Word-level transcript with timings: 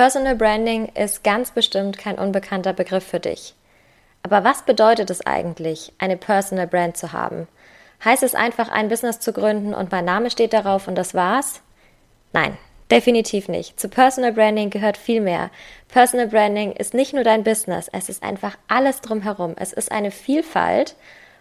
Personal 0.00 0.34
Branding 0.34 0.86
ist 0.94 1.22
ganz 1.24 1.50
bestimmt 1.50 1.98
kein 1.98 2.18
unbekannter 2.18 2.72
Begriff 2.72 3.04
für 3.04 3.20
dich. 3.20 3.54
Aber 4.22 4.44
was 4.44 4.62
bedeutet 4.62 5.10
es 5.10 5.26
eigentlich, 5.26 5.92
eine 5.98 6.16
Personal 6.16 6.66
Brand 6.66 6.96
zu 6.96 7.12
haben? 7.12 7.46
Heißt 8.02 8.22
es 8.22 8.34
einfach, 8.34 8.70
ein 8.70 8.88
Business 8.88 9.20
zu 9.20 9.34
gründen 9.34 9.74
und 9.74 9.92
mein 9.92 10.06
Name 10.06 10.30
steht 10.30 10.54
darauf 10.54 10.88
und 10.88 10.94
das 10.94 11.12
war's? 11.12 11.60
Nein, 12.32 12.56
definitiv 12.90 13.48
nicht. 13.48 13.78
Zu 13.78 13.90
Personal 13.90 14.32
Branding 14.32 14.70
gehört 14.70 14.96
viel 14.96 15.20
mehr. 15.20 15.50
Personal 15.88 16.28
Branding 16.28 16.72
ist 16.72 16.94
nicht 16.94 17.12
nur 17.12 17.24
dein 17.24 17.44
Business, 17.44 17.90
es 17.92 18.08
ist 18.08 18.22
einfach 18.22 18.56
alles 18.68 19.02
drumherum. 19.02 19.52
Es 19.58 19.74
ist 19.74 19.92
eine 19.92 20.12
Vielfalt 20.12 20.96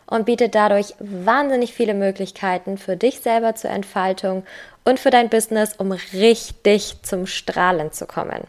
und 0.06 0.26
bietet 0.26 0.54
dadurch 0.54 0.96
wahnsinnig 1.00 1.74
viele 1.74 1.94
Möglichkeiten 1.94 2.78
für 2.78 2.98
dich 2.98 3.22
selber 3.22 3.56
zur 3.56 3.70
Entfaltung 3.70 4.44
und 4.90 5.00
für 5.00 5.12
dein 5.12 5.30
Business, 5.30 5.74
um 5.78 5.92
richtig 5.92 6.96
zum 7.04 7.28
Strahlen 7.28 7.92
zu 7.92 8.06
kommen. 8.06 8.44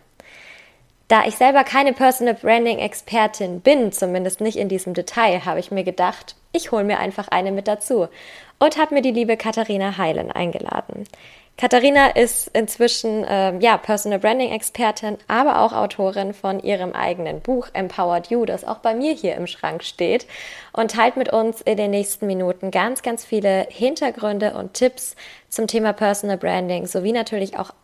Da 1.09 1.25
ich 1.27 1.37
selber 1.37 1.65
keine 1.65 1.93
Personal 1.93 2.35
Branding 2.35 2.79
Expertin 2.79 3.61
bin, 3.61 3.93
zumindest 3.93 4.41
nicht 4.41 4.57
in 4.57 4.69
diesem 4.69 4.95
Detail, 4.95 5.45
habe 5.45 5.61
ich 5.61 5.71
mir 5.71 5.85
gedacht, 5.85 6.37
ich 6.53 6.71
hole 6.71 6.85
mir 6.85 6.99
einfach 6.99 7.29
eine 7.29 7.53
mit 7.53 7.67
dazu 7.69 8.09
und 8.59 8.79
habe 8.79 8.95
mir 8.95 9.03
die 9.03 9.11
liebe 9.11 9.37
Katharina 9.37 9.99
Heilen 9.99 10.31
eingeladen. 10.31 11.05
Katharina 11.61 12.07
ist 12.07 12.49
inzwischen 12.55 13.23
äh, 13.23 13.55
ja 13.59 13.77
Personal 13.77 14.19
Branding 14.19 14.51
Expertin, 14.51 15.19
aber 15.29 15.61
auch 15.61 15.75
Autorin 15.75 16.33
von 16.33 16.59
ihrem 16.59 16.95
eigenen 16.95 17.43
Buch 17.43 17.69
Empowered 17.75 18.29
You, 18.29 18.47
das 18.47 18.65
auch 18.65 18.79
bei 18.79 18.95
mir 18.95 19.13
hier 19.13 19.35
im 19.35 19.47
Schrank 19.47 19.85
steht 19.85 20.27
und 20.73 20.93
teilt 20.93 21.19
mit 21.19 21.31
uns 21.31 21.61
in 21.61 21.77
den 21.77 21.91
nächsten 21.91 22.27
Minuten 22.27 22.71
ganz 22.71 23.03
ganz 23.03 23.27
viele 23.27 23.67
Hintergründe 23.69 24.55
und 24.55 24.73
Tipps 24.73 25.17
zum 25.51 25.67
Thema 25.67 25.93
Personal 25.93 26.39
Branding 26.39 26.87
sowie 26.87 27.13
natürlich 27.13 27.59
auch 27.59 27.75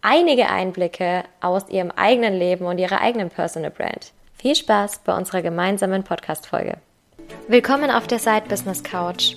einige 0.00 0.48
Einblicke 0.48 1.24
aus 1.42 1.68
ihrem 1.68 1.90
eigenen 1.90 2.32
Leben 2.32 2.64
und 2.64 2.78
ihrer 2.78 3.02
eigenen 3.02 3.28
Personal 3.28 3.70
Brand. 3.70 4.12
Viel 4.38 4.54
Spaß 4.54 5.02
bei 5.04 5.14
unserer 5.14 5.42
gemeinsamen 5.42 6.02
Podcast 6.02 6.46
Folge. 6.46 6.78
Willkommen 7.46 7.90
auf 7.90 8.06
der 8.06 8.20
Side 8.20 8.44
Business 8.48 8.82
Couch 8.82 9.36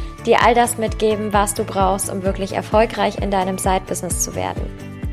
dir 0.25 0.43
all 0.43 0.53
das 0.53 0.77
mitgeben, 0.77 1.33
was 1.33 1.53
du 1.53 1.63
brauchst, 1.63 2.09
um 2.09 2.23
wirklich 2.23 2.53
erfolgreich 2.53 3.17
in 3.19 3.31
deinem 3.31 3.57
Side-Business 3.57 4.23
zu 4.23 4.35
werden. 4.35 4.65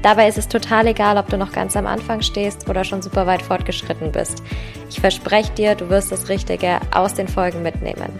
Dabei 0.02 0.28
ist 0.28 0.38
es 0.38 0.48
total 0.48 0.86
egal, 0.86 1.18
ob 1.18 1.28
du 1.28 1.36
noch 1.36 1.52
ganz 1.52 1.76
am 1.76 1.86
Anfang 1.86 2.22
stehst 2.22 2.68
oder 2.68 2.84
schon 2.84 3.02
super 3.02 3.26
weit 3.26 3.42
fortgeschritten 3.42 4.12
bist. 4.12 4.42
Ich 4.88 5.00
verspreche 5.00 5.52
dir, 5.52 5.74
du 5.74 5.88
wirst 5.88 6.12
das 6.12 6.28
Richtige 6.28 6.80
aus 6.92 7.14
den 7.14 7.28
Folgen 7.28 7.62
mitnehmen. 7.62 8.12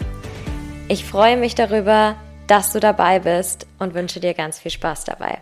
Ich 0.89 1.05
freue 1.05 1.37
mich 1.37 1.55
darüber, 1.55 2.17
dass 2.47 2.73
du 2.73 2.81
dabei 2.81 3.21
bist 3.21 3.67
und 3.79 3.95
wünsche 3.95 4.21
dir 4.21 4.35
ganz 4.35 4.59
viel 4.59 4.71
Spaß 4.71 5.05
dabei. 5.05 5.39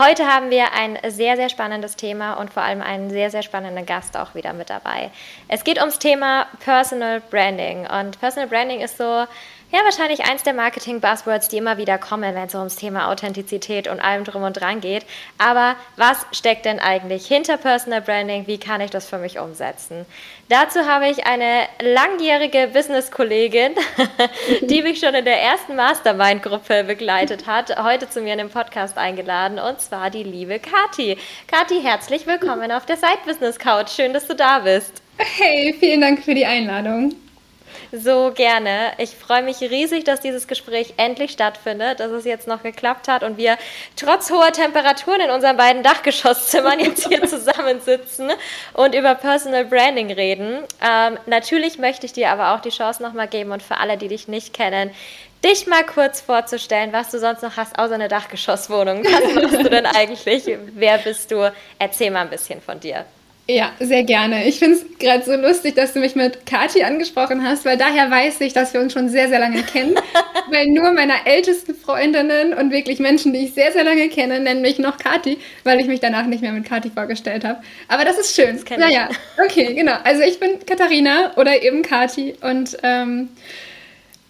Heute 0.00 0.26
haben 0.26 0.48
wir 0.48 0.72
ein 0.72 0.96
sehr, 1.10 1.36
sehr 1.36 1.50
spannendes 1.50 1.94
Thema 1.94 2.32
und 2.40 2.50
vor 2.50 2.62
allem 2.62 2.80
einen 2.80 3.10
sehr, 3.10 3.30
sehr 3.30 3.42
spannenden 3.42 3.84
Gast 3.84 4.16
auch 4.16 4.34
wieder 4.34 4.54
mit 4.54 4.70
dabei. 4.70 5.10
Es 5.46 5.62
geht 5.62 5.78
ums 5.78 5.98
Thema 5.98 6.46
Personal 6.60 7.20
Branding 7.20 7.80
und 7.86 8.18
Personal 8.18 8.48
Branding 8.48 8.80
ist 8.80 8.96
so 8.96 9.26
ja, 9.72 9.84
wahrscheinlich 9.84 10.24
eins 10.24 10.42
der 10.42 10.52
Marketing-Buzzwords, 10.52 11.48
die 11.48 11.58
immer 11.58 11.78
wieder 11.78 11.96
kommen, 11.96 12.34
wenn 12.34 12.46
es 12.46 12.54
ums 12.54 12.76
Thema 12.76 13.08
Authentizität 13.08 13.86
und 13.86 14.00
allem 14.00 14.24
drum 14.24 14.42
und 14.42 14.54
dran 14.54 14.80
geht. 14.80 15.06
Aber 15.38 15.76
was 15.96 16.26
steckt 16.32 16.64
denn 16.64 16.80
eigentlich 16.80 17.26
hinter 17.26 17.56
Personal 17.56 18.00
Branding? 18.00 18.48
Wie 18.48 18.58
kann 18.58 18.80
ich 18.80 18.90
das 18.90 19.08
für 19.08 19.18
mich 19.18 19.38
umsetzen? 19.38 20.06
Dazu 20.48 20.80
habe 20.86 21.08
ich 21.08 21.24
eine 21.24 21.62
langjährige 21.80 22.68
Business-Kollegin, 22.72 23.74
die 24.62 24.82
mich 24.82 24.98
schon 24.98 25.14
in 25.14 25.24
der 25.24 25.40
ersten 25.40 25.76
Mastermind-Gruppe 25.76 26.82
begleitet 26.84 27.46
hat, 27.46 27.80
heute 27.80 28.10
zu 28.10 28.22
mir 28.22 28.32
in 28.32 28.38
den 28.38 28.50
Podcast 28.50 28.98
eingeladen 28.98 29.60
und 29.60 29.80
zwar 29.80 30.10
die 30.10 30.24
liebe 30.24 30.58
Kati. 30.58 31.16
Kati, 31.46 31.80
herzlich 31.80 32.26
willkommen 32.26 32.72
auf 32.72 32.86
der 32.86 32.96
Side 32.96 33.20
Business 33.24 33.58
Couch. 33.58 33.90
Schön, 33.90 34.12
dass 34.12 34.26
du 34.26 34.34
da 34.34 34.58
bist. 34.58 35.00
Hey, 35.16 35.76
vielen 35.78 36.00
Dank 36.00 36.24
für 36.24 36.34
die 36.34 36.46
Einladung 36.46 37.14
so 37.92 38.32
gerne. 38.34 38.92
Ich 38.98 39.10
freue 39.10 39.42
mich 39.42 39.60
riesig, 39.60 40.04
dass 40.04 40.20
dieses 40.20 40.46
Gespräch 40.46 40.94
endlich 40.96 41.32
stattfindet, 41.32 42.00
dass 42.00 42.10
es 42.10 42.24
jetzt 42.24 42.46
noch 42.46 42.62
geklappt 42.62 43.08
hat 43.08 43.22
und 43.22 43.36
wir 43.36 43.56
trotz 43.96 44.30
hoher 44.30 44.52
Temperaturen 44.52 45.20
in 45.20 45.30
unseren 45.30 45.56
beiden 45.56 45.82
Dachgeschosszimmern 45.82 46.78
jetzt 46.80 47.08
hier 47.08 47.26
zusammensitzen 47.26 48.30
und 48.74 48.94
über 48.94 49.14
Personal 49.14 49.64
Branding 49.64 50.12
reden. 50.12 50.64
Ähm, 50.82 51.18
natürlich 51.26 51.78
möchte 51.78 52.06
ich 52.06 52.12
dir 52.12 52.30
aber 52.30 52.54
auch 52.54 52.60
die 52.60 52.70
Chance 52.70 53.02
nochmal 53.02 53.28
geben 53.28 53.52
und 53.52 53.62
für 53.62 53.78
alle, 53.78 53.96
die 53.96 54.08
dich 54.08 54.28
nicht 54.28 54.54
kennen, 54.54 54.90
dich 55.44 55.66
mal 55.66 55.84
kurz 55.84 56.20
vorzustellen, 56.20 56.92
was 56.92 57.10
du 57.10 57.18
sonst 57.18 57.42
noch 57.42 57.56
hast, 57.56 57.78
außer 57.78 57.94
eine 57.94 58.08
Dachgeschosswohnung. 58.08 59.04
Was 59.04 59.34
machst 59.34 59.64
du 59.64 59.70
denn 59.70 59.86
eigentlich? 59.96 60.44
Wer 60.74 60.98
bist 60.98 61.30
du? 61.30 61.52
Erzähl 61.78 62.10
mal 62.10 62.22
ein 62.22 62.30
bisschen 62.30 62.60
von 62.60 62.78
dir. 62.78 63.04
Ja, 63.52 63.72
sehr 63.80 64.04
gerne. 64.04 64.46
Ich 64.46 64.60
finde 64.60 64.76
es 64.76 64.98
gerade 64.98 65.24
so 65.24 65.34
lustig, 65.34 65.74
dass 65.74 65.92
du 65.92 65.98
mich 65.98 66.14
mit 66.14 66.46
Kati 66.46 66.84
angesprochen 66.84 67.42
hast, 67.42 67.64
weil 67.64 67.76
daher 67.76 68.08
weiß 68.08 68.40
ich, 68.42 68.52
dass 68.52 68.72
wir 68.74 68.80
uns 68.80 68.92
schon 68.92 69.08
sehr, 69.08 69.28
sehr 69.28 69.40
lange 69.40 69.62
kennen. 69.62 69.94
weil 70.50 70.66
nur 70.68 70.92
meine 70.92 71.26
ältesten 71.26 71.74
Freundinnen 71.74 72.54
und 72.54 72.70
wirklich 72.70 73.00
Menschen, 73.00 73.32
die 73.32 73.40
ich 73.40 73.54
sehr, 73.54 73.72
sehr 73.72 73.82
lange 73.82 74.08
kenne, 74.08 74.38
nennen 74.38 74.62
mich 74.62 74.78
noch 74.78 74.98
Kati, 74.98 75.38
weil 75.64 75.80
ich 75.80 75.86
mich 75.86 75.98
danach 76.00 76.26
nicht 76.26 76.42
mehr 76.42 76.52
mit 76.52 76.64
Kati 76.64 76.90
vorgestellt 76.90 77.44
habe. 77.44 77.60
Aber 77.88 78.04
das 78.04 78.18
ist 78.18 78.36
schön. 78.36 78.60
Das 78.68 78.78
naja, 78.78 79.08
okay, 79.44 79.74
genau. 79.74 79.94
Also 80.04 80.22
ich 80.22 80.38
bin 80.38 80.64
Katharina 80.64 81.36
oder 81.36 81.62
eben 81.62 81.82
Kati 81.82 82.36
und 82.40 82.76
ähm, 82.84 83.30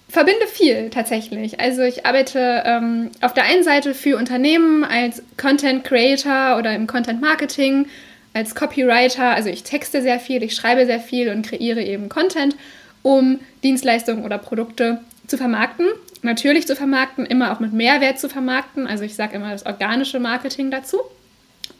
verbinde 0.09 0.47
viel 0.47 0.89
tatsächlich. 0.89 1.61
Also 1.61 1.83
ich 1.83 2.07
arbeite 2.07 2.63
ähm, 2.65 3.11
auf 3.21 3.35
der 3.35 3.45
einen 3.45 3.65
Seite 3.65 3.93
für 3.93 4.17
Unternehmen 4.17 4.85
als 4.85 5.23
Content 5.37 5.85
Creator 5.85 6.57
oder 6.59 6.75
im 6.75 6.87
Content 6.87 7.21
Marketing 7.21 7.87
als 8.33 8.55
Copywriter, 8.55 9.31
also 9.31 9.49
ich 9.49 9.65
texte 9.65 10.03
sehr 10.03 10.21
viel, 10.21 10.43
ich 10.43 10.55
schreibe 10.55 10.87
sehr 10.87 11.01
viel 11.01 11.31
und 11.31 11.47
kreiere 11.47 11.83
eben 11.83 12.09
Content, 12.09 12.57
um 13.03 13.41
Dienstleistungen 13.63 14.25
oder 14.25 14.39
Produkte 14.39 15.01
zu 15.27 15.37
vermarkten. 15.37 15.87
Natürlich 16.23 16.67
zu 16.67 16.77
vermarkten, 16.77 17.25
immer 17.27 17.53
auch 17.53 17.61
mit 17.61 17.73
Mehrwert 17.73 18.21
zu 18.21 18.29
vermarkten. 18.29 18.87
Also 18.87 19.05
ich 19.05 19.15
sage 19.15 19.37
immer 19.37 19.51
das 19.51 19.65
organische 19.65 20.21
Marketing 20.21 20.71
dazu. 20.71 20.99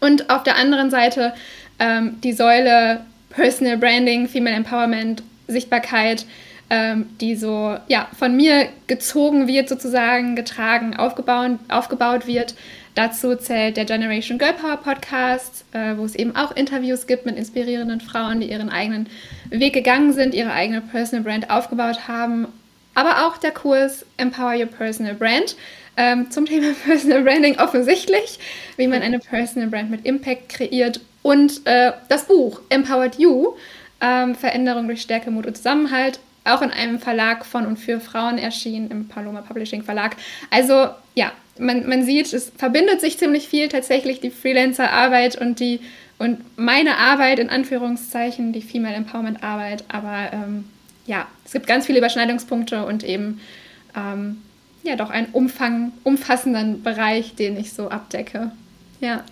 Und 0.01 0.31
auf 0.31 0.43
der 0.43 0.57
anderen 0.57 0.91
Seite 0.91 1.35
ähm, 1.79 2.19
die 2.23 2.33
Säule 2.33 3.05
Personal 3.29 3.77
Branding, 3.77 4.29
Female 4.29 4.57
Empowerment, 4.57 5.23
Sichtbarkeit, 5.47 6.25
ähm, 6.71 7.11
die 7.21 7.37
so 7.37 7.77
ja, 7.89 8.09
von 8.19 8.35
mir 8.35 8.69
gezogen 8.87 9.47
wird, 9.47 9.69
sozusagen 9.69 10.37
getragen, 10.37 10.97
aufgebaut, 10.97 11.59
aufgebaut 11.69 12.27
wird 12.27 12.55
Dazu 12.95 13.37
zählt 13.37 13.77
der 13.77 13.85
Generation 13.85 14.39
Girl 14.39 14.53
Power 14.53 14.77
Podcast, 14.77 15.65
äh, 15.73 15.97
wo 15.97 16.05
es 16.05 16.15
eben 16.15 16.35
auch 16.35 16.55
Interviews 16.57 17.07
gibt 17.07 17.25
mit 17.25 17.37
inspirierenden 17.37 18.01
Frauen, 18.01 18.41
die 18.41 18.51
ihren 18.51 18.69
eigenen 18.69 19.09
Weg 19.49 19.75
gegangen 19.75 20.13
sind, 20.13 20.35
ihre 20.35 20.53
eigene 20.53 20.81
Personal 20.81 21.25
Brand 21.25 21.51
aufgebaut 21.51 22.09
haben. 22.09 22.49
Aber 22.95 23.27
auch 23.27 23.39
der 23.39 23.53
Kurs 23.53 24.05
Empower 24.17 24.55
Your 24.59 24.67
Personal 24.67 25.15
Brand 25.15 25.57
ähm, 25.97 26.31
zum 26.31 26.47
Thema 26.47 26.73
Personal 26.85 27.23
Branding 27.23 27.59
offensichtlich, 27.59 28.39
wie 28.77 28.89
man 28.89 29.03
eine 29.03 29.19
Personal 29.19 29.69
Brand 29.69 29.91
mit 29.91 30.05
Impact 30.05 30.49
kreiert. 30.49 31.01
Und 31.23 31.67
äh, 31.67 31.93
das 32.09 32.25
Buch 32.25 32.61
Empowered 32.71 33.19
You, 33.19 33.55
ähm, 34.01 34.35
Veränderung 34.35 34.87
durch 34.87 35.03
Stärke, 35.03 35.31
Mut 35.31 35.47
und 35.47 35.57
Zusammenhalt, 35.57 36.19
auch 36.45 36.63
in 36.63 36.71
einem 36.71 36.99
Verlag 36.99 37.45
von 37.45 37.67
und 37.67 37.79
für 37.79 38.01
Frauen 38.01 38.39
erschienen, 38.39 38.91
im 38.91 39.09
Paloma 39.09 39.43
Publishing 39.43 39.83
Verlag. 39.83 40.17
Also 40.51 40.89
ja, 41.15 41.33
man, 41.61 41.89
man 41.89 42.05
sieht, 42.05 42.33
es 42.33 42.51
verbindet 42.57 43.01
sich 43.01 43.19
ziemlich 43.19 43.49
viel 43.49 43.69
tatsächlich 43.69 44.21
die 44.21 44.31
Freelancer-Arbeit 44.31 45.41
und 45.41 45.61
die 45.61 45.81
und 46.19 46.59
meine 46.59 46.99
Arbeit 46.99 47.39
in 47.39 47.49
Anführungszeichen, 47.49 48.53
die 48.53 48.61
Female 48.61 48.95
Empowerment 48.95 49.43
Arbeit. 49.43 49.85
Aber 49.89 50.31
ähm, 50.33 50.69
ja, 51.07 51.27
es 51.47 51.53
gibt 51.53 51.67
ganz 51.67 51.87
viele 51.87 51.99
Überschneidungspunkte 51.99 52.85
und 52.85 53.05
eben 53.05 53.41
ähm, 53.97 54.43
ja 54.83 54.97
doch 54.97 55.09
einen 55.09 55.29
Umfang, 55.33 55.93
umfassenden 56.05 56.83
Bereich, 56.83 57.37
den 57.37 57.57
ich 57.59 57.73
so 57.73 57.89
abdecke. 57.89 58.53
Ja. 59.01 59.25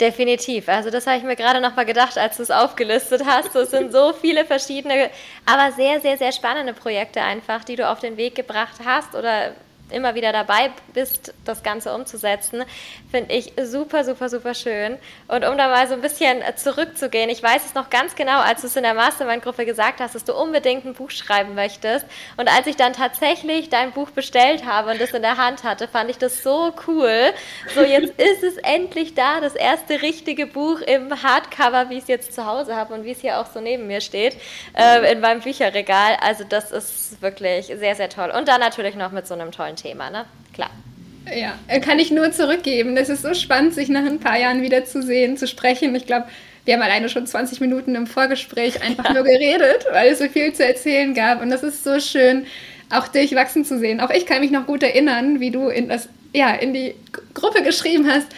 Definitiv. 0.00 0.68
Also 0.68 0.90
das 0.90 1.06
habe 1.06 1.18
ich 1.18 1.22
mir 1.22 1.36
gerade 1.36 1.60
noch 1.60 1.76
mal 1.76 1.84
gedacht, 1.84 2.18
als 2.18 2.38
du 2.38 2.42
es 2.42 2.50
aufgelistet 2.50 3.22
hast. 3.24 3.54
Es 3.54 3.70
sind 3.70 3.92
so 3.92 4.12
viele 4.12 4.44
verschiedene, 4.44 5.08
aber 5.46 5.70
sehr, 5.70 6.00
sehr, 6.00 6.18
sehr 6.18 6.32
spannende 6.32 6.72
Projekte 6.72 7.22
einfach, 7.22 7.62
die 7.62 7.76
du 7.76 7.88
auf 7.88 8.00
den 8.00 8.16
Weg 8.16 8.34
gebracht 8.34 8.80
hast 8.84 9.14
oder 9.14 9.52
immer 9.90 10.14
wieder 10.14 10.32
dabei 10.32 10.70
bist, 10.92 11.34
das 11.44 11.62
Ganze 11.62 11.94
umzusetzen, 11.94 12.64
finde 13.10 13.34
ich 13.34 13.52
super, 13.62 14.04
super, 14.04 14.28
super 14.28 14.54
schön. 14.54 14.96
Und 15.28 15.44
um 15.44 15.56
da 15.58 15.68
mal 15.68 15.86
so 15.88 15.94
ein 15.94 16.00
bisschen 16.00 16.42
zurückzugehen, 16.56 17.30
ich 17.30 17.42
weiß 17.42 17.64
es 17.66 17.74
noch 17.74 17.90
ganz 17.90 18.14
genau, 18.14 18.40
als 18.40 18.62
du 18.62 18.66
es 18.66 18.76
in 18.76 18.82
der 18.82 18.94
Mastermind-Gruppe 18.94 19.66
gesagt 19.66 20.00
hast, 20.00 20.14
dass 20.14 20.24
du 20.24 20.34
unbedingt 20.34 20.84
ein 20.84 20.94
Buch 20.94 21.10
schreiben 21.10 21.54
möchtest. 21.54 22.06
Und 22.36 22.48
als 22.48 22.66
ich 22.66 22.76
dann 22.76 22.92
tatsächlich 22.92 23.68
dein 23.68 23.92
Buch 23.92 24.10
bestellt 24.10 24.64
habe 24.64 24.90
und 24.92 25.00
es 25.00 25.12
in 25.12 25.22
der 25.22 25.36
Hand 25.36 25.64
hatte, 25.64 25.86
fand 25.86 26.10
ich 26.10 26.18
das 26.18 26.42
so 26.42 26.72
cool. 26.86 27.32
So, 27.74 27.82
jetzt 27.82 28.14
ist 28.20 28.42
es 28.42 28.56
endlich 28.58 29.14
da, 29.14 29.40
das 29.40 29.54
erste 29.54 30.02
richtige 30.02 30.46
Buch 30.46 30.80
im 30.80 31.22
Hardcover, 31.22 31.90
wie 31.90 31.94
ich 31.94 32.02
es 32.02 32.08
jetzt 32.08 32.32
zu 32.32 32.46
Hause 32.46 32.74
habe 32.74 32.94
und 32.94 33.04
wie 33.04 33.12
es 33.12 33.20
hier 33.20 33.38
auch 33.38 33.46
so 33.46 33.60
neben 33.60 33.86
mir 33.86 34.00
steht, 34.00 34.36
äh, 34.76 35.12
in 35.12 35.20
meinem 35.20 35.40
Bücherregal. 35.40 36.16
Also 36.20 36.44
das 36.44 36.72
ist 36.72 37.20
wirklich 37.20 37.66
sehr, 37.66 37.94
sehr 37.94 38.08
toll. 38.08 38.30
Und 38.36 38.48
dann 38.48 38.60
natürlich 38.60 38.94
noch 38.94 39.12
mit 39.12 39.26
so 39.26 39.34
einem 39.34 39.52
tollen 39.52 39.73
Thema, 39.76 40.10
ne? 40.10 40.24
Klar. 40.52 40.70
Ja, 41.34 41.54
kann 41.80 41.98
ich 41.98 42.10
nur 42.10 42.32
zurückgeben. 42.32 42.96
Es 42.96 43.08
ist 43.08 43.22
so 43.22 43.34
spannend, 43.34 43.74
sich 43.74 43.88
nach 43.88 44.04
ein 44.04 44.20
paar 44.20 44.38
Jahren 44.38 44.62
wieder 44.62 44.84
zu 44.84 45.02
sehen, 45.02 45.36
zu 45.36 45.46
sprechen. 45.46 45.94
Ich 45.94 46.06
glaube, 46.06 46.26
wir 46.64 46.74
haben 46.74 46.82
alleine 46.82 47.08
schon 47.08 47.26
20 47.26 47.60
Minuten 47.60 47.94
im 47.94 48.06
Vorgespräch 48.06 48.82
einfach 48.82 49.12
nur 49.12 49.24
geredet, 49.24 49.86
weil 49.90 50.12
es 50.12 50.18
so 50.18 50.28
viel 50.28 50.52
zu 50.52 50.66
erzählen 50.66 51.14
gab. 51.14 51.42
Und 51.42 51.50
das 51.50 51.62
ist 51.62 51.84
so 51.84 51.98
schön, 52.00 52.46
auch 52.90 53.08
dich 53.08 53.34
wachsen 53.34 53.64
zu 53.64 53.78
sehen. 53.78 54.00
Auch 54.00 54.10
ich 54.10 54.26
kann 54.26 54.40
mich 54.40 54.50
noch 54.50 54.66
gut 54.66 54.82
erinnern, 54.82 55.40
wie 55.40 55.50
du 55.50 55.68
in, 55.68 55.88
das, 55.88 56.08
ja, 56.32 56.54
in 56.54 56.74
die 56.74 56.94
Gruppe 57.32 57.62
geschrieben 57.62 58.06
hast, 58.08 58.28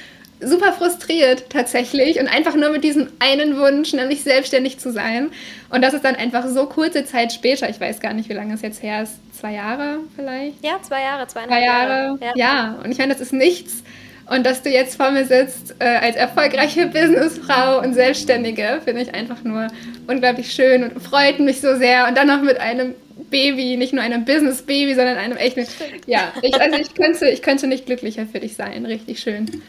super 0.41 0.73
frustriert 0.73 1.49
tatsächlich 1.51 2.19
und 2.21 2.29
einfach 2.29 2.55
nur 2.55 2.71
mit 2.71 2.85
diesem 2.85 3.09
einen 3.19 3.59
Wunsch, 3.59 3.93
nämlich 3.93 4.23
selbstständig 4.23 4.79
zu 4.79 4.93
sein. 4.93 5.31
Und 5.71 5.83
das 5.83 5.95
ist 5.95 6.05
dann 6.05 6.15
einfach 6.15 6.47
so 6.47 6.67
kurze 6.67 7.05
Zeit 7.05 7.33
später, 7.33 7.69
ich 7.69 7.81
weiß 7.81 8.01
gar 8.01 8.13
nicht, 8.13 8.29
wie 8.29 8.35
lange 8.35 8.55
es 8.55 8.63
jetzt 8.63 8.83
her 8.83 9.03
ist, 9.03 9.15
zwei 9.39 9.55
Jahre 9.55 9.99
vielleicht? 10.15 10.65
Ja, 10.65 10.81
zwei 10.83 11.03
Jahre, 11.03 11.27
zweieinhalb 11.27 11.61
zwei 11.61 11.67
Jahre. 11.67 11.91
Jahre. 11.91 12.19
Ja. 12.21 12.33
ja, 12.37 12.79
und 12.85 12.91
ich 12.91 12.99
meine, 12.99 13.13
das 13.13 13.23
ist 13.23 13.33
nichts. 13.33 13.83
Und 14.29 14.45
dass 14.45 14.63
du 14.63 14.71
jetzt 14.71 14.97
vor 14.97 15.13
mir 15.13 15.25
sitzt 15.25 15.77
äh, 15.79 15.85
als 15.85 16.17
erfolgreiche 16.17 16.87
Businessfrau 16.93 17.81
und 17.81 17.95
Selbstständige, 17.95 18.81
finde 18.85 19.03
ich 19.03 19.15
einfach 19.15 19.43
nur 19.45 19.69
unglaublich 20.09 20.53
schön 20.53 20.83
und 20.83 21.01
freut 21.01 21.39
mich 21.39 21.61
so 21.61 21.77
sehr. 21.77 22.09
Und 22.09 22.17
dann 22.17 22.27
noch 22.27 22.43
mit 22.43 22.59
einem 22.59 22.95
Baby, 23.31 23.77
nicht 23.77 23.93
nur 23.93 24.03
einem 24.03 24.25
Business-Baby, 24.25 24.95
sondern 24.95 25.17
einem 25.17 25.37
echten. 25.37 25.67
Ja, 26.07 26.33
ich, 26.43 26.61
also 26.61 26.79
ich 26.79 26.95
könnte, 26.95 27.29
ich 27.29 27.43
könnte 27.43 27.67
nicht 27.67 27.87
glücklicher 27.87 28.27
für 28.27 28.41
dich 28.41 28.55
sein. 28.55 28.85
Richtig 28.85 29.21
schön. 29.21 29.63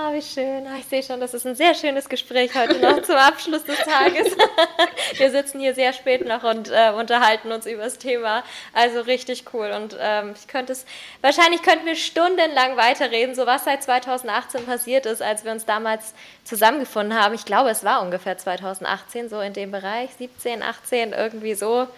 Ah, 0.00 0.12
wie 0.12 0.22
schön. 0.22 0.64
Ah, 0.68 0.76
ich 0.78 0.84
sehe 0.84 1.02
schon, 1.02 1.18
das 1.18 1.34
ist 1.34 1.44
ein 1.44 1.56
sehr 1.56 1.74
schönes 1.74 2.08
Gespräch 2.08 2.54
heute 2.54 2.78
noch 2.78 3.02
zum 3.02 3.16
Abschluss 3.16 3.64
des 3.64 3.78
Tages. 3.78 4.28
Wir 5.16 5.30
sitzen 5.32 5.58
hier 5.58 5.74
sehr 5.74 5.92
spät 5.92 6.24
noch 6.24 6.44
und 6.44 6.70
äh, 6.70 6.92
unterhalten 6.92 7.50
uns 7.50 7.66
über 7.66 7.82
das 7.82 7.98
Thema. 7.98 8.44
Also 8.72 9.00
richtig 9.00 9.52
cool. 9.52 9.72
Und 9.74 9.96
ähm, 9.98 10.34
ich 10.38 10.46
könnte 10.46 10.72
es, 10.72 10.86
wahrscheinlich 11.20 11.62
könnten 11.62 11.84
wir 11.84 11.96
stundenlang 11.96 12.76
weiterreden, 12.76 13.34
so 13.34 13.44
was 13.46 13.64
seit 13.64 13.82
2018 13.82 14.66
passiert 14.66 15.04
ist, 15.04 15.20
als 15.20 15.44
wir 15.44 15.50
uns 15.50 15.64
damals 15.64 16.14
zusammengefunden 16.44 17.18
haben. 17.20 17.34
Ich 17.34 17.44
glaube, 17.44 17.70
es 17.70 17.82
war 17.82 18.00
ungefähr 18.00 18.38
2018, 18.38 19.28
so 19.28 19.40
in 19.40 19.52
dem 19.52 19.72
Bereich, 19.72 20.10
17, 20.16 20.62
18, 20.62 21.12
irgendwie 21.12 21.54
so. 21.54 21.88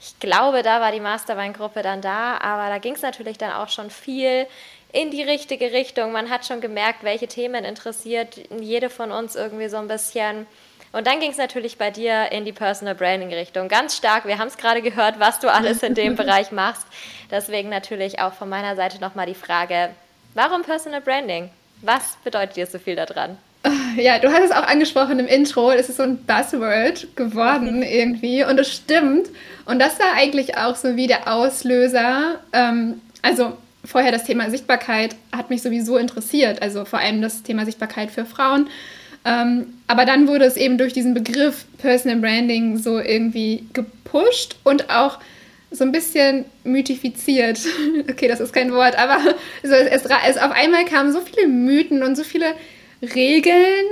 Ich 0.00 0.18
glaube, 0.20 0.62
da 0.62 0.80
war 0.80 0.92
die 0.92 1.00
Mastermind-Gruppe 1.00 1.82
dann 1.82 2.00
da, 2.00 2.38
aber 2.38 2.68
da 2.68 2.78
ging 2.78 2.94
es 2.94 3.02
natürlich 3.02 3.38
dann 3.38 3.52
auch 3.52 3.68
schon 3.68 3.90
viel 3.90 4.46
in 4.92 5.10
die 5.10 5.22
richtige 5.22 5.72
Richtung. 5.72 6.12
Man 6.12 6.30
hat 6.30 6.46
schon 6.46 6.60
gemerkt, 6.60 7.02
welche 7.02 7.28
Themen 7.28 7.64
interessiert 7.64 8.40
jede 8.60 8.90
von 8.90 9.12
uns 9.12 9.36
irgendwie 9.36 9.68
so 9.68 9.76
ein 9.76 9.88
bisschen. 9.88 10.46
Und 10.92 11.06
dann 11.06 11.20
ging 11.20 11.30
es 11.30 11.36
natürlich 11.36 11.76
bei 11.76 11.90
dir 11.90 12.32
in 12.32 12.44
die 12.44 12.52
Personal 12.52 12.94
Branding 12.94 13.32
Richtung. 13.32 13.68
Ganz 13.68 13.96
stark, 13.96 14.26
wir 14.26 14.38
haben 14.38 14.48
es 14.48 14.56
gerade 14.56 14.80
gehört, 14.80 15.20
was 15.20 15.40
du 15.40 15.52
alles 15.52 15.82
in 15.82 15.94
dem 15.94 16.16
Bereich 16.16 16.52
machst. 16.52 16.86
Deswegen 17.30 17.68
natürlich 17.68 18.20
auch 18.20 18.32
von 18.32 18.48
meiner 18.48 18.76
Seite 18.76 19.00
nochmal 19.00 19.26
die 19.26 19.34
Frage, 19.34 19.90
warum 20.34 20.62
Personal 20.62 21.00
Branding? 21.00 21.50
Was 21.82 22.16
bedeutet 22.24 22.56
dir 22.56 22.66
so 22.66 22.78
viel 22.78 22.96
daran? 22.96 23.36
Ja, 23.96 24.18
du 24.18 24.30
hast 24.30 24.44
es 24.44 24.50
auch 24.52 24.66
angesprochen 24.66 25.18
im 25.18 25.26
Intro. 25.26 25.70
Es 25.70 25.88
ist 25.88 25.96
so 25.96 26.02
ein 26.02 26.18
Buzzword 26.24 27.16
geworden 27.16 27.82
irgendwie 27.82 28.44
und 28.44 28.58
es 28.58 28.72
stimmt. 28.72 29.28
Und 29.64 29.78
das 29.78 29.98
war 29.98 30.14
eigentlich 30.14 30.56
auch 30.56 30.76
so 30.76 30.96
wie 30.96 31.06
der 31.06 31.32
Auslöser. 31.32 32.38
Ähm, 32.52 33.00
also 33.22 33.56
vorher 33.86 34.12
das 34.12 34.24
Thema 34.24 34.50
Sichtbarkeit 34.50 35.16
hat 35.32 35.50
mich 35.50 35.62
sowieso 35.62 35.96
interessiert, 35.96 36.62
also 36.62 36.84
vor 36.84 36.98
allem 36.98 37.22
das 37.22 37.42
Thema 37.42 37.64
Sichtbarkeit 37.64 38.10
für 38.10 38.26
Frauen. 38.26 38.68
Ähm, 39.24 39.74
aber 39.86 40.04
dann 40.04 40.28
wurde 40.28 40.44
es 40.44 40.56
eben 40.56 40.78
durch 40.78 40.92
diesen 40.92 41.14
Begriff 41.14 41.64
Personal 41.78 42.18
Branding 42.18 42.78
so 42.78 43.00
irgendwie 43.00 43.66
gepusht 43.72 44.56
und 44.62 44.90
auch 44.90 45.18
so 45.70 45.84
ein 45.84 45.92
bisschen 45.92 46.44
mythifiziert. 46.64 47.58
okay, 48.10 48.28
das 48.28 48.40
ist 48.40 48.52
kein 48.52 48.72
Wort, 48.72 48.98
aber 48.98 49.18
so, 49.62 49.72
es, 49.72 50.02
es, 50.04 50.38
auf 50.38 50.52
einmal 50.52 50.84
kamen 50.84 51.12
so 51.12 51.20
viele 51.20 51.48
Mythen 51.48 52.02
und 52.02 52.16
so 52.16 52.22
viele 52.22 52.54
Regeln 53.02 53.84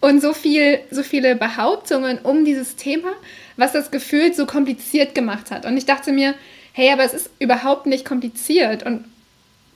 und 0.00 0.20
so, 0.20 0.32
viel, 0.32 0.78
so 0.90 1.02
viele 1.02 1.34
Behauptungen 1.34 2.18
um 2.18 2.44
dieses 2.44 2.76
Thema, 2.76 3.12
was 3.56 3.72
das 3.72 3.90
Gefühl 3.90 4.34
so 4.34 4.46
kompliziert 4.46 5.14
gemacht 5.14 5.50
hat. 5.50 5.66
Und 5.66 5.76
ich 5.76 5.86
dachte 5.86 6.12
mir, 6.12 6.34
hey, 6.72 6.92
aber 6.92 7.04
es 7.04 7.14
ist 7.14 7.30
überhaupt 7.38 7.86
nicht 7.86 8.04
kompliziert. 8.04 8.84
Und 8.84 9.04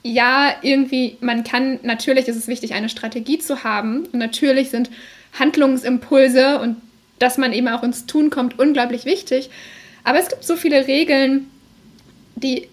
ja, 0.03 0.55
irgendwie, 0.63 1.17
man 1.21 1.45
kann, 1.45 1.79
natürlich 1.83 2.29
ist 2.29 2.37
es 2.37 2.49
wichtig, 2.49 2.75
eine 2.75 2.89
Strategie 2.89 3.39
zu 3.39 3.65
haben. 3.65 4.07
Und 4.07 4.15
natürlich 4.15 4.71
sind 4.71 4.91
Handlungsimpulse 5.39 6.59
und 6.61 6.77
dass 7.19 7.37
man 7.37 7.53
eben 7.53 7.69
auch 7.69 7.83
ins 7.83 8.07
Tun 8.07 8.31
kommt, 8.31 8.59
unglaublich 8.59 9.05
wichtig. 9.05 9.51
Aber 10.05 10.19
es 10.19 10.29
gibt 10.29 10.45
so 10.45 10.57
viele 10.57 10.87
Regeln, 10.87 11.51
die 12.35 12.69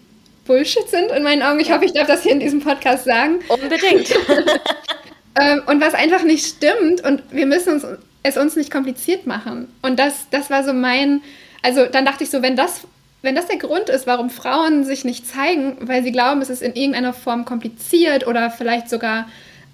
Bullshit 0.46 0.88
sind 0.88 1.10
in 1.10 1.22
meinen 1.22 1.42
Augen. 1.42 1.60
Ich 1.60 1.68
ja. 1.68 1.74
hoffe, 1.74 1.84
ich 1.84 1.92
darf 1.92 2.06
das 2.06 2.22
hier 2.22 2.32
in 2.32 2.40
diesem 2.40 2.60
Podcast 2.60 3.04
sagen. 3.04 3.40
Unbedingt. 3.48 4.10
ähm, 5.40 5.62
und 5.66 5.80
was 5.82 5.92
einfach 5.92 6.22
nicht 6.22 6.46
stimmt. 6.46 7.04
Und 7.04 7.22
wir 7.30 7.44
müssen 7.44 7.74
uns, 7.74 7.86
es 8.22 8.38
uns 8.38 8.56
nicht 8.56 8.70
kompliziert 8.70 9.26
machen. 9.26 9.68
Und 9.82 9.98
das, 9.98 10.28
das 10.30 10.48
war 10.48 10.64
so 10.64 10.72
mein, 10.72 11.20
also 11.62 11.84
dann 11.84 12.06
dachte 12.06 12.24
ich 12.24 12.30
so, 12.30 12.40
wenn 12.40 12.56
das 12.56 12.86
wenn 13.22 13.34
das 13.34 13.48
der 13.48 13.58
Grund 13.58 13.88
ist, 13.88 14.06
warum 14.06 14.30
Frauen 14.30 14.84
sich 14.84 15.04
nicht 15.04 15.26
zeigen, 15.26 15.76
weil 15.80 16.04
sie 16.04 16.12
glauben, 16.12 16.40
es 16.40 16.50
ist 16.50 16.62
in 16.62 16.74
irgendeiner 16.74 17.12
Form 17.12 17.44
kompliziert 17.44 18.26
oder 18.26 18.50
vielleicht 18.50 18.88
sogar 18.88 19.26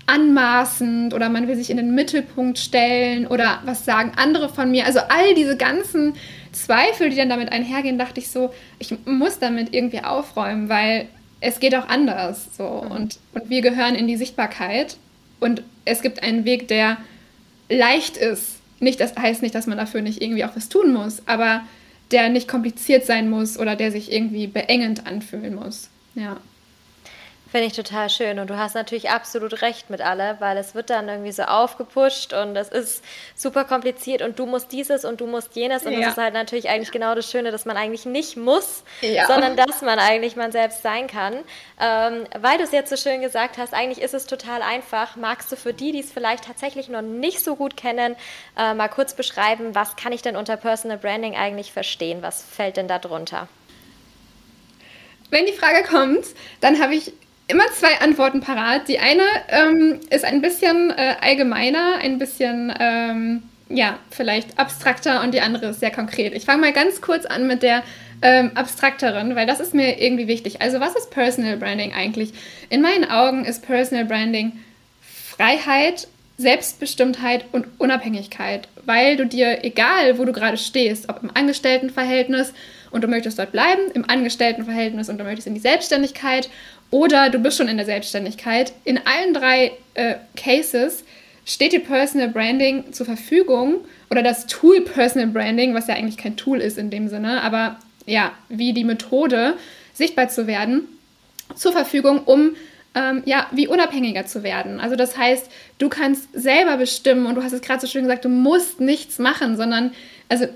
anmaßend 0.06 1.14
oder 1.14 1.28
man 1.28 1.48
will 1.48 1.56
sich 1.56 1.70
in 1.70 1.76
den 1.76 1.94
Mittelpunkt 1.94 2.58
stellen 2.58 3.26
oder 3.26 3.60
was 3.64 3.84
sagen 3.84 4.12
andere 4.16 4.48
von 4.48 4.70
mir. 4.70 4.86
Also 4.86 5.00
all 5.08 5.34
diese 5.34 5.56
ganzen 5.56 6.14
Zweifel, 6.52 7.10
die 7.10 7.16
dann 7.16 7.28
damit 7.28 7.52
einhergehen, 7.52 7.98
dachte 7.98 8.20
ich 8.20 8.30
so, 8.30 8.52
ich 8.78 8.94
muss 9.06 9.38
damit 9.38 9.74
irgendwie 9.74 10.04
aufräumen, 10.04 10.68
weil 10.68 11.08
es 11.40 11.60
geht 11.60 11.74
auch 11.74 11.88
anders. 11.88 12.56
So. 12.56 12.82
Mhm. 12.84 12.90
Und, 12.90 13.18
und 13.34 13.50
wir 13.50 13.60
gehören 13.60 13.94
in 13.94 14.06
die 14.06 14.16
Sichtbarkeit 14.16 14.96
und 15.40 15.62
es 15.84 16.00
gibt 16.00 16.22
einen 16.22 16.44
Weg, 16.44 16.68
der 16.68 16.96
leicht 17.68 18.16
ist. 18.16 18.56
Nicht, 18.80 19.00
das 19.00 19.14
heißt 19.16 19.42
nicht, 19.42 19.54
dass 19.54 19.66
man 19.66 19.78
dafür 19.78 20.02
nicht 20.02 20.22
irgendwie 20.22 20.44
auch 20.44 20.56
was 20.56 20.68
tun 20.68 20.92
muss, 20.92 21.22
aber 21.26 21.62
der 22.10 22.28
nicht 22.28 22.48
kompliziert 22.48 23.06
sein 23.06 23.28
muss 23.30 23.58
oder 23.58 23.76
der 23.76 23.90
sich 23.90 24.12
irgendwie 24.12 24.46
beengend 24.46 25.06
anfühlen 25.06 25.54
muss. 25.54 25.88
Ja. 26.14 26.38
Finde 27.54 27.68
ich 27.68 27.72
total 27.74 28.10
schön. 28.10 28.40
Und 28.40 28.50
du 28.50 28.58
hast 28.58 28.74
natürlich 28.74 29.10
absolut 29.10 29.62
recht 29.62 29.88
mit 29.88 30.00
alle, 30.00 30.38
weil 30.40 30.56
es 30.56 30.74
wird 30.74 30.90
dann 30.90 31.08
irgendwie 31.08 31.30
so 31.30 31.44
aufgepusht 31.44 32.32
und 32.32 32.56
es 32.56 32.66
ist 32.66 33.04
super 33.36 33.64
kompliziert 33.64 34.22
und 34.22 34.40
du 34.40 34.46
musst 34.46 34.72
dieses 34.72 35.04
und 35.04 35.20
du 35.20 35.28
musst 35.28 35.54
jenes. 35.54 35.86
Und 35.86 35.92
ja. 35.92 36.00
das 36.00 36.08
ist 36.08 36.16
halt 36.16 36.34
natürlich 36.34 36.68
eigentlich 36.68 36.90
genau 36.90 37.14
das 37.14 37.30
Schöne, 37.30 37.52
dass 37.52 37.64
man 37.64 37.76
eigentlich 37.76 38.06
nicht 38.06 38.36
muss, 38.36 38.82
ja. 39.02 39.28
sondern 39.28 39.56
dass 39.56 39.82
man 39.82 40.00
eigentlich 40.00 40.34
man 40.34 40.50
selbst 40.50 40.82
sein 40.82 41.06
kann. 41.06 41.34
Ähm, 41.80 42.26
weil 42.36 42.58
du 42.58 42.64
es 42.64 42.72
jetzt 42.72 42.90
so 42.90 42.96
schön 42.96 43.20
gesagt 43.20 43.56
hast, 43.56 43.72
eigentlich 43.72 44.02
ist 44.02 44.14
es 44.14 44.26
total 44.26 44.60
einfach. 44.60 45.14
Magst 45.14 45.52
du 45.52 45.56
für 45.56 45.72
die, 45.72 45.92
die 45.92 46.00
es 46.00 46.10
vielleicht 46.10 46.46
tatsächlich 46.46 46.88
noch 46.88 47.02
nicht 47.02 47.38
so 47.38 47.54
gut 47.54 47.76
kennen, 47.76 48.16
äh, 48.58 48.74
mal 48.74 48.88
kurz 48.88 49.14
beschreiben, 49.14 49.76
was 49.76 49.94
kann 49.94 50.10
ich 50.10 50.22
denn 50.22 50.34
unter 50.34 50.56
Personal 50.56 50.98
Branding 50.98 51.36
eigentlich 51.36 51.72
verstehen? 51.72 52.20
Was 52.20 52.42
fällt 52.42 52.78
denn 52.78 52.88
da 52.88 52.98
drunter? 52.98 53.46
Wenn 55.30 55.46
die 55.46 55.52
Frage 55.52 55.84
kommt, 55.84 56.26
dann 56.60 56.82
habe 56.82 56.96
ich 56.96 57.12
immer 57.46 57.64
zwei 57.72 58.00
Antworten 58.00 58.40
parat. 58.40 58.88
Die 58.88 58.98
eine 58.98 59.22
ähm, 59.48 60.00
ist 60.10 60.24
ein 60.24 60.40
bisschen 60.40 60.90
äh, 60.90 61.14
allgemeiner, 61.20 61.96
ein 62.00 62.18
bisschen, 62.18 62.72
ähm, 62.78 63.42
ja, 63.68 63.98
vielleicht 64.10 64.58
abstrakter 64.58 65.22
und 65.22 65.32
die 65.34 65.40
andere 65.40 65.66
ist 65.66 65.80
sehr 65.80 65.90
konkret. 65.90 66.34
Ich 66.34 66.44
fange 66.44 66.60
mal 66.60 66.72
ganz 66.72 67.00
kurz 67.00 67.26
an 67.26 67.46
mit 67.46 67.62
der 67.62 67.82
ähm, 68.22 68.52
abstrakteren, 68.54 69.36
weil 69.36 69.46
das 69.46 69.60
ist 69.60 69.74
mir 69.74 70.00
irgendwie 70.00 70.28
wichtig. 70.28 70.62
Also 70.62 70.80
was 70.80 70.96
ist 70.96 71.10
Personal 71.10 71.56
Branding 71.56 71.92
eigentlich? 71.92 72.32
In 72.70 72.80
meinen 72.80 73.10
Augen 73.10 73.44
ist 73.44 73.66
Personal 73.66 74.04
Branding 74.04 74.52
Freiheit, 75.02 76.08
Selbstbestimmtheit 76.36 77.44
und 77.52 77.66
Unabhängigkeit, 77.78 78.68
weil 78.84 79.16
du 79.16 79.26
dir, 79.26 79.64
egal 79.64 80.18
wo 80.18 80.24
du 80.24 80.32
gerade 80.32 80.56
stehst, 80.56 81.08
ob 81.08 81.22
im 81.22 81.30
Angestelltenverhältnis 81.34 82.52
und 82.90 83.02
du 83.02 83.08
möchtest 83.08 83.38
dort 83.38 83.52
bleiben, 83.52 83.82
im 83.94 84.08
Angestelltenverhältnis 84.08 85.08
und 85.08 85.18
du 85.18 85.24
möchtest 85.24 85.46
in 85.46 85.54
die 85.54 85.60
Selbstständigkeit 85.60 86.48
oder 86.94 87.28
du 87.28 87.40
bist 87.40 87.56
schon 87.56 87.66
in 87.66 87.76
der 87.76 87.86
Selbstständigkeit. 87.86 88.72
In 88.84 89.00
allen 89.04 89.34
drei 89.34 89.72
äh, 89.94 90.14
Cases 90.36 91.02
steht 91.44 91.72
dir 91.72 91.80
Personal 91.80 92.28
Branding 92.28 92.92
zur 92.92 93.04
Verfügung 93.04 93.78
oder 94.10 94.22
das 94.22 94.46
Tool 94.46 94.80
Personal 94.82 95.26
Branding, 95.26 95.74
was 95.74 95.88
ja 95.88 95.96
eigentlich 95.96 96.18
kein 96.18 96.36
Tool 96.36 96.60
ist 96.60 96.78
in 96.78 96.90
dem 96.90 97.08
Sinne, 97.08 97.42
aber 97.42 97.80
ja, 98.06 98.30
wie 98.48 98.72
die 98.72 98.84
Methode, 98.84 99.54
sichtbar 99.92 100.28
zu 100.28 100.46
werden. 100.46 100.86
zur 101.56 101.72
Verfügung, 101.72 102.20
um 102.26 102.54
ähm, 102.94 103.22
ja, 103.24 103.48
wie 103.50 103.66
unabhängiger 103.66 104.26
zu 104.26 104.44
werden. 104.44 104.78
Also 104.78 104.94
das 104.94 105.18
heißt, 105.18 105.50
du 105.78 105.88
kannst 105.88 106.28
selber 106.32 106.76
bestimmen 106.76 107.26
und 107.26 107.34
du 107.34 107.42
hast 107.42 107.52
es 107.52 107.60
gerade 107.60 107.80
so 107.80 107.88
schön 107.88 108.04
gesagt, 108.04 108.24
du 108.24 108.28
musst 108.28 108.80
nichts 108.80 109.18
machen, 109.18 109.56
sondern 109.56 109.92
also 110.28 110.46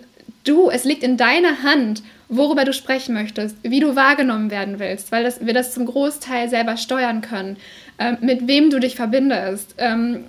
du, 0.45 0.71
es 0.71 0.85
liegt 0.85 1.03
in 1.03 1.17
deiner 1.17 1.63
Hand, 1.63 2.03
worüber 2.29 2.65
du 2.65 2.73
sprechen 2.73 3.15
möchtest, 3.15 3.57
wie 3.63 3.81
du 3.81 3.97
wahrgenommen 3.97 4.51
werden 4.51 4.79
willst, 4.79 5.13
weil 5.13 5.25
das, 5.25 5.45
wir 5.45 5.55
das 5.55 5.73
zum 5.73 5.87
Großteil 5.87 6.49
selber 6.49 6.77
steuern 6.77 7.21
können, 7.21 7.57
ähm, 7.99 8.19
mit 8.21 8.47
wem 8.47 8.71
du 8.71 8.79
dich 8.79 8.97
verbindest, 8.97 9.75
ähm, 9.79 10.25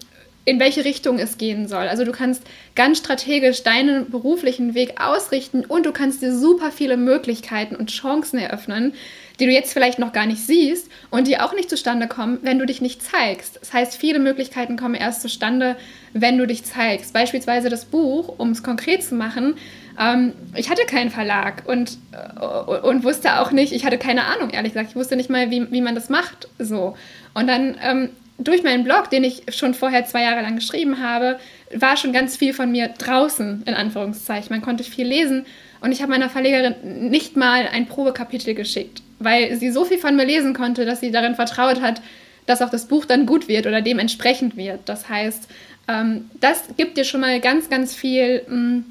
in 0.46 0.60
welche 0.60 0.84
Richtung 0.84 1.20
es 1.20 1.38
gehen 1.38 1.68
soll. 1.68 1.88
Also 1.88 2.06
du 2.06 2.12
kannst 2.12 2.44
ganz 2.74 2.98
strategisch 2.98 3.62
deinen 3.62 4.10
beruflichen 4.10 4.74
Weg 4.74 5.00
ausrichten 5.00 5.64
und 5.66 5.86
du 5.86 5.92
kannst 5.92 6.24
dir 6.24 6.36
super 6.36 6.72
viele 6.72 6.98
Möglichkeiten 6.98 7.76
und 7.76 7.92
Chancen 7.92 8.40
eröffnen, 8.40 8.94
die 9.40 9.46
du 9.46 9.52
jetzt 9.52 9.74
vielleicht 9.74 10.00
noch 10.00 10.12
gar 10.12 10.26
nicht 10.26 10.42
siehst 10.42 10.90
und 11.12 11.28
die 11.28 11.40
auch 11.40 11.54
nicht 11.54 11.70
zustande 11.70 12.08
kommen, 12.08 12.40
wenn 12.42 12.58
du 12.58 12.66
dich 12.66 12.82
nicht 12.82 13.04
zeigst. 13.04 13.60
Das 13.62 13.74
heißt, 13.74 13.96
viele 13.96 14.20
Möglichkeiten 14.20 14.76
kommen 14.76 14.96
erst 14.96 15.22
zustande, 15.22 15.76
wenn 16.14 16.38
du 16.38 16.48
dich 16.48 16.64
zeigst. 16.64 17.14
Beispielsweise 17.14 17.70
das 17.70 17.86
Buch, 17.86 18.34
um 18.38 18.50
es 18.52 18.64
konkret 18.64 19.04
zu 19.04 19.16
machen. 19.16 19.56
Ähm, 20.00 20.34
ich 20.56 20.70
hatte 20.70 20.86
keinen 20.86 21.10
Verlag 21.10 21.64
und, 21.66 21.98
äh, 22.12 22.88
und 22.88 23.04
wusste 23.04 23.40
auch 23.40 23.52
nicht, 23.52 23.74
ich 23.74 23.86
hatte 23.86 23.98
keine 23.98 24.26
Ahnung, 24.26 24.50
ehrlich 24.52 24.74
gesagt. 24.74 24.92
Ich 24.92 24.96
wusste 24.96 25.16
nicht 25.16 25.30
mal, 25.30 25.52
wie, 25.52 25.72
wie 25.72 25.82
man 25.82 25.96
das 25.96 26.10
macht. 26.10 26.48
So. 26.58 26.96
Und 27.34 27.48
dann 27.48 27.78
ähm, 27.84 28.10
durch 28.38 28.64
meinen 28.64 28.86
Blog, 28.86 29.10
den 29.10 29.24
ich 29.24 29.44
schon 29.50 29.74
vorher 29.74 30.06
zwei 30.06 30.24
Jahre 30.24 30.42
lang 30.42 30.56
geschrieben 30.56 31.04
habe, 31.04 31.38
war 31.76 31.98
schon 31.98 32.14
ganz 32.14 32.38
viel 32.38 32.54
von 32.54 32.72
mir 32.72 32.88
draußen, 32.88 33.64
in 33.66 33.74
Anführungszeichen. 33.74 34.50
Man 34.50 34.62
konnte 34.62 34.84
viel 34.84 35.06
lesen 35.06 35.46
und 35.82 35.92
ich 35.92 36.02
habe 36.02 36.12
meiner 36.12 36.30
Verlegerin 36.30 37.10
nicht 37.10 37.36
mal 37.36 37.68
ein 37.68 37.88
Probekapitel 37.88 38.54
geschickt, 38.54 39.02
weil 39.20 39.56
sie 39.58 39.72
so 39.72 39.84
viel 39.84 39.98
von 39.98 40.16
mir 40.16 40.26
lesen 40.26 40.54
konnte, 40.54 40.86
dass 40.86 41.02
sie 41.02 41.12
darin 41.12 41.36
vertraut 41.36 41.82
hat, 41.82 42.02
dass 42.46 42.62
auch 42.62 42.70
das 42.70 42.88
Buch 42.88 43.06
dann 43.06 43.26
gut 43.26 43.48
wird 43.48 43.68
oder 43.68 43.82
dementsprechend 43.82 44.56
wird. 44.58 44.80
Das 44.86 45.10
heißt, 45.10 45.50
ähm, 45.90 46.32
das 46.40 46.64
gibt 46.78 46.98
dir 46.98 47.04
schon 47.04 47.22
mal 47.22 47.40
ganz, 47.42 47.70
ganz 47.70 47.94
viel, 47.94 48.44
mh, 48.48 48.56
mm, 48.56 48.86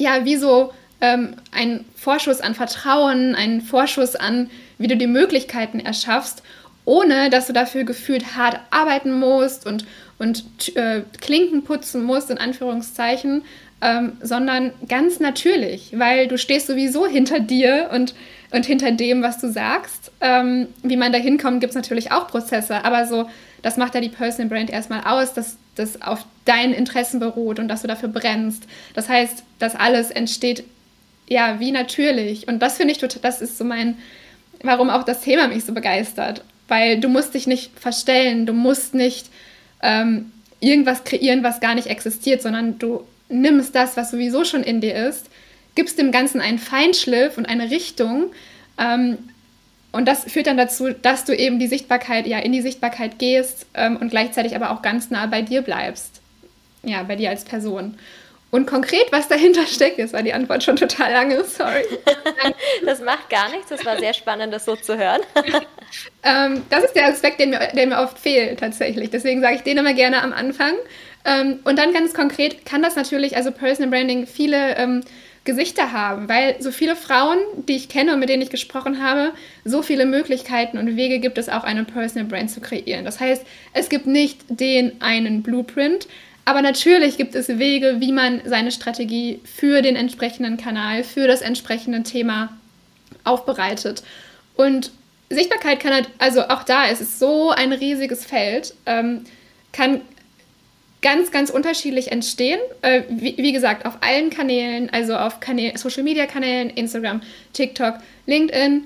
ja, 0.00 0.24
wie 0.24 0.36
so 0.36 0.72
ähm, 1.00 1.34
ein 1.52 1.84
Vorschuss 1.94 2.40
an 2.40 2.54
Vertrauen, 2.54 3.34
einen 3.34 3.60
Vorschuss 3.60 4.16
an, 4.16 4.50
wie 4.78 4.88
du 4.88 4.96
die 4.96 5.06
Möglichkeiten 5.06 5.78
erschaffst, 5.78 6.42
ohne 6.84 7.30
dass 7.30 7.46
du 7.46 7.52
dafür 7.52 7.84
gefühlt 7.84 8.34
hart 8.34 8.58
arbeiten 8.70 9.12
musst 9.12 9.66
und, 9.66 9.84
und 10.18 10.44
äh, 10.74 11.02
Klinken 11.20 11.64
putzen 11.64 12.02
musst, 12.02 12.30
in 12.30 12.38
Anführungszeichen, 12.38 13.42
ähm, 13.82 14.12
sondern 14.22 14.72
ganz 14.88 15.20
natürlich, 15.20 15.92
weil 15.98 16.28
du 16.28 16.38
stehst 16.38 16.66
sowieso 16.66 17.06
hinter 17.06 17.40
dir 17.40 17.90
und, 17.92 18.14
und 18.50 18.64
hinter 18.64 18.90
dem, 18.90 19.22
was 19.22 19.38
du 19.38 19.50
sagst. 19.50 20.12
Ähm, 20.22 20.68
wie 20.82 20.96
man 20.96 21.12
da 21.12 21.18
hinkommt, 21.18 21.60
gibt 21.60 21.70
es 21.70 21.76
natürlich 21.76 22.10
auch 22.10 22.26
Prozesse, 22.26 22.84
aber 22.84 23.06
so, 23.06 23.28
das 23.62 23.76
macht 23.76 23.94
ja 23.94 24.00
die 24.00 24.08
Personal 24.08 24.48
Brand 24.48 24.70
erstmal 24.70 25.02
aus, 25.04 25.34
dass 25.34 25.56
das 25.74 26.02
auf 26.02 26.24
deinen 26.44 26.72
Interessen 26.72 27.20
beruht 27.20 27.58
und 27.58 27.68
dass 27.68 27.82
du 27.82 27.88
dafür 27.88 28.08
brennst. 28.08 28.64
Das 28.94 29.08
heißt, 29.08 29.44
das 29.58 29.76
alles 29.76 30.10
entsteht 30.10 30.64
ja 31.28 31.60
wie 31.60 31.72
natürlich 31.72 32.48
und 32.48 32.60
das 32.60 32.76
finde 32.76 32.92
ich 32.92 32.98
total, 32.98 33.22
das 33.22 33.40
ist 33.40 33.56
so 33.58 33.64
mein, 33.64 33.96
warum 34.62 34.90
auch 34.90 35.04
das 35.04 35.22
Thema 35.22 35.48
mich 35.48 35.64
so 35.64 35.72
begeistert, 35.72 36.42
weil 36.68 37.00
du 37.00 37.08
musst 37.08 37.34
dich 37.34 37.46
nicht 37.46 37.78
verstellen, 37.78 38.46
du 38.46 38.52
musst 38.52 38.94
nicht 38.94 39.28
ähm, 39.82 40.32
irgendwas 40.60 41.04
kreieren, 41.04 41.42
was 41.42 41.60
gar 41.60 41.74
nicht 41.74 41.86
existiert, 41.86 42.42
sondern 42.42 42.78
du 42.78 43.04
nimmst 43.28 43.74
das, 43.74 43.96
was 43.96 44.10
sowieso 44.10 44.44
schon 44.44 44.62
in 44.62 44.80
dir 44.80 44.94
ist, 44.94 45.26
gibst 45.74 45.98
dem 45.98 46.12
Ganzen 46.12 46.40
einen 46.40 46.58
Feinschliff 46.58 47.38
und 47.38 47.46
eine 47.46 47.70
Richtung. 47.70 48.32
Ähm, 48.78 49.18
und 49.92 50.06
das 50.06 50.24
führt 50.24 50.46
dann 50.46 50.56
dazu, 50.56 50.92
dass 50.92 51.24
du 51.24 51.34
eben 51.34 51.58
die 51.58 51.66
Sichtbarkeit, 51.66 52.26
ja, 52.26 52.38
in 52.38 52.52
die 52.52 52.60
Sichtbarkeit 52.60 53.18
gehst 53.18 53.66
ähm, 53.74 53.96
und 53.96 54.10
gleichzeitig 54.10 54.54
aber 54.54 54.70
auch 54.70 54.82
ganz 54.82 55.10
nah 55.10 55.26
bei 55.26 55.42
dir 55.42 55.62
bleibst. 55.62 56.20
Ja, 56.82 57.02
bei 57.02 57.16
dir 57.16 57.30
als 57.30 57.44
Person. 57.44 57.98
Und 58.52 58.66
konkret, 58.66 59.12
was 59.12 59.28
dahinter 59.28 59.64
steckt, 59.66 59.98
jetzt 59.98 60.12
war 60.12 60.22
die 60.22 60.32
Antwort 60.32 60.62
schon 60.64 60.76
total 60.76 61.12
lange, 61.12 61.44
sorry. 61.44 61.84
Das 62.84 63.00
macht 63.00 63.30
gar 63.30 63.48
nichts, 63.50 63.68
das 63.68 63.84
war 63.84 63.98
sehr 63.98 64.12
spannend, 64.12 64.52
das 64.52 64.64
so 64.64 64.76
zu 64.76 64.98
hören. 64.98 65.20
ähm, 66.24 66.62
das 66.68 66.84
ist 66.84 66.94
der 66.94 67.06
Aspekt, 67.06 67.38
der 67.38 67.46
mir, 67.46 67.58
der 67.74 67.86
mir 67.86 67.98
oft 67.98 68.18
fehlt 68.18 68.58
tatsächlich. 68.60 69.10
Deswegen 69.10 69.40
sage 69.40 69.56
ich 69.56 69.62
den 69.62 69.78
immer 69.78 69.94
gerne 69.94 70.22
am 70.22 70.32
Anfang. 70.32 70.74
Ähm, 71.24 71.60
und 71.64 71.78
dann 71.78 71.92
ganz 71.92 72.14
konkret 72.14 72.64
kann 72.64 72.82
das 72.82 72.96
natürlich, 72.96 73.36
also 73.36 73.52
Personal 73.52 73.90
Branding, 73.90 74.26
viele 74.26 74.76
ähm, 74.76 75.02
Gesichter 75.44 75.92
haben, 75.92 76.28
weil 76.28 76.60
so 76.60 76.70
viele 76.70 76.96
Frauen, 76.96 77.38
die 77.66 77.76
ich 77.76 77.88
kenne 77.88 78.12
und 78.12 78.20
mit 78.20 78.28
denen 78.28 78.42
ich 78.42 78.50
gesprochen 78.50 79.02
habe, 79.02 79.32
so 79.64 79.82
viele 79.82 80.04
Möglichkeiten 80.04 80.76
und 80.76 80.96
Wege 80.96 81.18
gibt 81.18 81.38
es 81.38 81.48
auch, 81.48 81.64
eine 81.64 81.84
Personal 81.84 82.28
Brand 82.28 82.50
zu 82.50 82.60
kreieren. 82.60 83.04
Das 83.06 83.20
heißt, 83.20 83.44
es 83.72 83.88
gibt 83.88 84.06
nicht 84.06 84.40
den 84.48 85.00
einen 85.00 85.42
Blueprint, 85.42 86.08
aber 86.44 86.60
natürlich 86.60 87.16
gibt 87.16 87.34
es 87.34 87.48
Wege, 87.48 87.96
wie 88.00 88.12
man 88.12 88.42
seine 88.44 88.70
Strategie 88.70 89.40
für 89.44 89.80
den 89.82 89.96
entsprechenden 89.96 90.56
Kanal, 90.56 91.04
für 91.04 91.26
das 91.26 91.40
entsprechende 91.40 92.02
Thema 92.02 92.56
aufbereitet. 93.24 94.02
Und 94.56 94.90
Sichtbarkeit 95.30 95.80
kann 95.80 95.94
halt, 95.94 96.10
also 96.18 96.42
auch 96.48 96.64
da 96.64 96.86
ist 96.86 97.00
es 97.00 97.18
so 97.18 97.50
ein 97.50 97.72
riesiges 97.72 98.24
Feld, 98.24 98.74
ähm, 98.84 99.24
kann 99.72 100.00
ganz, 101.02 101.30
ganz 101.30 101.50
unterschiedlich 101.50 102.12
entstehen. 102.12 102.60
Äh, 102.82 103.02
wie, 103.08 103.36
wie, 103.36 103.52
gesagt, 103.52 103.86
auf 103.86 103.98
allen 104.00 104.30
Kanälen, 104.30 104.90
also 104.90 105.16
auf 105.16 105.40
Kanä 105.40 105.72
Social 105.76 106.02
Media 106.02 106.26
Kanälen, 106.26 106.70
Instagram, 106.70 107.22
TikTok, 107.52 107.94
LinkedIn, 108.26 108.84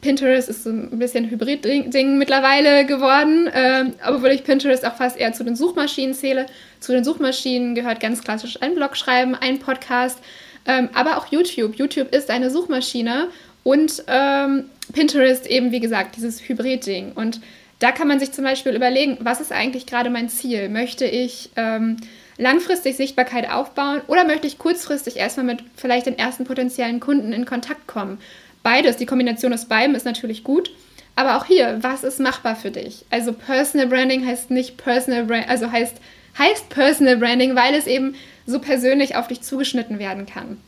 Pinterest 0.00 0.48
ist 0.48 0.64
so 0.64 0.70
ein 0.70 0.98
bisschen 0.98 1.30
Hybrid-Ding 1.30 2.18
mittlerweile 2.18 2.84
geworden, 2.86 3.48
äh, 3.48 3.86
obwohl 4.06 4.30
ich 4.30 4.44
Pinterest 4.44 4.86
auch 4.86 4.94
fast 4.94 5.16
eher 5.16 5.32
zu 5.32 5.42
den 5.42 5.56
Suchmaschinen 5.56 6.14
zähle. 6.14 6.46
Zu 6.80 6.92
den 6.92 7.02
Suchmaschinen 7.02 7.74
gehört 7.74 8.00
ganz 8.00 8.22
klassisch 8.22 8.62
ein 8.62 8.74
Blog 8.74 8.96
schreiben, 8.96 9.34
ein 9.34 9.58
Podcast, 9.58 10.18
ähm, 10.66 10.90
aber 10.94 11.16
auch 11.16 11.26
YouTube. 11.32 11.76
YouTube 11.76 12.14
ist 12.14 12.30
eine 12.30 12.50
Suchmaschine 12.50 13.28
und 13.64 14.04
ähm, 14.06 14.66
Pinterest 14.92 15.46
eben, 15.46 15.72
wie 15.72 15.80
gesagt, 15.80 16.16
dieses 16.16 16.40
Hybrid-Ding. 16.40 17.12
Und 17.14 17.40
da 17.78 17.92
kann 17.92 18.08
man 18.08 18.18
sich 18.18 18.32
zum 18.32 18.44
Beispiel 18.44 18.74
überlegen, 18.74 19.18
was 19.20 19.40
ist 19.40 19.52
eigentlich 19.52 19.86
gerade 19.86 20.10
mein 20.10 20.28
Ziel? 20.28 20.68
Möchte 20.68 21.04
ich 21.04 21.50
ähm, 21.56 21.98
langfristig 22.38 22.96
Sichtbarkeit 22.96 23.50
aufbauen 23.50 24.00
oder 24.06 24.24
möchte 24.24 24.46
ich 24.46 24.58
kurzfristig 24.58 25.16
erstmal 25.16 25.46
mit 25.46 25.62
vielleicht 25.76 26.06
den 26.06 26.18
ersten 26.18 26.44
potenziellen 26.44 27.00
Kunden 27.00 27.32
in 27.32 27.44
Kontakt 27.44 27.86
kommen? 27.86 28.18
Beides, 28.62 28.96
die 28.96 29.06
Kombination 29.06 29.52
aus 29.52 29.66
beidem 29.66 29.94
ist 29.94 30.06
natürlich 30.06 30.42
gut. 30.42 30.70
Aber 31.18 31.36
auch 31.36 31.46
hier, 31.46 31.78
was 31.80 32.04
ist 32.04 32.20
machbar 32.20 32.56
für 32.56 32.70
dich? 32.70 33.06
Also 33.10 33.32
Personal 33.32 33.86
Branding 33.86 34.26
heißt 34.26 34.50
nicht 34.50 34.76
Personal 34.76 35.24
Branding, 35.24 35.48
also 35.48 35.72
heißt, 35.72 35.96
heißt 36.38 36.68
Personal 36.68 37.16
Branding, 37.16 37.56
weil 37.56 37.74
es 37.74 37.86
eben 37.86 38.14
so 38.46 38.58
persönlich 38.58 39.16
auf 39.16 39.26
dich 39.26 39.40
zugeschnitten 39.40 39.98
werden 39.98 40.26
kann. 40.26 40.58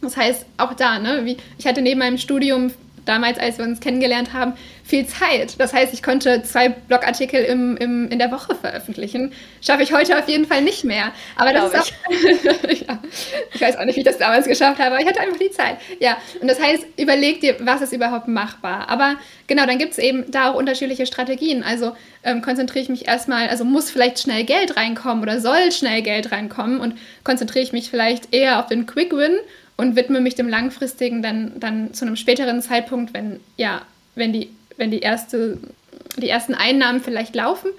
Das 0.00 0.16
heißt, 0.16 0.44
auch 0.58 0.74
da, 0.74 0.98
ne, 0.98 1.24
wie, 1.24 1.36
ich 1.56 1.66
hatte 1.66 1.82
neben 1.82 2.00
meinem 2.00 2.18
Studium 2.18 2.72
damals, 3.04 3.38
als 3.38 3.58
wir 3.58 3.64
uns 3.64 3.80
kennengelernt 3.80 4.32
haben, 4.32 4.54
viel 4.84 5.06
Zeit. 5.06 5.54
Das 5.58 5.72
heißt, 5.72 5.94
ich 5.94 6.02
konnte 6.02 6.42
zwei 6.42 6.68
Blogartikel 6.68 7.42
im, 7.44 7.76
im, 7.76 8.08
in 8.08 8.18
der 8.18 8.30
Woche 8.30 8.54
veröffentlichen. 8.54 9.32
Schaffe 9.60 9.82
ich 9.82 9.92
heute 9.92 10.18
auf 10.18 10.28
jeden 10.28 10.46
Fall 10.46 10.62
nicht 10.62 10.84
mehr. 10.84 11.12
Aber 11.36 11.52
das 11.52 11.72
ist 11.72 11.80
auch. 11.80 12.68
Ich. 12.68 12.80
ja, 12.86 12.98
ich 13.54 13.60
weiß 13.60 13.76
auch 13.78 13.84
nicht, 13.84 13.96
wie 13.96 14.00
ich 14.00 14.06
das 14.06 14.18
damals 14.18 14.46
geschafft 14.46 14.78
habe, 14.80 14.94
aber 14.94 15.00
ich 15.00 15.06
hatte 15.06 15.20
einfach 15.20 15.38
die 15.38 15.50
Zeit. 15.50 15.76
Ja, 16.00 16.16
und 16.40 16.48
das 16.48 16.60
heißt, 16.60 16.84
überleg 16.98 17.40
dir, 17.40 17.56
was 17.60 17.80
ist 17.80 17.92
überhaupt 17.92 18.28
machbar. 18.28 18.88
Aber 18.88 19.16
genau, 19.46 19.66
dann 19.66 19.78
gibt 19.78 19.92
es 19.92 19.98
eben 19.98 20.30
da 20.30 20.50
auch 20.50 20.54
unterschiedliche 20.54 21.06
Strategien. 21.06 21.62
Also 21.62 21.96
ähm, 22.24 22.42
konzentriere 22.42 22.82
ich 22.82 22.88
mich 22.88 23.08
erstmal, 23.08 23.48
also 23.48 23.64
muss 23.64 23.90
vielleicht 23.90 24.18
schnell 24.18 24.44
Geld 24.44 24.76
reinkommen 24.76 25.22
oder 25.22 25.40
soll 25.40 25.72
schnell 25.72 26.02
Geld 26.02 26.32
reinkommen 26.32 26.80
und 26.80 26.98
konzentriere 27.24 27.64
ich 27.64 27.72
mich 27.72 27.90
vielleicht 27.90 28.34
eher 28.34 28.58
auf 28.58 28.66
den 28.66 28.86
Quick 28.86 29.12
Win 29.12 29.38
und 29.76 29.96
widme 29.96 30.20
mich 30.20 30.34
dem 30.34 30.48
langfristigen 30.48 31.22
dann, 31.22 31.58
dann 31.58 31.94
zu 31.94 32.04
einem 32.04 32.16
späteren 32.16 32.62
Zeitpunkt, 32.62 33.14
wenn, 33.14 33.40
ja, 33.56 33.82
wenn, 34.14 34.32
die, 34.32 34.50
wenn 34.76 34.90
die, 34.90 35.00
erste, 35.00 35.58
die 36.16 36.28
ersten 36.28 36.54
Einnahmen 36.54 37.00
vielleicht 37.00 37.34
laufen. 37.34 37.70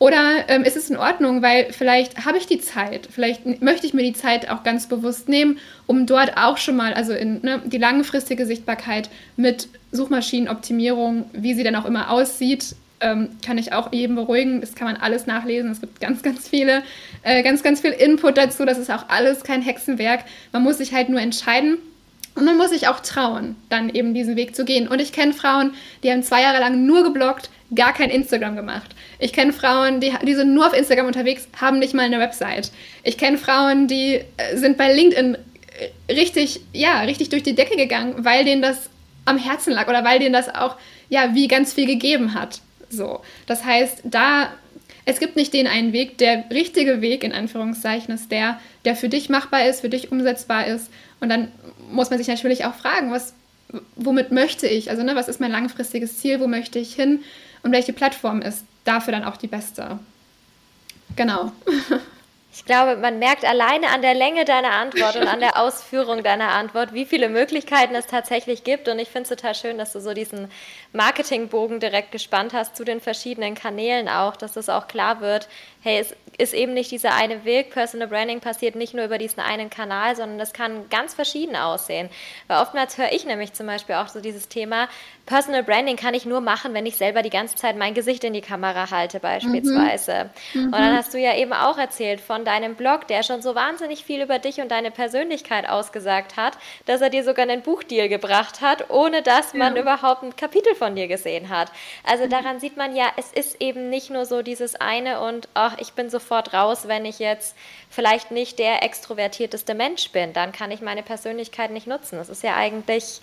Oder 0.00 0.48
ähm, 0.48 0.62
ist 0.62 0.76
es 0.76 0.90
in 0.90 0.96
Ordnung, 0.96 1.42
weil 1.42 1.72
vielleicht 1.72 2.24
habe 2.24 2.38
ich 2.38 2.46
die 2.46 2.60
Zeit, 2.60 3.08
vielleicht 3.10 3.60
möchte 3.60 3.84
ich 3.84 3.94
mir 3.94 4.04
die 4.04 4.12
Zeit 4.12 4.48
auch 4.48 4.62
ganz 4.62 4.88
bewusst 4.88 5.28
nehmen, 5.28 5.58
um 5.86 6.06
dort 6.06 6.36
auch 6.36 6.56
schon 6.56 6.76
mal, 6.76 6.94
also 6.94 7.12
in 7.12 7.40
ne, 7.42 7.60
die 7.64 7.78
langfristige 7.78 8.46
Sichtbarkeit 8.46 9.10
mit 9.36 9.68
Suchmaschinenoptimierung, 9.90 11.28
wie 11.32 11.54
sie 11.54 11.64
dann 11.64 11.74
auch 11.74 11.84
immer 11.84 12.10
aussieht, 12.10 12.76
ähm, 13.00 13.30
kann 13.44 13.58
ich 13.58 13.72
auch 13.72 13.92
jedem 13.92 14.16
beruhigen. 14.16 14.60
Das 14.60 14.74
kann 14.74 14.86
man 14.86 14.96
alles 14.96 15.26
nachlesen. 15.26 15.70
Es 15.70 15.80
gibt 15.80 16.00
ganz, 16.00 16.22
ganz 16.22 16.48
viele, 16.48 16.82
äh, 17.22 17.42
ganz, 17.42 17.62
ganz 17.62 17.80
viel 17.80 17.92
Input 17.92 18.36
dazu. 18.36 18.64
Das 18.64 18.78
ist 18.78 18.90
auch 18.90 19.08
alles 19.08 19.42
kein 19.42 19.62
Hexenwerk. 19.62 20.24
Man 20.52 20.62
muss 20.62 20.78
sich 20.78 20.92
halt 20.92 21.08
nur 21.08 21.20
entscheiden. 21.20 21.78
Und 22.34 22.44
man 22.44 22.56
muss 22.56 22.70
sich 22.70 22.86
auch 22.86 23.00
trauen, 23.00 23.56
dann 23.68 23.88
eben 23.88 24.14
diesen 24.14 24.36
Weg 24.36 24.54
zu 24.54 24.64
gehen. 24.64 24.86
Und 24.86 25.00
ich 25.00 25.10
kenne 25.10 25.32
Frauen, 25.32 25.72
die 26.04 26.12
haben 26.12 26.22
zwei 26.22 26.42
Jahre 26.42 26.60
lang 26.60 26.86
nur 26.86 27.02
gebloggt, 27.02 27.50
gar 27.74 27.92
kein 27.92 28.10
Instagram 28.10 28.54
gemacht. 28.54 28.94
Ich 29.18 29.32
kenne 29.32 29.52
Frauen, 29.52 29.98
die, 29.98 30.12
die 30.22 30.34
sind 30.34 30.54
nur 30.54 30.68
auf 30.68 30.72
Instagram 30.72 31.08
unterwegs, 31.08 31.48
haben 31.60 31.80
nicht 31.80 31.94
mal 31.94 32.04
eine 32.04 32.20
Website. 32.20 32.70
Ich 33.02 33.18
kenne 33.18 33.38
Frauen, 33.38 33.88
die 33.88 34.20
äh, 34.36 34.56
sind 34.56 34.76
bei 34.76 34.94
LinkedIn 34.94 35.34
äh, 35.34 36.12
richtig, 36.12 36.60
ja, 36.72 37.00
richtig 37.00 37.30
durch 37.30 37.42
die 37.42 37.56
Decke 37.56 37.76
gegangen, 37.76 38.14
weil 38.18 38.44
denen 38.44 38.62
das 38.62 38.88
am 39.24 39.36
Herzen 39.36 39.72
lag 39.72 39.88
oder 39.88 40.04
weil 40.04 40.20
dir 40.20 40.30
das 40.30 40.48
auch, 40.48 40.76
ja, 41.08 41.34
wie 41.34 41.48
ganz 41.48 41.72
viel 41.72 41.86
gegeben 41.86 42.34
hat. 42.34 42.60
So. 42.90 43.20
Das 43.46 43.64
heißt, 43.64 44.00
da, 44.04 44.52
es 45.04 45.20
gibt 45.20 45.36
nicht 45.36 45.52
den 45.52 45.66
einen 45.66 45.92
Weg. 45.92 46.18
Der 46.18 46.44
richtige 46.50 47.00
Weg, 47.00 47.24
in 47.24 47.32
Anführungszeichen, 47.32 48.14
ist 48.14 48.30
der, 48.30 48.60
der 48.84 48.96
für 48.96 49.08
dich 49.08 49.28
machbar 49.28 49.66
ist, 49.66 49.80
für 49.80 49.88
dich 49.88 50.12
umsetzbar 50.12 50.66
ist. 50.66 50.90
Und 51.20 51.28
dann 51.28 51.52
muss 51.90 52.10
man 52.10 52.18
sich 52.18 52.28
natürlich 52.28 52.64
auch 52.64 52.74
fragen, 52.74 53.10
was, 53.10 53.34
womit 53.96 54.32
möchte 54.32 54.66
ich? 54.66 54.90
Also, 54.90 55.02
ne, 55.02 55.16
was 55.16 55.28
ist 55.28 55.40
mein 55.40 55.52
langfristiges 55.52 56.18
Ziel? 56.18 56.40
Wo 56.40 56.46
möchte 56.46 56.78
ich 56.78 56.94
hin? 56.94 57.22
Und 57.62 57.72
welche 57.72 57.92
Plattform 57.92 58.40
ist 58.42 58.64
dafür 58.84 59.12
dann 59.12 59.24
auch 59.24 59.36
die 59.36 59.48
beste? 59.48 59.98
Genau. 61.16 61.52
Ich 62.58 62.64
glaube, 62.64 62.96
man 62.96 63.20
merkt 63.20 63.44
alleine 63.44 63.88
an 63.90 64.02
der 64.02 64.14
Länge 64.14 64.44
deiner 64.44 64.72
Antwort 64.72 65.14
und 65.14 65.28
an 65.28 65.38
der 65.38 65.60
Ausführung 65.60 66.24
deiner 66.24 66.48
Antwort, 66.48 66.92
wie 66.92 67.04
viele 67.04 67.28
Möglichkeiten 67.28 67.94
es 67.94 68.06
tatsächlich 68.06 68.64
gibt. 68.64 68.88
Und 68.88 68.98
ich 68.98 69.08
finde 69.08 69.22
es 69.22 69.28
total 69.28 69.54
schön, 69.54 69.78
dass 69.78 69.92
du 69.92 70.00
so 70.00 70.12
diesen 70.12 70.50
Marketingbogen 70.92 71.80
direkt 71.80 72.12
gespannt 72.12 72.54
hast 72.54 72.76
zu 72.76 72.84
den 72.84 73.00
verschiedenen 73.00 73.54
Kanälen 73.54 74.08
auch, 74.08 74.36
dass 74.36 74.56
es 74.56 74.68
auch 74.68 74.88
klar 74.88 75.20
wird, 75.20 75.48
hey, 75.82 75.98
es 76.00 76.14
ist 76.38 76.54
eben 76.54 76.72
nicht 76.74 76.90
dieser 76.90 77.14
eine 77.14 77.44
Weg. 77.44 77.70
Personal 77.70 78.08
Branding 78.08 78.40
passiert 78.40 78.74
nicht 78.74 78.94
nur 78.94 79.04
über 79.04 79.18
diesen 79.18 79.40
einen 79.40 79.70
Kanal, 79.70 80.16
sondern 80.16 80.38
das 80.38 80.52
kann 80.52 80.88
ganz 80.88 81.14
verschieden 81.14 81.56
aussehen. 81.56 82.08
Weil 82.46 82.62
oftmals 82.62 82.96
höre 82.96 83.12
ich 83.12 83.26
nämlich 83.26 83.52
zum 83.52 83.66
Beispiel 83.66 83.96
auch 83.96 84.08
so 84.08 84.20
dieses 84.20 84.48
Thema, 84.48 84.88
Personal 85.26 85.62
Branding 85.62 85.96
kann 85.96 86.14
ich 86.14 86.24
nur 86.24 86.40
machen, 86.40 86.72
wenn 86.72 86.86
ich 86.86 86.96
selber 86.96 87.22
die 87.22 87.30
ganze 87.30 87.56
Zeit 87.56 87.76
mein 87.76 87.92
Gesicht 87.92 88.24
in 88.24 88.32
die 88.32 88.40
Kamera 88.40 88.90
halte 88.90 89.20
beispielsweise. 89.20 90.30
Mhm. 90.54 90.64
Und 90.66 90.72
dann 90.72 90.96
hast 90.96 91.12
du 91.12 91.18
ja 91.18 91.36
eben 91.36 91.52
auch 91.52 91.76
erzählt 91.76 92.20
von 92.20 92.46
deinem 92.46 92.76
Blog, 92.76 93.06
der 93.08 93.22
schon 93.22 93.42
so 93.42 93.54
wahnsinnig 93.54 94.04
viel 94.04 94.22
über 94.22 94.38
dich 94.38 94.60
und 94.60 94.70
deine 94.70 94.90
Persönlichkeit 94.90 95.68
ausgesagt 95.68 96.36
hat, 96.36 96.56
dass 96.86 97.02
er 97.02 97.10
dir 97.10 97.24
sogar 97.24 97.42
einen 97.42 97.62
Buchdeal 97.62 98.08
gebracht 98.08 98.62
hat, 98.62 98.88
ohne 98.90 99.20
dass 99.20 99.52
man 99.52 99.76
ja. 99.76 99.82
überhaupt 99.82 100.22
ein 100.22 100.34
Kapitel 100.34 100.74
von 100.78 100.96
dir 100.96 101.08
gesehen 101.08 101.48
hat. 101.50 101.70
Also 102.04 102.24
mhm. 102.24 102.30
daran 102.30 102.60
sieht 102.60 102.76
man 102.76 102.96
ja, 102.96 103.06
es 103.16 103.32
ist 103.32 103.60
eben 103.60 103.90
nicht 103.90 104.10
nur 104.10 104.24
so 104.24 104.42
dieses 104.42 104.76
eine 104.76 105.20
und 105.20 105.48
ach, 105.54 105.76
ich 105.78 105.92
bin 105.92 106.08
sofort 106.08 106.54
raus, 106.54 106.88
wenn 106.88 107.04
ich 107.04 107.18
jetzt 107.18 107.56
vielleicht 107.90 108.30
nicht 108.30 108.58
der 108.58 108.82
extrovertierteste 108.82 109.74
Mensch 109.74 110.10
bin, 110.10 110.32
dann 110.32 110.52
kann 110.52 110.70
ich 110.70 110.80
meine 110.80 111.02
Persönlichkeit 111.02 111.70
nicht 111.70 111.86
nutzen. 111.86 112.16
Das 112.16 112.28
ist 112.28 112.42
ja 112.42 112.56
eigentlich 112.56 113.20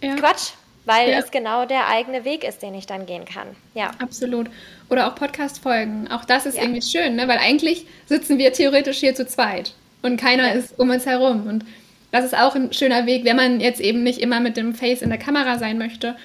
ja. 0.00 0.14
Quatsch 0.14 0.52
weil 0.88 1.10
ja. 1.10 1.18
es 1.18 1.30
genau 1.30 1.66
der 1.66 1.86
eigene 1.88 2.24
Weg 2.24 2.44
ist, 2.44 2.62
den 2.62 2.74
ich 2.74 2.86
dann 2.86 3.04
gehen 3.04 3.26
kann. 3.26 3.48
Ja. 3.74 3.90
Absolut. 3.98 4.48
Oder 4.88 5.06
auch 5.06 5.14
Podcast-Folgen. 5.14 6.08
Auch 6.10 6.24
das 6.24 6.46
ist 6.46 6.56
ja. 6.56 6.62
irgendwie 6.62 6.80
schön, 6.80 7.14
ne? 7.14 7.28
weil 7.28 7.36
eigentlich 7.36 7.86
sitzen 8.06 8.38
wir 8.38 8.54
theoretisch 8.54 8.96
hier 8.96 9.14
zu 9.14 9.26
zweit 9.26 9.74
und 10.00 10.18
keiner 10.18 10.48
ja. 10.48 10.54
ist 10.54 10.78
um 10.78 10.88
uns 10.88 11.04
herum. 11.04 11.46
Und 11.46 11.66
das 12.10 12.24
ist 12.24 12.34
auch 12.34 12.54
ein 12.54 12.72
schöner 12.72 13.04
Weg, 13.04 13.26
wenn 13.26 13.36
man 13.36 13.60
jetzt 13.60 13.80
eben 13.80 14.02
nicht 14.02 14.18
immer 14.18 14.40
mit 14.40 14.56
dem 14.56 14.74
Face 14.74 15.02
in 15.02 15.10
der 15.10 15.18
Kamera 15.18 15.58
sein 15.58 15.76
möchte. 15.76 16.16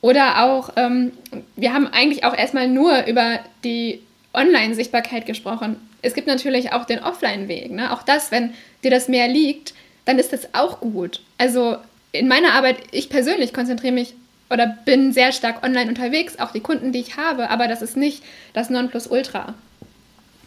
Oder 0.00 0.44
auch, 0.44 0.70
ähm, 0.76 1.12
wir 1.56 1.72
haben 1.72 1.86
eigentlich 1.86 2.24
auch 2.24 2.36
erstmal 2.36 2.68
nur 2.68 3.06
über 3.06 3.40
die 3.64 4.00
Online-Sichtbarkeit 4.32 5.26
gesprochen. 5.26 5.76
Es 6.02 6.14
gibt 6.14 6.26
natürlich 6.26 6.72
auch 6.72 6.86
den 6.86 7.00
Offline-Weg. 7.00 7.70
Ne? 7.70 7.92
Auch 7.92 8.02
das, 8.02 8.30
wenn 8.30 8.54
dir 8.82 8.90
das 8.90 9.08
mehr 9.08 9.28
liegt, 9.28 9.74
dann 10.06 10.18
ist 10.18 10.32
das 10.32 10.54
auch 10.54 10.80
gut. 10.80 11.20
Also 11.36 11.76
in 12.12 12.28
meiner 12.28 12.54
Arbeit, 12.54 12.78
ich 12.92 13.10
persönlich 13.10 13.52
konzentriere 13.52 13.92
mich 13.92 14.14
oder 14.48 14.66
bin 14.84 15.12
sehr 15.12 15.32
stark 15.32 15.62
online 15.64 15.88
unterwegs, 15.88 16.38
auch 16.38 16.50
die 16.50 16.60
Kunden, 16.60 16.92
die 16.92 17.00
ich 17.00 17.16
habe, 17.16 17.50
aber 17.50 17.68
das 17.68 17.82
ist 17.82 17.96
nicht 17.96 18.22
das 18.52 18.70
Nonplusultra. 18.70 19.54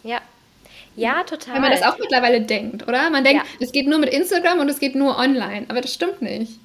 Ja. 0.04 0.20
Ja, 0.96 1.24
total. 1.24 1.56
Wenn 1.56 1.62
man 1.62 1.72
das 1.72 1.82
auch 1.82 1.98
mittlerweile 1.98 2.42
denkt, 2.42 2.88
oder? 2.88 3.10
Man 3.10 3.24
denkt, 3.24 3.44
ja. 3.44 3.66
es 3.66 3.72
geht 3.72 3.88
nur 3.88 3.98
mit 3.98 4.10
Instagram 4.10 4.60
und 4.60 4.70
es 4.70 4.80
geht 4.80 4.94
nur 4.94 5.18
online, 5.18 5.66
aber 5.70 5.82
das 5.82 5.94
stimmt 5.94 6.22
nicht. 6.22 6.60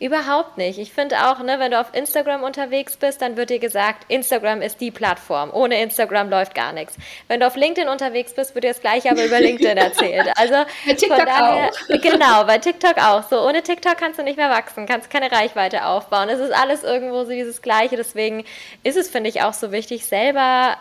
Überhaupt 0.00 0.56
nicht. 0.56 0.78
Ich 0.78 0.94
finde 0.94 1.28
auch, 1.28 1.40
ne, 1.40 1.58
wenn 1.58 1.72
du 1.72 1.78
auf 1.78 1.92
Instagram 1.92 2.42
unterwegs 2.42 2.96
bist, 2.96 3.20
dann 3.20 3.36
wird 3.36 3.50
dir 3.50 3.58
gesagt, 3.58 4.06
Instagram 4.08 4.62
ist 4.62 4.80
die 4.80 4.90
Plattform. 4.90 5.50
Ohne 5.52 5.82
Instagram 5.82 6.30
läuft 6.30 6.54
gar 6.54 6.72
nichts. 6.72 6.96
Wenn 7.28 7.40
du 7.40 7.46
auf 7.46 7.54
LinkedIn 7.54 7.86
unterwegs 7.86 8.32
bist, 8.32 8.54
wird 8.54 8.64
dir 8.64 8.70
das 8.70 8.80
gleiche 8.80 9.10
aber 9.10 9.26
über 9.26 9.38
LinkedIn 9.40 9.76
erzählt. 9.76 10.26
Also 10.36 10.54
bei 10.86 10.94
TikTok 10.94 11.26
daher, 11.26 11.68
auch. 11.68 12.00
Genau, 12.00 12.44
bei 12.44 12.56
TikTok 12.56 12.96
auch. 12.96 13.28
So 13.28 13.46
ohne 13.46 13.62
TikTok 13.62 13.98
kannst 13.98 14.18
du 14.18 14.22
nicht 14.22 14.38
mehr 14.38 14.48
wachsen, 14.48 14.86
kannst 14.86 15.10
keine 15.10 15.30
Reichweite 15.30 15.84
aufbauen. 15.84 16.30
Es 16.30 16.40
ist 16.40 16.52
alles 16.52 16.82
irgendwo 16.82 17.24
so 17.24 17.32
dieses 17.32 17.60
Gleiche. 17.60 17.96
Deswegen 17.96 18.46
ist 18.82 18.96
es, 18.96 19.10
finde 19.10 19.28
ich, 19.28 19.42
auch 19.42 19.52
so 19.52 19.70
wichtig, 19.70 20.06
selber 20.06 20.78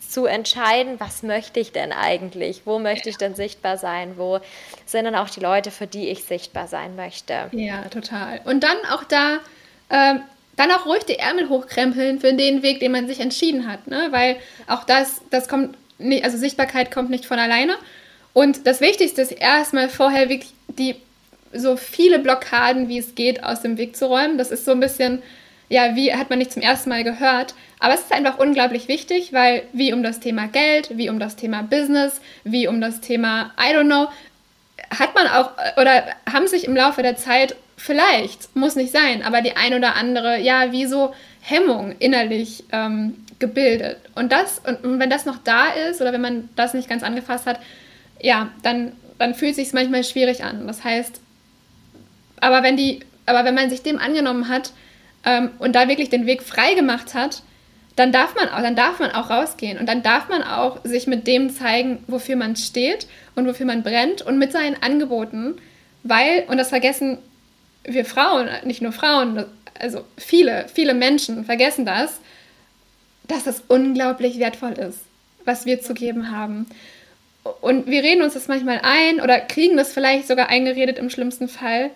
zu 0.00 0.26
entscheiden, 0.26 0.98
was 0.98 1.22
möchte 1.22 1.60
ich 1.60 1.72
denn 1.72 1.92
eigentlich? 1.92 2.62
Wo 2.64 2.78
möchte 2.78 3.08
ich 3.08 3.16
denn 3.16 3.34
sichtbar 3.34 3.78
sein? 3.78 4.14
Wo 4.16 4.40
sind 4.86 5.04
dann 5.04 5.14
auch 5.14 5.30
die 5.30 5.40
Leute, 5.40 5.70
für 5.70 5.86
die 5.86 6.08
ich 6.08 6.24
sichtbar 6.24 6.68
sein 6.68 6.96
möchte? 6.96 7.48
Ja, 7.52 7.82
total. 7.88 8.40
Und 8.44 8.62
dann 8.62 8.76
auch 8.92 9.04
da, 9.04 9.38
äh, 9.88 10.16
dann 10.56 10.70
auch 10.70 10.86
ruhig 10.86 11.04
die 11.04 11.18
Ärmel 11.18 11.48
hochkrempeln 11.48 12.20
für 12.20 12.32
den 12.32 12.62
Weg, 12.62 12.80
den 12.80 12.92
man 12.92 13.06
sich 13.06 13.20
entschieden 13.20 13.66
hat, 13.70 13.86
ne? 13.86 14.08
Weil 14.10 14.36
auch 14.68 14.84
das, 14.84 15.22
das 15.30 15.48
kommt 15.48 15.76
nicht, 15.98 16.24
also 16.24 16.36
Sichtbarkeit 16.36 16.90
kommt 16.90 17.10
nicht 17.10 17.26
von 17.26 17.38
alleine. 17.38 17.76
Und 18.32 18.66
das 18.66 18.80
Wichtigste 18.80 19.22
ist 19.22 19.32
erstmal 19.32 19.88
vorher 19.88 20.28
wirklich 20.28 20.52
die 20.68 20.96
so 21.52 21.76
viele 21.76 22.18
Blockaden, 22.18 22.88
wie 22.88 22.98
es 22.98 23.14
geht, 23.14 23.44
aus 23.44 23.62
dem 23.62 23.78
Weg 23.78 23.96
zu 23.96 24.06
räumen. 24.06 24.38
Das 24.38 24.50
ist 24.50 24.64
so 24.64 24.72
ein 24.72 24.80
bisschen 24.80 25.22
ja, 25.68 25.96
wie 25.96 26.12
hat 26.12 26.30
man 26.30 26.38
nicht 26.38 26.52
zum 26.52 26.62
ersten 26.62 26.90
Mal 26.90 27.04
gehört. 27.04 27.54
Aber 27.80 27.94
es 27.94 28.00
ist 28.00 28.12
einfach 28.12 28.38
unglaublich 28.38 28.88
wichtig, 28.88 29.32
weil 29.32 29.62
wie 29.72 29.92
um 29.92 30.02
das 30.02 30.20
Thema 30.20 30.46
Geld, 30.48 30.96
wie 30.96 31.10
um 31.10 31.18
das 31.18 31.36
Thema 31.36 31.62
Business, 31.62 32.20
wie 32.44 32.68
um 32.68 32.80
das 32.80 33.00
Thema 33.00 33.52
I 33.58 33.74
don't 33.74 33.86
know, 33.86 34.08
hat 34.90 35.14
man 35.14 35.26
auch 35.26 35.50
oder 35.76 36.04
haben 36.30 36.46
sich 36.46 36.64
im 36.64 36.76
Laufe 36.76 37.02
der 37.02 37.16
Zeit 37.16 37.56
vielleicht, 37.76 38.54
muss 38.54 38.76
nicht 38.76 38.92
sein, 38.92 39.22
aber 39.22 39.42
die 39.42 39.56
ein 39.56 39.74
oder 39.74 39.96
andere, 39.96 40.38
ja, 40.40 40.72
wie 40.72 40.86
so 40.86 41.14
Hemmung 41.40 41.94
innerlich 41.98 42.64
ähm, 42.72 43.16
gebildet. 43.38 43.98
Und 44.14 44.32
das, 44.32 44.60
und 44.64 44.98
wenn 45.00 45.10
das 45.10 45.26
noch 45.26 45.38
da 45.42 45.68
ist 45.90 46.00
oder 46.00 46.12
wenn 46.12 46.20
man 46.20 46.48
das 46.56 46.74
nicht 46.74 46.88
ganz 46.88 47.02
angefasst 47.02 47.46
hat, 47.46 47.58
ja, 48.20 48.50
dann, 48.62 48.92
dann 49.18 49.34
fühlt 49.34 49.50
es 49.52 49.56
sich 49.56 49.72
manchmal 49.72 50.04
schwierig 50.04 50.44
an. 50.44 50.66
Das 50.66 50.84
heißt, 50.84 51.20
aber 52.40 52.62
wenn 52.62 52.76
die, 52.76 53.00
aber 53.26 53.44
wenn 53.44 53.54
man 53.54 53.70
sich 53.70 53.82
dem 53.82 53.98
angenommen 53.98 54.48
hat, 54.48 54.72
ähm, 55.24 55.50
und 55.58 55.74
da 55.74 55.88
wirklich 55.88 56.10
den 56.10 56.26
Weg 56.26 56.42
frei 56.42 56.74
gemacht 56.74 57.14
hat, 57.14 57.42
dann 57.96 58.10
darf 58.10 58.34
man 58.34 58.48
auch, 58.48 58.60
dann 58.60 58.76
darf 58.76 58.98
man 58.98 59.12
auch 59.12 59.30
rausgehen 59.30 59.78
und 59.78 59.86
dann 59.88 60.02
darf 60.02 60.28
man 60.28 60.42
auch 60.42 60.78
sich 60.84 61.06
mit 61.06 61.26
dem 61.26 61.50
zeigen, 61.50 62.02
wofür 62.06 62.36
man 62.36 62.56
steht 62.56 63.06
und 63.36 63.46
wofür 63.46 63.66
man 63.66 63.82
brennt 63.82 64.22
und 64.22 64.38
mit 64.38 64.52
seinen 64.52 64.82
Angeboten, 64.82 65.56
weil, 66.02 66.44
und 66.48 66.58
das 66.58 66.70
vergessen 66.70 67.18
wir 67.84 68.04
Frauen, 68.04 68.48
nicht 68.64 68.82
nur 68.82 68.92
Frauen, 68.92 69.44
also 69.78 70.04
viele, 70.16 70.66
viele 70.72 70.94
Menschen 70.94 71.44
vergessen 71.44 71.84
das, 71.84 72.20
dass 73.28 73.46
es 73.46 73.62
unglaublich 73.68 74.38
wertvoll 74.38 74.72
ist, 74.72 75.00
was 75.44 75.66
wir 75.66 75.80
zu 75.80 75.94
geben 75.94 76.30
haben. 76.30 76.66
Und 77.60 77.86
wir 77.86 78.02
reden 78.02 78.22
uns 78.22 78.34
das 78.34 78.48
manchmal 78.48 78.80
ein 78.82 79.20
oder 79.20 79.40
kriegen 79.40 79.76
das 79.76 79.92
vielleicht 79.92 80.26
sogar 80.26 80.48
eingeredet 80.48 80.98
im 80.98 81.10
schlimmsten 81.10 81.48
Fall. 81.48 81.90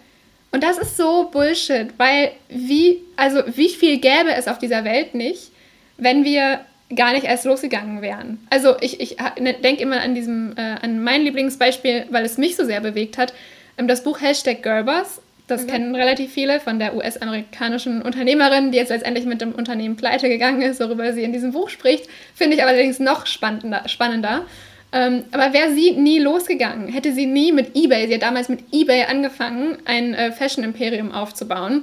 Und 0.51 0.63
das 0.63 0.79
ist 0.79 0.97
so 0.97 1.29
Bullshit, 1.31 1.89
weil 1.99 2.33
wie, 2.49 3.03
also 3.17 3.43
wie 3.55 3.69
viel 3.69 3.99
gäbe 3.99 4.33
es 4.35 4.49
auf 4.49 4.59
dieser 4.59 4.85
Welt 4.85 5.15
nicht, 5.15 5.51
wenn 5.99 6.25
wir 6.25 6.61
gar 6.95 7.13
nicht 7.13 7.25
erst 7.25 7.45
losgegangen 7.45 8.01
wären. 8.01 8.47
Also 8.49 8.77
ich, 8.81 9.01
ich 9.01 9.17
ne, 9.39 9.55
denke 9.55 9.83
immer 9.83 10.01
an 10.01 10.15
diesem, 10.15 10.55
äh, 10.57 10.77
an 10.81 11.03
mein 11.03 11.23
Lieblingsbeispiel, 11.23 12.07
weil 12.11 12.25
es 12.25 12.39
mich 12.39 12.57
so 12.57 12.65
sehr 12.65 12.81
bewegt 12.81 13.19
hat. 13.19 13.35
Ähm, 13.77 13.89
das 13.89 14.03
Buch 14.03 14.21
Hashtag 14.23 14.63
Gerbers, 14.63 15.21
das 15.49 15.65
mhm. 15.65 15.67
kennen 15.67 15.95
relativ 15.95 16.33
viele 16.33 16.61
von 16.61 16.79
der 16.79 16.97
US-amerikanischen 16.97 18.01
Unternehmerin, 18.01 18.73
die 18.73 18.79
jetzt 18.79 18.89
letztendlich 18.89 19.27
mit 19.27 19.43
dem 19.43 19.53
Unternehmen 19.53 19.97
pleite 19.97 20.29
gegangen 20.31 20.63
ist, 20.63 20.81
worüber 20.81 21.13
sie 21.13 21.25
in 21.25 21.33
diesem 21.33 21.53
Buch 21.53 21.69
spricht. 21.69 22.09
Finde 22.35 22.57
ich 22.57 22.63
allerdings 22.63 23.01
noch 23.01 23.27
spannender. 23.27 23.87
spannender. 23.87 24.47
Ähm, 24.90 25.24
aber 25.33 25.53
wäre 25.53 25.74
sie 25.74 25.92
nie 25.92 26.18
losgegangen, 26.18 26.88
hätte 26.88 27.12
sie 27.12 27.27
nie 27.27 27.53
mit 27.53 27.77
eBay, 27.77 28.07
sie 28.07 28.14
hat 28.14 28.22
damals 28.22 28.48
mit 28.48 28.61
eBay 28.72 29.05
angefangen, 29.05 29.77
ein 29.85 30.14
äh, 30.14 30.33
Fashion-Imperium 30.33 31.12
aufzubauen, 31.12 31.83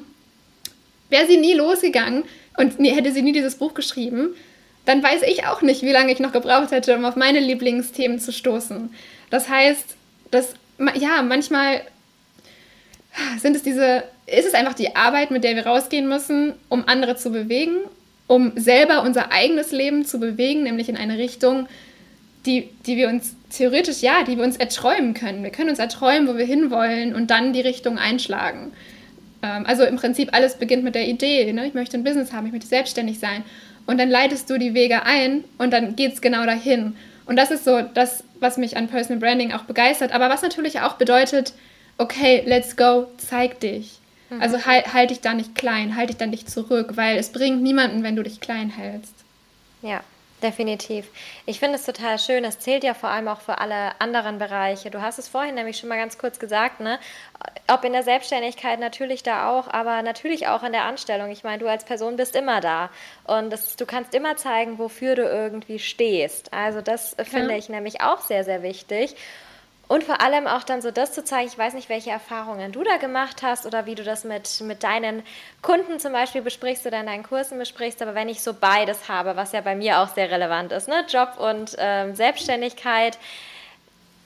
wäre 1.10 1.28
sie 1.28 1.38
nie 1.38 1.54
losgegangen 1.54 2.24
und 2.58 2.80
nie, 2.80 2.90
hätte 2.90 3.12
sie 3.12 3.22
nie 3.22 3.32
dieses 3.32 3.56
Buch 3.56 3.76
geschrieben, 3.76 4.30
dann 4.86 5.04
weiß 5.04 5.22
ich 5.24 5.46
auch 5.46 5.62
nicht, 5.62 5.84
wie 5.84 5.92
lange 5.92 6.12
ich 6.12 6.20
noch 6.20 6.32
gebraucht 6.32 6.72
hätte, 6.72 6.96
um 6.96 7.06
auf 7.06 7.16
meine 7.16 7.40
Lieblingsthemen 7.40 8.20
zu 8.20 8.32
stoßen. 8.32 8.90
Das 9.30 9.50
heißt, 9.50 9.96
dass, 10.32 10.54
ja, 10.96 11.22
manchmal 11.22 11.82
sind 13.40 13.56
es 13.56 13.64
diese, 13.64 14.04
ist 14.26 14.48
es 14.48 14.54
einfach 14.54 14.74
die 14.74 14.96
Arbeit, 14.96 15.32
mit 15.32 15.44
der 15.44 15.56
wir 15.56 15.66
rausgehen 15.66 16.08
müssen, 16.08 16.54
um 16.70 16.88
andere 16.88 17.16
zu 17.16 17.32
bewegen, 17.32 17.78
um 18.28 18.54
selber 18.56 19.04
unser 19.04 19.32
eigenes 19.32 19.72
Leben 19.72 20.06
zu 20.06 20.20
bewegen, 20.20 20.64
nämlich 20.64 20.90
in 20.90 20.98
eine 20.98 21.18
Richtung, 21.18 21.68
die, 22.46 22.70
die 22.86 22.98
wir 22.98 23.10
uns 23.10 23.36
theoretisch, 23.50 24.02
ja, 24.02 24.24
die 24.24 24.38
wir 24.38 24.44
uns 24.44 24.58
erträumen 24.58 25.14
können. 25.14 25.44
Wir 25.44 25.52
können 25.52 25.70
uns 25.70 25.80
erträumen, 25.80 26.28
wo 26.28 26.38
wir 26.38 26.46
hinwollen 26.46 27.16
und 27.16 27.32
dann 27.32 27.54
die 27.54 27.62
Richtung 27.62 27.98
einschlagen. 27.98 28.72
Ähm, 29.42 29.66
also 29.66 29.84
im 29.84 29.96
Prinzip 29.96 30.34
alles 30.34 30.56
beginnt 30.56 30.84
mit 30.84 30.96
der 30.96 31.08
Idee, 31.08 31.52
ne? 31.54 31.66
ich 31.66 31.74
möchte 31.74 31.98
ein 31.98 32.04
Business 32.04 32.34
haben, 32.34 32.46
ich 32.46 32.52
möchte 32.52 32.68
selbstständig 32.68 33.20
sein. 33.20 33.44
Und 33.86 34.00
dann 34.00 34.10
leitest 34.10 34.50
du 34.50 34.58
die 34.58 34.74
Wege 34.74 35.04
ein 35.04 35.44
und 35.58 35.72
dann 35.72 35.96
geht 35.96 36.14
es 36.14 36.22
genau 36.22 36.46
dahin. 36.46 36.96
Und 37.26 37.38
das 37.38 37.52
ist 37.52 37.66
so 37.66 37.82
das, 37.82 38.24
was 38.40 38.58
mich 38.58 38.78
an 38.78 38.88
Personal 38.88 39.20
Branding 39.20 39.54
auch 39.54 39.64
begeistert, 39.64 40.12
aber 40.12 40.30
was 40.30 40.42
natürlich 40.42 40.82
auch 40.82 40.94
bedeutet, 40.94 41.54
okay, 41.98 42.44
let's 42.46 42.76
go, 42.76 43.08
zeig 43.18 43.60
dich. 43.60 44.00
Mhm. 44.30 44.42
Also 44.42 44.66
halt, 44.66 44.94
halt 44.94 45.10
dich 45.12 45.22
da 45.22 45.34
nicht 45.34 45.56
klein, 45.56 45.96
halt 45.96 46.10
dich 46.10 46.18
da 46.18 46.26
nicht 46.26 46.50
zurück, 46.50 46.92
weil 46.96 47.18
es 47.18 47.30
bringt 47.30 47.62
niemanden, 47.62 48.04
wenn 48.04 48.16
du 48.16 48.24
dich 48.24 48.40
klein 48.40 48.70
hältst. 48.70 49.14
Ja, 49.82 50.02
definitiv. 50.42 51.08
Ich 51.46 51.60
finde 51.60 51.76
es 51.76 51.86
total 51.86 52.20
schön. 52.20 52.44
Es 52.44 52.60
zählt 52.60 52.84
ja 52.84 52.94
vor 52.94 53.10
allem 53.10 53.28
auch 53.28 53.42
für 53.42 53.58
alle 53.58 54.00
anderen 54.00 54.38
Bereiche. 54.38 54.92
Du 54.92 55.02
hast 55.02 55.18
es 55.20 55.28
vorhin 55.28 55.56
nämlich 55.56 55.78
schon 55.78 55.90
mal 55.90 55.98
ganz 55.98 56.18
kurz 56.18 56.40
gesagt, 56.40 56.80
ne? 56.80 57.00
Ob 57.68 57.84
in 57.84 57.94
der 57.94 58.04
Selbstständigkeit 58.04 58.80
natürlich 58.80 59.24
da 59.24 59.50
auch, 59.50 59.68
aber 59.68 60.02
natürlich 60.02 60.48
auch 60.48 60.64
in 60.64 60.72
der 60.72 60.84
Anstellung. 60.84 61.32
Ich 61.32 61.44
meine, 61.44 61.60
du 61.60 61.68
als 61.68 61.86
Person 61.86 62.16
bist 62.16 62.36
immer 62.36 62.62
da 62.62 62.90
und 63.26 63.50
das, 63.50 63.76
du 63.76 63.86
kannst 63.86 64.14
immer 64.14 64.36
zeigen, 64.38 64.78
wofür 64.78 65.16
du 65.16 65.24
irgendwie 65.24 65.80
stehst. 65.80 66.54
Also 66.54 66.82
das 66.82 67.16
finde 67.24 67.52
ja. 67.52 67.58
ich 67.58 67.70
nämlich 67.70 68.02
auch 68.02 68.22
sehr, 68.22 68.44
sehr 68.44 68.62
wichtig. 68.62 69.16
Und 69.88 70.04
vor 70.04 70.20
allem 70.20 70.48
auch 70.48 70.64
dann 70.64 70.82
so 70.82 70.90
das 70.90 71.14
zu 71.14 71.24
zeigen, 71.24 71.48
ich 71.48 71.58
weiß 71.58 71.76
nicht, 71.76 71.90
welche 71.90 72.10
Erfahrungen 72.10 72.72
du 72.72 72.84
da 72.84 72.98
gemacht 72.98 73.44
hast 73.44 73.68
oder 73.68 73.86
wie 73.86 73.94
du 73.94 74.04
das 74.04 74.24
mit, 74.24 74.62
mit 74.62 74.84
deinen 74.84 75.22
Kunden 75.62 76.00
zum 76.00 76.12
Beispiel 76.12 76.42
besprichst 76.42 76.88
oder 76.88 77.02
in 77.02 77.06
deinen 77.06 77.24
Kursen 77.24 77.60
besprichst, 77.60 78.02
aber 78.02 78.16
wenn 78.16 78.30
ich 78.30 78.42
so 78.42 78.54
beides 78.54 79.10
habe, 79.10 79.36
was 79.36 79.52
ja 79.52 79.62
bei 79.62 79.76
mir 79.76 80.00
auch 80.00 80.08
sehr 80.08 80.32
relevant 80.32 80.72
ist, 80.72 80.88
ne? 80.88 81.06
Job 81.08 81.38
und 81.38 81.76
ähm, 81.78 82.16
Selbstständigkeit, 82.16 83.20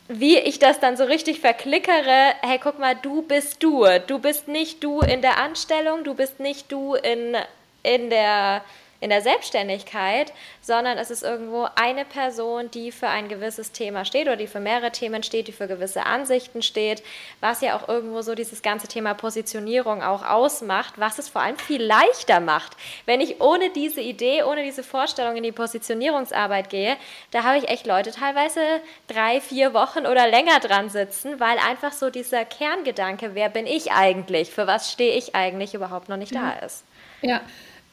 wie 0.07 0.37
ich 0.37 0.59
das 0.59 0.79
dann 0.79 0.95
so 0.95 1.03
richtig 1.03 1.39
verklickere, 1.39 2.33
hey, 2.41 2.59
guck 2.61 2.79
mal, 2.79 2.95
du 2.95 3.21
bist 3.21 3.61
du. 3.61 3.85
Du 4.07 4.17
bist 4.17 4.47
nicht 4.47 4.83
du 4.83 5.01
in 5.01 5.21
der 5.21 5.37
Anstellung, 5.37 6.03
du 6.03 6.15
bist 6.15 6.39
nicht 6.39 6.71
du 6.71 6.95
in, 6.95 7.35
in 7.83 8.09
der 8.09 8.63
in 9.01 9.09
der 9.09 9.21
Selbstständigkeit, 9.21 10.33
sondern 10.61 10.97
es 10.97 11.09
ist 11.09 11.23
irgendwo 11.23 11.67
eine 11.75 12.03
Person, 12.03 12.69
die 12.71 12.91
für 12.91 13.07
ein 13.07 13.29
gewisses 13.29 13.71
Thema 13.71 14.03
steht 14.03 14.27
oder 14.27 14.35
die 14.35 14.47
für 14.47 14.59
mehrere 14.59 14.91
Themen 14.91 15.23
steht, 15.23 15.47
die 15.47 15.53
für 15.53 15.67
gewisse 15.67 16.05
Ansichten 16.05 16.61
steht, 16.61 17.01
was 17.39 17.61
ja 17.61 17.77
auch 17.77 17.87
irgendwo 17.87 18.21
so 18.21 18.35
dieses 18.35 18.61
ganze 18.61 18.87
Thema 18.87 19.13
Positionierung 19.13 20.03
auch 20.03 20.25
ausmacht, 20.25 20.95
was 20.97 21.17
es 21.17 21.29
vor 21.29 21.41
allem 21.41 21.57
viel 21.57 21.81
leichter 21.81 22.41
macht. 22.41 22.75
Wenn 23.05 23.21
ich 23.21 23.39
ohne 23.39 23.69
diese 23.69 24.01
Idee, 24.01 24.43
ohne 24.43 24.63
diese 24.63 24.83
Vorstellung 24.83 25.37
in 25.37 25.43
die 25.43 25.51
Positionierungsarbeit 25.53 26.69
gehe, 26.69 26.97
da 27.31 27.43
habe 27.43 27.57
ich 27.57 27.69
echt 27.69 27.87
Leute 27.87 28.11
teilweise 28.11 28.59
drei, 29.07 29.39
vier 29.39 29.73
Wochen 29.73 30.05
oder 30.05 30.27
länger 30.27 30.59
dran 30.59 30.89
sitzen, 30.89 31.39
weil 31.39 31.57
einfach 31.59 31.93
so 31.93 32.09
dieser 32.09 32.43
Kerngedanke, 32.43 33.33
wer 33.33 33.49
bin 33.49 33.65
ich 33.65 33.93
eigentlich, 33.93 34.51
für 34.51 34.67
was 34.67 34.91
stehe 34.91 35.15
ich 35.15 35.35
eigentlich, 35.35 35.73
überhaupt 35.73 36.09
noch 36.09 36.17
nicht 36.17 36.35
da 36.35 36.51
ist. 36.51 36.83
Ja, 37.21 37.41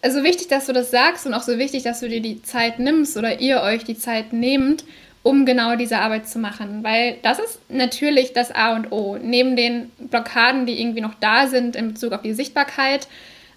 also 0.06 0.22
wichtig, 0.22 0.46
dass 0.46 0.66
du 0.66 0.72
das 0.72 0.92
sagst 0.92 1.26
und 1.26 1.34
auch 1.34 1.42
so 1.42 1.58
wichtig, 1.58 1.82
dass 1.82 1.98
du 1.98 2.08
dir 2.08 2.20
die 2.20 2.40
Zeit 2.40 2.78
nimmst 2.78 3.16
oder 3.16 3.40
ihr 3.40 3.60
euch 3.62 3.82
die 3.82 3.98
Zeit 3.98 4.32
nehmt, 4.32 4.84
um 5.24 5.44
genau 5.44 5.74
diese 5.74 5.98
Arbeit 5.98 6.28
zu 6.28 6.38
machen. 6.38 6.84
Weil 6.84 7.16
das 7.22 7.40
ist 7.40 7.58
natürlich 7.68 8.32
das 8.32 8.52
A 8.52 8.76
und 8.76 8.92
O. 8.92 9.18
Neben 9.20 9.56
den 9.56 9.90
Blockaden, 9.98 10.64
die 10.64 10.80
irgendwie 10.80 11.00
noch 11.00 11.14
da 11.18 11.48
sind 11.48 11.74
in 11.74 11.88
Bezug 11.88 12.12
auf 12.12 12.22
die 12.22 12.34
Sichtbarkeit, 12.34 13.08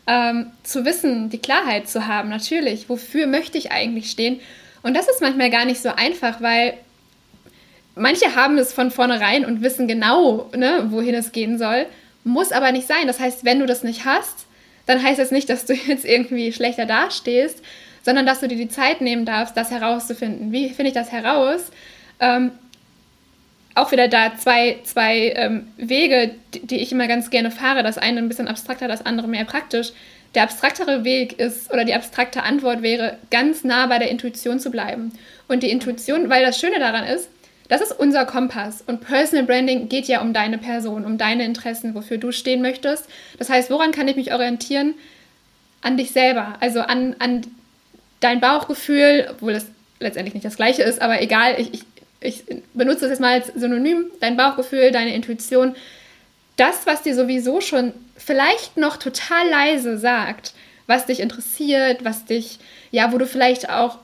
ähm, 0.08 0.48
zu 0.64 0.86
wissen, 0.86 1.30
die 1.30 1.38
Klarheit 1.38 1.88
zu 1.88 2.08
haben, 2.08 2.30
natürlich, 2.30 2.90
wofür 2.90 3.28
möchte 3.28 3.60
ich 3.60 3.72
eigentlich 3.72 4.10
stehen. 4.10 4.40
Und 4.82 4.98
das 4.98 5.08
ist 5.08 5.22
manchmal 5.22 5.52
gar 5.52 5.66
nicht 5.66 5.84
so 5.84 5.90
einfach, 5.90 6.42
weil 6.42 6.74
manche 7.94 8.36
haben 8.36 8.58
es 8.58 8.74
von 8.74 8.90
vornherein 8.90 9.46
und 9.46 9.62
wissen 9.62 9.88
genau, 9.88 10.50
ne, 10.58 10.88
wohin 10.90 11.14
es 11.14 11.32
gehen 11.32 11.60
soll. 11.60 11.86
Muss 12.24 12.52
aber 12.52 12.72
nicht 12.72 12.88
sein. 12.88 13.06
Das 13.06 13.20
heißt, 13.20 13.46
wenn 13.46 13.60
du 13.60 13.68
das 13.68 13.84
nicht 13.84 14.06
hast, 14.06 14.48
dann 14.90 15.04
heißt 15.04 15.20
das 15.20 15.30
nicht, 15.30 15.50
dass 15.52 15.66
du 15.66 15.74
jetzt 15.88 16.04
irgendwie 16.04 16.52
schlechter 16.52 16.88
dastehst, 16.88 17.62
sondern 18.02 18.26
dass 18.26 18.40
du 18.40 18.48
dir 18.48 18.58
die 18.58 18.70
Zeit 18.70 19.02
nehmen 19.02 19.24
darfst, 19.24 19.56
das 19.56 19.70
herauszufinden. 19.70 20.52
Wie 20.52 20.70
finde 20.70 20.88
ich 20.88 20.94
das 20.96 21.12
heraus? 21.12 21.72
Ähm, 22.20 22.52
auch 23.76 23.92
wieder 23.92 24.08
da 24.08 24.36
zwei, 24.36 24.80
zwei 24.84 25.34
ähm, 25.36 25.68
Wege, 25.78 26.32
die, 26.56 26.66
die, 26.66 26.78
ich 26.78 26.92
immer 26.92 27.08
ganz 27.08 27.30
gerne 27.30 27.52
fahre. 27.52 27.84
Das 27.84 28.00
eine 28.00 28.18
ein 28.18 28.30
bisschen 28.30 28.48
abstrakter, 28.48 28.88
das 28.88 29.06
andere 29.06 29.28
mehr 29.28 29.46
praktisch. 29.46 29.92
Der 30.34 30.42
abstraktere 30.42 31.04
Weg 31.04 31.40
ist, 31.40 31.72
oder 31.72 31.86
die 31.86 31.94
abstrakte 31.94 32.42
Antwort 32.42 32.82
wäre, 32.82 33.20
ganz 33.30 33.64
nah 33.64 33.86
bei 33.86 34.00
der 34.00 34.10
Intuition 34.10 34.60
zu 34.60 34.72
bleiben. 34.72 35.12
Und 35.48 35.62
die 35.62 35.70
Intuition, 35.70 36.30
weil 36.30 36.44
das 36.44 36.60
Schöne 36.60 36.80
daran 36.80 37.06
ist, 37.06 37.30
das 37.70 37.82
ist 37.82 37.92
unser 37.92 38.26
Kompass. 38.26 38.84
Und 38.86 39.02
Personal 39.02 39.46
Branding 39.46 39.88
geht 39.88 40.06
ja 40.08 40.22
um 40.22 40.34
deine 40.34 40.58
Person, 40.58 41.06
um 41.06 41.18
deine 41.18 41.46
Interessen, 41.46 41.96
wofür 41.96 42.18
du 42.18 42.32
stehen 42.32 42.62
möchtest. 42.62 43.06
Das 43.38 43.50
heißt, 43.50 43.70
woran 43.70 43.92
kann 43.92 44.08
ich 44.08 44.16
mich 44.16 44.34
orientieren? 44.34 44.96
An 45.82 45.96
dich 45.96 46.12
selber, 46.12 46.56
also 46.60 46.82
an, 46.82 47.16
an 47.20 47.46
dein 48.20 48.42
Bauchgefühl, 48.42 49.28
obwohl 49.32 49.54
das 49.54 49.68
letztendlich 50.00 50.34
nicht 50.34 50.46
das 50.46 50.58
gleiche 50.58 50.82
ist, 50.82 51.02
aber 51.02 51.22
egal, 51.22 51.56
ich, 51.58 51.74
ich, 51.74 51.84
ich 52.20 52.44
benutze 52.74 53.02
das 53.02 53.12
jetzt 53.12 53.22
mal 53.22 53.34
als 53.34 53.48
Synonym, 53.48 54.08
dein 54.20 54.36
Bauchgefühl, 54.36 54.92
deine 54.92 55.14
Intuition. 55.14 55.76
Das, 56.58 56.86
was 56.86 57.04
dir 57.04 57.16
sowieso 57.16 57.62
schon 57.62 57.94
vielleicht 58.18 58.78
noch 58.78 58.98
total 58.98 59.48
leise 59.48 59.98
sagt, 59.98 60.54
was 60.88 61.06
dich 61.06 61.20
interessiert, 61.20 62.04
was 62.04 62.26
dich, 62.26 62.60
ja, 62.92 63.14
wo 63.14 63.18
du 63.18 63.28
vielleicht 63.28 63.70
auch 63.70 64.00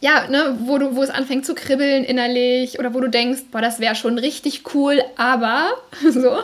ja, 0.00 0.28
ne, 0.28 0.58
wo 0.60 0.78
du, 0.78 0.94
wo 0.94 1.02
es 1.02 1.10
anfängt 1.10 1.46
zu 1.46 1.54
kribbeln 1.54 2.04
innerlich 2.04 2.78
oder 2.78 2.92
wo 2.94 3.00
du 3.00 3.08
denkst, 3.08 3.42
boah, 3.50 3.60
das 3.60 3.80
wäre 3.80 3.94
schon 3.94 4.18
richtig 4.18 4.74
cool, 4.74 5.02
aber 5.16 5.70
so. 6.10 6.38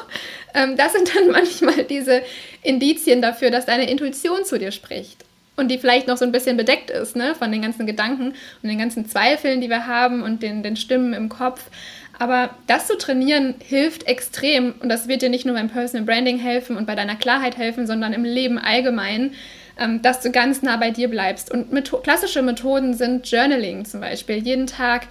Ähm, 0.55 0.77
das 0.77 0.93
sind 0.93 1.15
dann 1.15 1.29
manchmal 1.33 1.85
diese 1.85 2.23
Indizien 2.62 3.23
dafür, 3.23 3.51
dass 3.51 3.67
deine 3.67 3.91
Intuition 3.91 4.45
zu 4.45 4.59
dir 4.59 4.73
spricht. 4.73 5.25
Und 5.55 5.71
die 5.71 5.77
vielleicht 5.77 6.09
noch 6.09 6.17
so 6.17 6.25
ein 6.25 6.33
bisschen 6.33 6.57
bedeckt 6.57 6.91
ist, 6.91 7.15
ne, 7.15 7.35
von 7.35 7.53
den 7.53 7.61
ganzen 7.61 7.87
Gedanken 7.87 8.35
und 8.62 8.69
den 8.69 8.79
ganzen 8.79 9.07
Zweifeln, 9.07 9.61
die 9.61 9.69
wir 9.69 9.87
haben 9.87 10.23
und 10.23 10.43
den, 10.43 10.62
den 10.62 10.77
Stimmen 10.77 11.12
im 11.12 11.29
Kopf. 11.29 11.65
Aber 12.19 12.51
das 12.67 12.87
zu 12.87 12.97
trainieren 12.97 13.57
hilft 13.62 14.05
extrem 14.05 14.75
und 14.81 14.88
das 14.88 15.09
wird 15.09 15.23
dir 15.23 15.29
nicht 15.29 15.45
nur 15.45 15.55
beim 15.55 15.69
Personal 15.69 16.07
Branding 16.07 16.38
helfen 16.38 16.77
und 16.77 16.87
bei 16.87 16.95
deiner 16.95 17.17
Klarheit 17.17 17.59
helfen, 17.59 17.87
sondern 17.87 18.12
im 18.12 18.25
Leben 18.25 18.59
allgemein 18.59 19.35
dass 20.03 20.21
du 20.21 20.31
ganz 20.31 20.62
nah 20.62 20.77
bei 20.77 20.90
dir 20.90 21.09
bleibst. 21.09 21.51
Und 21.51 21.73
Metho 21.73 21.99
klassische 21.99 22.42
Methoden 22.42 22.95
sind 22.95 23.31
Journaling 23.31 23.85
zum 23.85 24.01
Beispiel. 24.01 24.37
Jeden 24.37 24.66
Tag, 24.66 25.07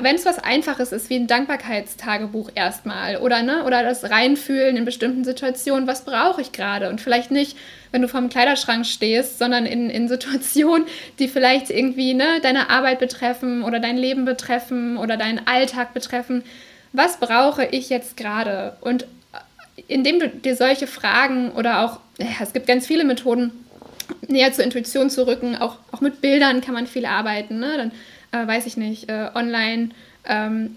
wenn 0.00 0.16
es 0.16 0.26
was 0.26 0.38
Einfaches 0.38 0.92
ist, 0.92 1.08
wie 1.10 1.16
ein 1.16 1.26
Dankbarkeitstagebuch 1.26 2.50
erstmal 2.54 3.18
oder, 3.18 3.42
ne, 3.42 3.64
oder 3.64 3.82
das 3.82 4.10
Reinfühlen 4.10 4.76
in 4.76 4.84
bestimmten 4.84 5.24
Situationen, 5.24 5.86
was 5.86 6.04
brauche 6.04 6.40
ich 6.40 6.52
gerade? 6.52 6.88
Und 6.88 7.00
vielleicht 7.00 7.30
nicht, 7.30 7.56
wenn 7.92 8.02
du 8.02 8.08
vorm 8.08 8.28
Kleiderschrank 8.28 8.86
stehst, 8.86 9.38
sondern 9.38 9.66
in, 9.66 9.90
in 9.90 10.08
Situationen, 10.08 10.86
die 11.18 11.28
vielleicht 11.28 11.70
irgendwie 11.70 12.14
ne, 12.14 12.40
deine 12.42 12.70
Arbeit 12.70 12.98
betreffen 12.98 13.62
oder 13.62 13.78
dein 13.80 13.96
Leben 13.96 14.24
betreffen 14.24 14.96
oder 14.96 15.16
deinen 15.16 15.46
Alltag 15.46 15.94
betreffen. 15.94 16.42
Was 16.92 17.18
brauche 17.18 17.64
ich 17.64 17.88
jetzt 17.90 18.16
gerade? 18.16 18.76
Und 18.80 19.04
äh, 19.04 19.06
indem 19.86 20.18
du 20.18 20.28
dir 20.28 20.56
solche 20.56 20.86
Fragen 20.86 21.52
oder 21.52 21.84
auch, 21.84 22.00
es 22.42 22.52
gibt 22.52 22.66
ganz 22.66 22.86
viele 22.86 23.04
Methoden, 23.04 23.52
näher 24.26 24.52
zur 24.52 24.64
Intuition 24.64 25.10
zu 25.10 25.26
rücken. 25.26 25.56
Auch, 25.56 25.76
auch 25.92 26.00
mit 26.00 26.20
Bildern 26.20 26.60
kann 26.60 26.74
man 26.74 26.86
viel 26.86 27.06
arbeiten. 27.06 27.58
Ne? 27.58 27.76
Dann 27.76 28.42
äh, 28.42 28.46
weiß 28.46 28.66
ich 28.66 28.76
nicht, 28.76 29.08
äh, 29.08 29.30
online 29.34 29.90
ähm, 30.26 30.76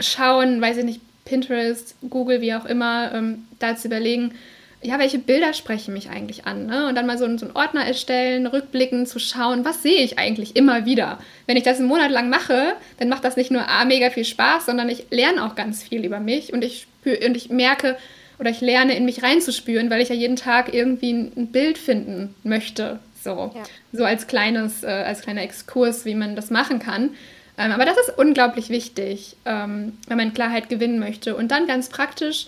schauen, 0.00 0.60
weiß 0.60 0.78
ich 0.78 0.84
nicht, 0.84 1.00
Pinterest, 1.24 1.94
Google, 2.08 2.40
wie 2.40 2.54
auch 2.54 2.64
immer, 2.64 3.12
ähm, 3.12 3.46
da 3.58 3.76
zu 3.76 3.88
überlegen, 3.88 4.32
ja, 4.80 4.98
welche 4.98 5.18
Bilder 5.18 5.54
sprechen 5.54 5.92
mich 5.92 6.08
eigentlich 6.08 6.46
an? 6.46 6.66
Ne? 6.66 6.86
Und 6.86 6.94
dann 6.94 7.06
mal 7.06 7.18
so, 7.18 7.24
so 7.36 7.46
einen 7.46 7.56
Ordner 7.56 7.84
erstellen, 7.84 8.46
rückblicken, 8.46 9.06
zu 9.06 9.18
schauen, 9.18 9.64
was 9.64 9.82
sehe 9.82 10.02
ich 10.02 10.18
eigentlich 10.18 10.54
immer 10.54 10.84
wieder? 10.84 11.18
Wenn 11.46 11.56
ich 11.56 11.64
das 11.64 11.78
einen 11.78 11.88
Monat 11.88 12.12
lang 12.12 12.30
mache, 12.30 12.74
dann 12.98 13.08
macht 13.08 13.24
das 13.24 13.36
nicht 13.36 13.50
nur 13.50 13.68
A, 13.68 13.84
mega 13.84 14.10
viel 14.10 14.24
Spaß, 14.24 14.66
sondern 14.66 14.88
ich 14.88 15.06
lerne 15.10 15.44
auch 15.44 15.56
ganz 15.56 15.82
viel 15.82 16.04
über 16.04 16.20
mich 16.20 16.52
und 16.52 16.62
ich, 16.62 16.82
spür, 16.82 17.18
und 17.26 17.36
ich 17.36 17.50
merke, 17.50 17.96
oder 18.38 18.50
ich 18.50 18.60
lerne 18.60 18.96
in 18.96 19.04
mich 19.04 19.22
reinzuspüren, 19.22 19.90
weil 19.90 20.00
ich 20.00 20.08
ja 20.08 20.14
jeden 20.14 20.36
Tag 20.36 20.72
irgendwie 20.72 21.12
ein 21.12 21.48
Bild 21.48 21.78
finden 21.78 22.34
möchte. 22.44 23.00
So, 23.22 23.52
ja. 23.54 23.62
so 23.92 24.04
als 24.04 24.26
kleines, 24.26 24.84
äh, 24.84 24.86
als 24.86 25.22
kleiner 25.22 25.42
Exkurs, 25.42 26.04
wie 26.04 26.14
man 26.14 26.36
das 26.36 26.50
machen 26.50 26.78
kann. 26.78 27.10
Ähm, 27.58 27.72
aber 27.72 27.84
das 27.84 27.98
ist 27.98 28.16
unglaublich 28.16 28.68
wichtig, 28.68 29.36
ähm, 29.44 29.98
wenn 30.06 30.16
man 30.16 30.32
Klarheit 30.32 30.68
gewinnen 30.68 31.00
möchte. 31.00 31.34
Und 31.34 31.48
dann 31.50 31.66
ganz 31.66 31.88
praktisch 31.88 32.46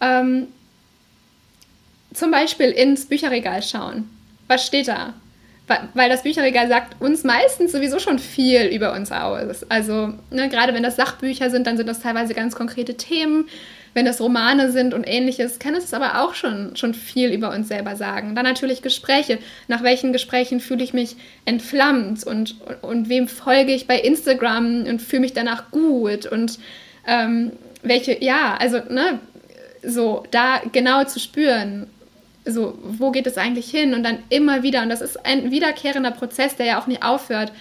ähm, 0.00 0.48
zum 2.14 2.30
Beispiel 2.30 2.70
ins 2.70 3.06
Bücherregal 3.06 3.62
schauen. 3.62 4.08
Was 4.46 4.66
steht 4.66 4.88
da? 4.88 5.12
Weil 5.94 6.08
das 6.08 6.22
Bücherregal 6.22 6.68
sagt 6.68 7.00
uns 7.00 7.24
meistens 7.24 7.72
sowieso 7.72 7.98
schon 7.98 8.18
viel 8.18 8.66
über 8.66 8.94
uns 8.94 9.12
aus. 9.12 9.68
Also 9.68 10.14
ne, 10.30 10.48
gerade 10.48 10.74
wenn 10.74 10.82
das 10.82 10.96
Sachbücher 10.96 11.50
sind, 11.50 11.66
dann 11.66 11.76
sind 11.76 11.88
das 11.88 12.00
teilweise 12.00 12.34
ganz 12.34 12.54
konkrete 12.54 12.96
Themen 12.96 13.46
wenn 13.94 14.06
es 14.06 14.20
Romane 14.20 14.70
sind 14.70 14.94
und 14.94 15.04
ähnliches, 15.08 15.58
kann 15.58 15.74
es 15.74 15.92
aber 15.92 16.22
auch 16.22 16.34
schon, 16.34 16.76
schon 16.76 16.94
viel 16.94 17.32
über 17.32 17.50
uns 17.50 17.66
selber 17.66 17.96
sagen. 17.96 18.36
Dann 18.36 18.44
natürlich 18.44 18.80
Gespräche. 18.80 19.38
Nach 19.66 19.82
welchen 19.82 20.12
Gesprächen 20.12 20.60
fühle 20.60 20.84
ich 20.84 20.92
mich 20.92 21.16
entflammt 21.44 22.24
und, 22.24 22.60
und, 22.64 22.82
und 22.82 23.08
wem 23.08 23.26
folge 23.26 23.72
ich 23.72 23.88
bei 23.88 23.98
Instagram 23.98 24.84
und 24.84 25.02
fühle 25.02 25.20
mich 25.20 25.32
danach 25.32 25.72
gut 25.72 26.26
und 26.26 26.60
ähm, 27.08 27.52
welche, 27.82 28.22
ja, 28.22 28.56
also, 28.60 28.78
ne, 28.88 29.18
so, 29.82 30.24
da 30.30 30.60
genau 30.70 31.02
zu 31.02 31.18
spüren, 31.18 31.88
so, 32.50 32.78
wo 32.82 33.10
geht 33.10 33.26
es 33.26 33.38
eigentlich 33.38 33.70
hin 33.70 33.94
und 33.94 34.02
dann 34.02 34.18
immer 34.28 34.62
wieder, 34.62 34.82
und 34.82 34.88
das 34.88 35.00
ist 35.00 35.24
ein 35.24 35.50
wiederkehrender 35.50 36.10
Prozess, 36.10 36.56
der 36.56 36.66
ja 36.66 36.80
auch 36.80 36.86
nie 36.86 37.02
aufhört, 37.02 37.52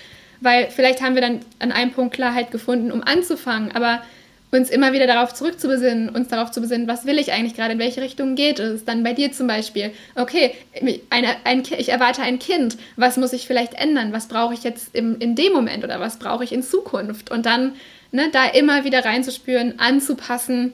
weil 0.42 0.70
vielleicht 0.70 1.02
haben 1.02 1.16
wir 1.16 1.22
dann 1.22 1.40
an 1.60 1.72
einem 1.72 1.92
Punkt 1.92 2.14
Klarheit 2.14 2.52
gefunden, 2.52 2.92
um 2.92 3.04
anzufangen, 3.04 3.72
aber 3.74 4.02
uns 4.50 4.70
immer 4.70 4.94
wieder 4.94 5.08
darauf 5.08 5.34
zurückzubesinnen, 5.34 6.10
uns 6.10 6.30
darauf 6.30 6.52
zu 6.52 6.62
besinnen, 6.62 6.88
was 6.88 7.06
will 7.06 7.20
ich 7.20 7.34
eigentlich 7.34 7.56
gerade, 7.56 7.74
in 7.74 7.80
welche 7.80 8.02
Richtung 8.02 8.36
geht 8.36 8.60
es. 8.60 8.86
Dann 8.86 9.04
bei 9.04 9.14
dir 9.14 9.32
zum 9.34 9.48
Beispiel, 9.48 9.92
okay, 10.16 10.56
eine, 11.10 11.36
ein, 11.44 11.64
ich 11.78 11.90
erwarte 11.90 12.22
ein 12.22 12.40
Kind, 12.40 12.78
was 12.96 13.18
muss 13.18 13.34
ich 13.34 13.46
vielleicht 13.46 13.74
ändern, 13.74 14.14
was 14.14 14.28
brauche 14.28 14.54
ich 14.54 14.64
jetzt 14.64 14.96
im, 14.96 15.20
in 15.20 15.36
dem 15.36 15.52
Moment 15.52 15.84
oder 15.84 16.00
was 16.00 16.18
brauche 16.18 16.46
ich 16.46 16.54
in 16.54 16.64
Zukunft. 16.64 17.30
Und 17.30 17.46
dann 17.46 17.74
ne, 18.12 18.30
da 18.32 18.46
immer 18.46 18.86
wieder 18.86 19.04
reinzuspüren, 19.04 19.80
anzupassen, 19.80 20.72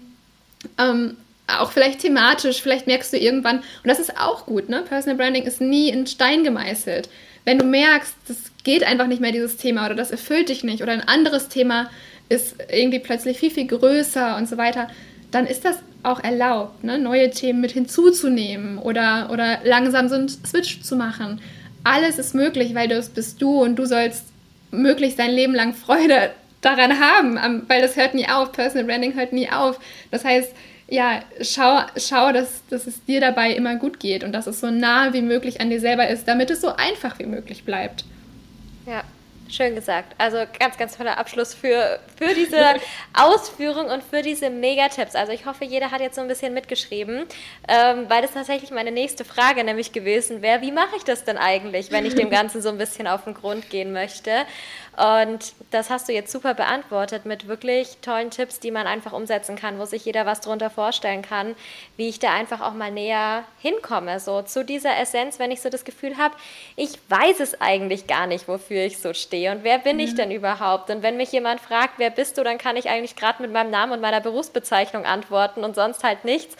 ähm, 0.77 1.17
auch 1.47 1.71
vielleicht 1.71 1.99
thematisch, 1.99 2.61
vielleicht 2.61 2.87
merkst 2.87 3.13
du 3.13 3.17
irgendwann, 3.17 3.57
und 3.57 3.87
das 3.87 3.99
ist 3.99 4.17
auch 4.17 4.45
gut, 4.45 4.69
ne? 4.69 4.83
Personal 4.87 5.17
Branding 5.17 5.43
ist 5.43 5.61
nie 5.61 5.89
in 5.89 6.07
Stein 6.07 6.43
gemeißelt. 6.43 7.09
Wenn 7.45 7.59
du 7.59 7.65
merkst, 7.65 8.15
das 8.27 8.37
geht 8.63 8.83
einfach 8.83 9.07
nicht 9.07 9.21
mehr 9.21 9.33
dieses 9.33 9.57
Thema 9.57 9.85
oder 9.85 9.95
das 9.95 10.11
erfüllt 10.11 10.49
dich 10.49 10.63
nicht 10.63 10.81
oder 10.81 10.93
ein 10.93 11.07
anderes 11.07 11.49
Thema 11.49 11.89
ist 12.29 12.55
irgendwie 12.71 12.99
plötzlich 12.99 13.37
viel, 13.37 13.51
viel 13.51 13.67
größer 13.67 14.37
und 14.37 14.47
so 14.47 14.57
weiter, 14.57 14.87
dann 15.31 15.45
ist 15.45 15.65
das 15.65 15.77
auch 16.03 16.23
erlaubt, 16.23 16.83
ne? 16.83 16.97
neue 16.97 17.29
Themen 17.31 17.61
mit 17.61 17.71
hinzuzunehmen 17.71 18.77
oder, 18.77 19.29
oder 19.31 19.59
langsam 19.63 20.07
so 20.07 20.15
einen 20.15 20.29
Switch 20.29 20.81
zu 20.81 20.95
machen. 20.95 21.41
Alles 21.83 22.17
ist 22.17 22.33
möglich, 22.33 22.75
weil 22.75 22.87
das 22.87 23.09
bist 23.09 23.41
du 23.41 23.61
und 23.61 23.75
du 23.75 23.85
sollst 23.85 24.25
möglichst 24.71 25.19
dein 25.19 25.31
Leben 25.31 25.53
lang 25.53 25.73
Freude 25.73 26.31
daran 26.61 26.99
haben, 26.99 27.63
weil 27.67 27.81
das 27.81 27.97
hört 27.97 28.13
nie 28.13 28.27
auf. 28.27 28.51
Personal 28.53 28.85
Branding 28.85 29.15
hört 29.15 29.33
nie 29.33 29.49
auf. 29.49 29.79
Das 30.11 30.23
heißt, 30.23 30.53
ja, 30.93 31.23
schau, 31.41 31.79
schau 31.97 32.31
dass, 32.31 32.61
dass 32.69 32.85
es 32.85 33.03
dir 33.03 33.19
dabei 33.19 33.51
immer 33.53 33.77
gut 33.77 33.99
geht 33.99 34.23
und 34.23 34.31
dass 34.31 34.45
es 34.45 34.59
so 34.59 34.69
nah 34.69 35.11
wie 35.11 35.23
möglich 35.23 35.59
an 35.59 35.71
dir 35.71 35.79
selber 35.79 36.07
ist, 36.07 36.27
damit 36.27 36.51
es 36.51 36.61
so 36.61 36.67
einfach 36.67 37.17
wie 37.17 37.25
möglich 37.25 37.65
bleibt. 37.65 38.05
Ja, 38.85 39.03
Schön 39.53 39.75
gesagt. 39.75 40.15
Also 40.17 40.37
ganz, 40.57 40.77
ganz 40.77 40.97
toller 40.97 41.19
Abschluss 41.19 41.53
für, 41.53 41.99
für 42.17 42.33
diese 42.33 42.57
Ausführung 43.13 43.85
und 43.85 44.01
für 44.01 44.23
diese 44.23 44.49
Megatipps. 44.49 45.13
Also 45.13 45.31
ich 45.31 45.45
hoffe, 45.45 45.63
jeder 45.63 45.91
hat 45.91 46.01
jetzt 46.01 46.15
so 46.15 46.21
ein 46.21 46.27
bisschen 46.27 46.55
mitgeschrieben, 46.55 47.25
ähm, 47.67 48.05
weil 48.09 48.23
das 48.23 48.31
tatsächlich 48.31 48.71
meine 48.71 48.91
nächste 48.91 49.23
Frage 49.23 49.63
nämlich 49.63 49.91
gewesen 49.91 50.41
wäre, 50.41 50.61
wie 50.61 50.71
mache 50.71 50.95
ich 50.97 51.03
das 51.03 51.23
denn 51.23 51.37
eigentlich, 51.37 51.91
wenn 51.91 52.03
ich 52.03 52.15
dem 52.15 52.29
Ganzen 52.31 52.63
so 52.63 52.69
ein 52.69 52.79
bisschen 52.79 53.05
auf 53.05 53.25
den 53.25 53.35
Grund 53.35 53.69
gehen 53.69 53.93
möchte? 53.93 54.31
Und 54.95 55.53
das 55.71 55.89
hast 55.89 56.07
du 56.07 56.13
jetzt 56.13 56.31
super 56.31 56.53
beantwortet 56.53 57.25
mit 57.25 57.47
wirklich 57.47 57.97
tollen 58.01 58.29
Tipps, 58.29 58.59
die 58.59 58.69
man 58.69 58.85
einfach 58.85 59.11
umsetzen 59.11 59.55
kann, 59.55 59.79
wo 59.79 59.85
sich 59.85 60.05
jeder 60.05 60.27
was 60.27 60.41
drunter 60.41 60.69
vorstellen 60.69 61.23
kann, 61.23 61.55
wie 61.97 62.09
ich 62.09 62.19
da 62.19 62.31
einfach 62.31 62.61
auch 62.61 62.73
mal 62.73 62.91
näher 62.91 63.43
hinkomme, 63.59 64.19
so 64.19 64.43
zu 64.43 64.63
dieser 64.63 64.95
Essenz, 64.99 65.39
wenn 65.39 65.49
ich 65.49 65.61
so 65.61 65.69
das 65.69 65.83
Gefühl 65.83 66.17
habe, 66.17 66.35
ich 66.75 66.99
weiß 67.09 67.39
es 67.39 67.59
eigentlich 67.59 68.05
gar 68.05 68.27
nicht, 68.27 68.47
wofür 68.47 68.83
ich 68.85 68.99
so 68.99 69.13
stehe 69.13 69.42
und 69.49 69.63
wer 69.63 69.79
bin 69.79 69.97
mhm. 69.97 70.03
ich 70.03 70.15
denn 70.15 70.31
überhaupt? 70.31 70.89
Und 70.89 71.03
wenn 71.03 71.17
mich 71.17 71.31
jemand 71.31 71.61
fragt, 71.61 71.93
wer 71.97 72.09
bist 72.09 72.37
du, 72.37 72.43
dann 72.43 72.57
kann 72.57 72.75
ich 72.75 72.89
eigentlich 72.89 73.15
gerade 73.15 73.41
mit 73.41 73.51
meinem 73.51 73.71
Namen 73.71 73.93
und 73.93 74.01
meiner 74.01 74.21
Berufsbezeichnung 74.21 75.05
antworten 75.05 75.63
und 75.63 75.75
sonst 75.75 76.03
halt 76.03 76.25
nichts. 76.25 76.55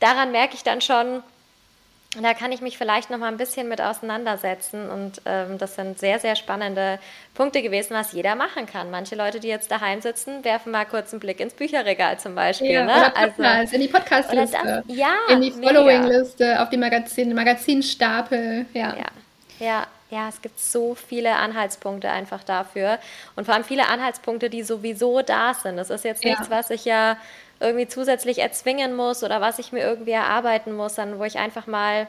Daran 0.00 0.32
merke 0.32 0.54
ich 0.54 0.62
dann 0.62 0.80
schon, 0.80 1.22
da 2.22 2.34
kann 2.34 2.52
ich 2.52 2.60
mich 2.60 2.78
vielleicht 2.78 3.10
noch 3.10 3.18
mal 3.18 3.28
ein 3.28 3.36
bisschen 3.36 3.68
mit 3.68 3.80
auseinandersetzen. 3.80 4.88
Und 4.88 5.20
ähm, 5.26 5.58
das 5.58 5.74
sind 5.74 5.98
sehr, 5.98 6.18
sehr 6.18 6.36
spannende 6.36 6.98
Punkte 7.34 7.62
gewesen, 7.62 7.94
was 7.94 8.12
jeder 8.12 8.34
machen 8.34 8.66
kann. 8.66 8.90
Manche 8.90 9.16
Leute, 9.16 9.40
die 9.40 9.48
jetzt 9.48 9.70
daheim 9.70 10.00
sitzen, 10.00 10.44
werfen 10.44 10.72
mal 10.72 10.84
kurz 10.84 11.12
einen 11.12 11.20
Blick 11.20 11.40
ins 11.40 11.54
Bücherregal 11.54 12.18
zum 12.18 12.34
Beispiel. 12.34 12.70
Ja, 12.70 12.84
ne? 12.84 13.16
also, 13.16 13.74
in 13.74 13.80
die 13.80 13.88
Podcast-Liste. 13.88 14.84
Ja, 14.88 15.14
in 15.28 15.40
die 15.40 15.50
Following-Liste, 15.50 16.60
auf 16.62 16.70
die 16.70 16.76
Magazin, 16.76 17.34
Magazinstapel. 17.34 18.66
Ja. 18.72 18.94
ja. 18.96 19.06
Ja, 19.60 19.86
ja, 20.10 20.28
es 20.28 20.42
gibt 20.42 20.60
so 20.60 20.94
viele 20.94 21.36
Anhaltspunkte 21.36 22.10
einfach 22.10 22.44
dafür. 22.44 22.98
Und 23.36 23.46
vor 23.46 23.54
allem 23.54 23.64
viele 23.64 23.88
Anhaltspunkte, 23.88 24.50
die 24.50 24.62
sowieso 24.62 25.22
da 25.22 25.54
sind. 25.54 25.76
Das 25.76 25.90
ist 25.90 26.04
jetzt 26.04 26.24
nichts, 26.24 26.48
ja. 26.48 26.50
was 26.50 26.70
ich 26.70 26.84
ja 26.84 27.16
irgendwie 27.60 27.88
zusätzlich 27.88 28.38
erzwingen 28.38 28.94
muss 28.94 29.24
oder 29.24 29.40
was 29.40 29.58
ich 29.58 29.72
mir 29.72 29.80
irgendwie 29.80 30.12
erarbeiten 30.12 30.72
muss, 30.72 30.96
sondern 30.96 31.18
wo 31.18 31.24
ich 31.24 31.38
einfach 31.38 31.66
mal 31.66 32.06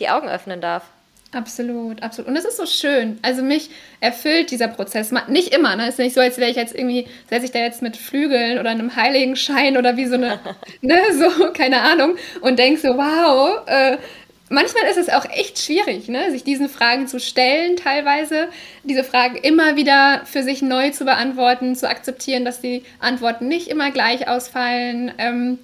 die 0.00 0.08
Augen 0.08 0.28
öffnen 0.28 0.60
darf. 0.60 0.84
Absolut, 1.32 2.02
absolut. 2.02 2.28
Und 2.28 2.36
es 2.36 2.44
ist 2.44 2.56
so 2.56 2.66
schön. 2.66 3.20
Also 3.22 3.42
mich 3.42 3.70
erfüllt 4.00 4.50
dieser 4.50 4.66
Prozess. 4.66 5.12
Nicht 5.28 5.54
immer, 5.54 5.76
ne? 5.76 5.84
Es 5.84 5.90
ist 5.90 5.98
nicht 5.98 6.14
so, 6.14 6.20
als 6.20 6.38
wäre 6.38 6.50
ich 6.50 6.56
jetzt 6.56 6.74
irgendwie, 6.74 7.06
setze 7.28 7.44
ich 7.44 7.52
da 7.52 7.60
jetzt 7.60 7.82
mit 7.82 7.96
Flügeln 7.96 8.58
oder 8.58 8.70
einem 8.70 8.96
Heiligenschein 8.96 9.76
oder 9.76 9.96
wie 9.96 10.06
so 10.06 10.14
eine, 10.14 10.40
ne, 10.80 10.98
so, 11.12 11.52
keine 11.52 11.82
Ahnung, 11.82 12.16
und 12.40 12.58
denke 12.58 12.80
so, 12.80 12.88
wow, 12.96 13.60
äh, 13.66 13.98
manchmal 14.50 14.84
ist 14.90 14.98
es 14.98 15.08
auch 15.08 15.24
echt 15.30 15.58
schwierig, 15.58 16.08
ne, 16.08 16.30
sich 16.30 16.44
diesen 16.44 16.68
Fragen 16.68 17.06
zu 17.08 17.18
stellen, 17.18 17.76
teilweise, 17.76 18.48
diese 18.84 19.04
Fragen 19.04 19.36
immer 19.36 19.76
wieder 19.76 20.22
für 20.26 20.42
sich 20.42 20.60
neu 20.60 20.90
zu 20.90 21.06
beantworten, 21.06 21.74
zu 21.74 21.88
akzeptieren, 21.88 22.44
dass 22.44 22.60
die 22.60 22.82
Antworten 22.98 23.48
nicht 23.48 23.68
immer 23.68 23.90
gleich 23.90 24.28
ausfallen. 24.28 25.12
Ähm, 25.16 25.58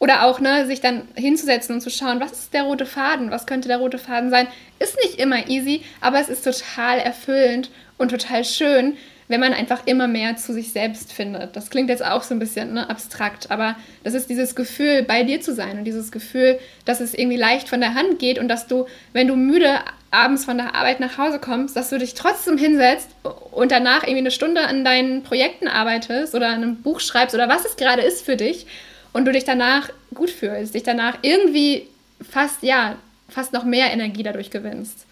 oder 0.00 0.24
auch, 0.24 0.40
ne, 0.40 0.66
sich 0.66 0.80
dann 0.80 1.08
hinzusetzen 1.14 1.74
und 1.74 1.82
zu 1.82 1.90
schauen, 1.90 2.20
was 2.20 2.32
ist 2.32 2.54
der 2.54 2.62
rote 2.62 2.86
Faden, 2.86 3.30
was 3.30 3.46
könnte 3.46 3.68
der 3.68 3.76
rote 3.76 3.98
Faden 3.98 4.30
sein, 4.30 4.48
ist 4.78 4.96
nicht 4.96 5.20
immer 5.20 5.48
easy, 5.48 5.82
aber 6.00 6.18
es 6.18 6.30
ist 6.30 6.42
total 6.42 6.98
erfüllend 6.98 7.70
und 7.98 8.10
total 8.10 8.46
schön, 8.46 8.96
wenn 9.30 9.38
man 9.38 9.54
einfach 9.54 9.86
immer 9.86 10.08
mehr 10.08 10.36
zu 10.36 10.52
sich 10.52 10.72
selbst 10.72 11.12
findet. 11.12 11.54
Das 11.54 11.70
klingt 11.70 11.88
jetzt 11.88 12.04
auch 12.04 12.24
so 12.24 12.34
ein 12.34 12.40
bisschen 12.40 12.74
ne, 12.74 12.90
abstrakt, 12.90 13.48
aber 13.48 13.76
das 14.02 14.14
ist 14.14 14.28
dieses 14.28 14.56
Gefühl, 14.56 15.04
bei 15.04 15.22
dir 15.22 15.40
zu 15.40 15.54
sein 15.54 15.78
und 15.78 15.84
dieses 15.84 16.10
Gefühl, 16.10 16.58
dass 16.84 17.00
es 17.00 17.14
irgendwie 17.14 17.36
leicht 17.36 17.68
von 17.68 17.80
der 17.80 17.94
Hand 17.94 18.18
geht 18.18 18.40
und 18.40 18.48
dass 18.48 18.66
du, 18.66 18.86
wenn 19.12 19.28
du 19.28 19.36
müde 19.36 19.78
abends 20.10 20.44
von 20.44 20.58
der 20.58 20.74
Arbeit 20.74 20.98
nach 20.98 21.16
Hause 21.16 21.38
kommst, 21.38 21.76
dass 21.76 21.90
du 21.90 21.98
dich 21.98 22.14
trotzdem 22.14 22.58
hinsetzt 22.58 23.08
und 23.52 23.70
danach 23.70 24.02
irgendwie 24.02 24.18
eine 24.18 24.30
Stunde 24.32 24.62
an 24.62 24.84
deinen 24.84 25.22
Projekten 25.22 25.68
arbeitest 25.68 26.34
oder 26.34 26.48
an 26.48 26.64
einem 26.64 26.82
Buch 26.82 26.98
schreibst 26.98 27.32
oder 27.32 27.48
was 27.48 27.64
es 27.64 27.76
gerade 27.76 28.02
ist 28.02 28.24
für 28.24 28.36
dich 28.36 28.66
und 29.12 29.26
du 29.26 29.32
dich 29.32 29.44
danach 29.44 29.90
gut 30.12 30.30
fühlst, 30.30 30.74
dich 30.74 30.82
danach 30.82 31.18
irgendwie 31.22 31.86
fast, 32.28 32.64
ja, 32.64 32.96
fast 33.28 33.52
noch 33.52 33.62
mehr 33.62 33.92
Energie 33.92 34.24
dadurch 34.24 34.50
gewinnst. 34.50 35.06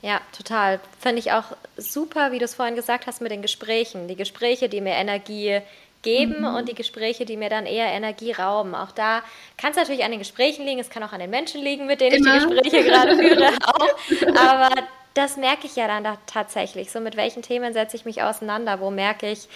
Ja, 0.00 0.20
total. 0.36 0.80
Finde 1.00 1.18
ich 1.18 1.32
auch 1.32 1.44
super, 1.76 2.30
wie 2.30 2.38
du 2.38 2.44
es 2.44 2.54
vorhin 2.54 2.76
gesagt 2.76 3.06
hast 3.06 3.20
mit 3.20 3.32
den 3.32 3.42
Gesprächen. 3.42 4.06
Die 4.06 4.16
Gespräche, 4.16 4.68
die 4.68 4.80
mir 4.80 4.94
Energie 4.94 5.60
geben 6.02 6.40
mhm. 6.40 6.54
und 6.54 6.68
die 6.68 6.74
Gespräche, 6.74 7.24
die 7.24 7.36
mir 7.36 7.50
dann 7.50 7.66
eher 7.66 7.86
Energie 7.86 8.32
rauben. 8.32 8.74
Auch 8.74 8.92
da 8.92 9.22
kann 9.56 9.72
es 9.72 9.76
natürlich 9.76 10.04
an 10.04 10.12
den 10.12 10.20
Gesprächen 10.20 10.64
liegen, 10.64 10.78
es 10.78 10.90
kann 10.90 11.02
auch 11.02 11.12
an 11.12 11.20
den 11.20 11.30
Menschen 11.30 11.60
liegen, 11.60 11.86
mit 11.86 12.00
denen 12.00 12.16
Immer. 12.16 12.36
ich 12.36 12.44
die 12.44 12.48
Gespräche 12.48 12.84
gerade 12.84 13.16
führe, 13.18 13.50
auch. 13.64 14.36
Aber 14.36 14.70
das 15.14 15.36
merke 15.36 15.66
ich 15.66 15.74
ja 15.74 15.88
dann 15.88 16.04
da 16.04 16.16
tatsächlich. 16.26 16.92
So, 16.92 17.00
mit 17.00 17.16
welchen 17.16 17.42
Themen 17.42 17.72
setze 17.72 17.96
ich 17.96 18.04
mich 18.04 18.22
auseinander? 18.22 18.78
Wo 18.78 18.90
merke 18.90 19.28
ich, 19.28 19.48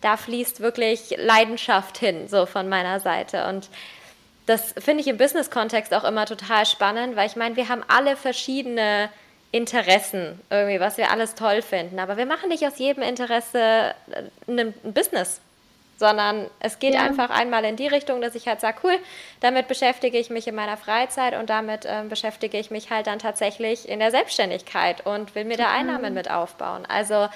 da 0.00 0.16
fließt 0.16 0.60
wirklich 0.60 1.14
Leidenschaft 1.18 1.98
hin, 1.98 2.28
so 2.28 2.46
von 2.46 2.68
meiner 2.70 3.00
Seite. 3.00 3.46
Und 3.46 3.68
das 4.46 4.74
finde 4.78 5.02
ich 5.02 5.06
im 5.08 5.18
Business-Kontext 5.18 5.92
auch 5.92 6.04
immer 6.04 6.24
total 6.24 6.64
spannend, 6.64 7.16
weil 7.16 7.26
ich 7.26 7.36
meine, 7.36 7.56
wir 7.56 7.68
haben 7.68 7.84
alle 7.86 8.16
verschiedene 8.16 9.10
Interessen, 9.52 10.40
irgendwie, 10.48 10.78
was 10.78 10.96
wir 10.96 11.10
alles 11.10 11.34
toll 11.34 11.62
finden. 11.62 11.98
Aber 11.98 12.16
wir 12.16 12.26
machen 12.26 12.48
nicht 12.48 12.64
aus 12.66 12.78
jedem 12.78 13.02
Interesse 13.02 13.94
ein 14.46 14.58
äh, 14.58 14.72
Business, 14.84 15.40
sondern 15.98 16.48
es 16.60 16.78
geht 16.78 16.94
ja. 16.94 17.02
einfach 17.02 17.30
einmal 17.30 17.64
in 17.64 17.76
die 17.76 17.88
Richtung, 17.88 18.20
dass 18.20 18.34
ich 18.34 18.46
halt 18.46 18.60
sage, 18.60 18.78
cool, 18.84 18.96
damit 19.40 19.66
beschäftige 19.68 20.18
ich 20.18 20.30
mich 20.30 20.46
in 20.46 20.54
meiner 20.54 20.76
Freizeit 20.76 21.36
und 21.36 21.50
damit 21.50 21.84
ähm, 21.86 22.08
beschäftige 22.08 22.58
ich 22.58 22.70
mich 22.70 22.90
halt 22.90 23.06
dann 23.06 23.18
tatsächlich 23.18 23.88
in 23.88 23.98
der 23.98 24.10
Selbstständigkeit 24.10 25.04
und 25.04 25.34
will 25.34 25.44
mir 25.44 25.56
da 25.56 25.70
Einnahmen 25.70 26.14
mit 26.14 26.30
aufbauen. 26.30 26.86
Also 26.88 27.28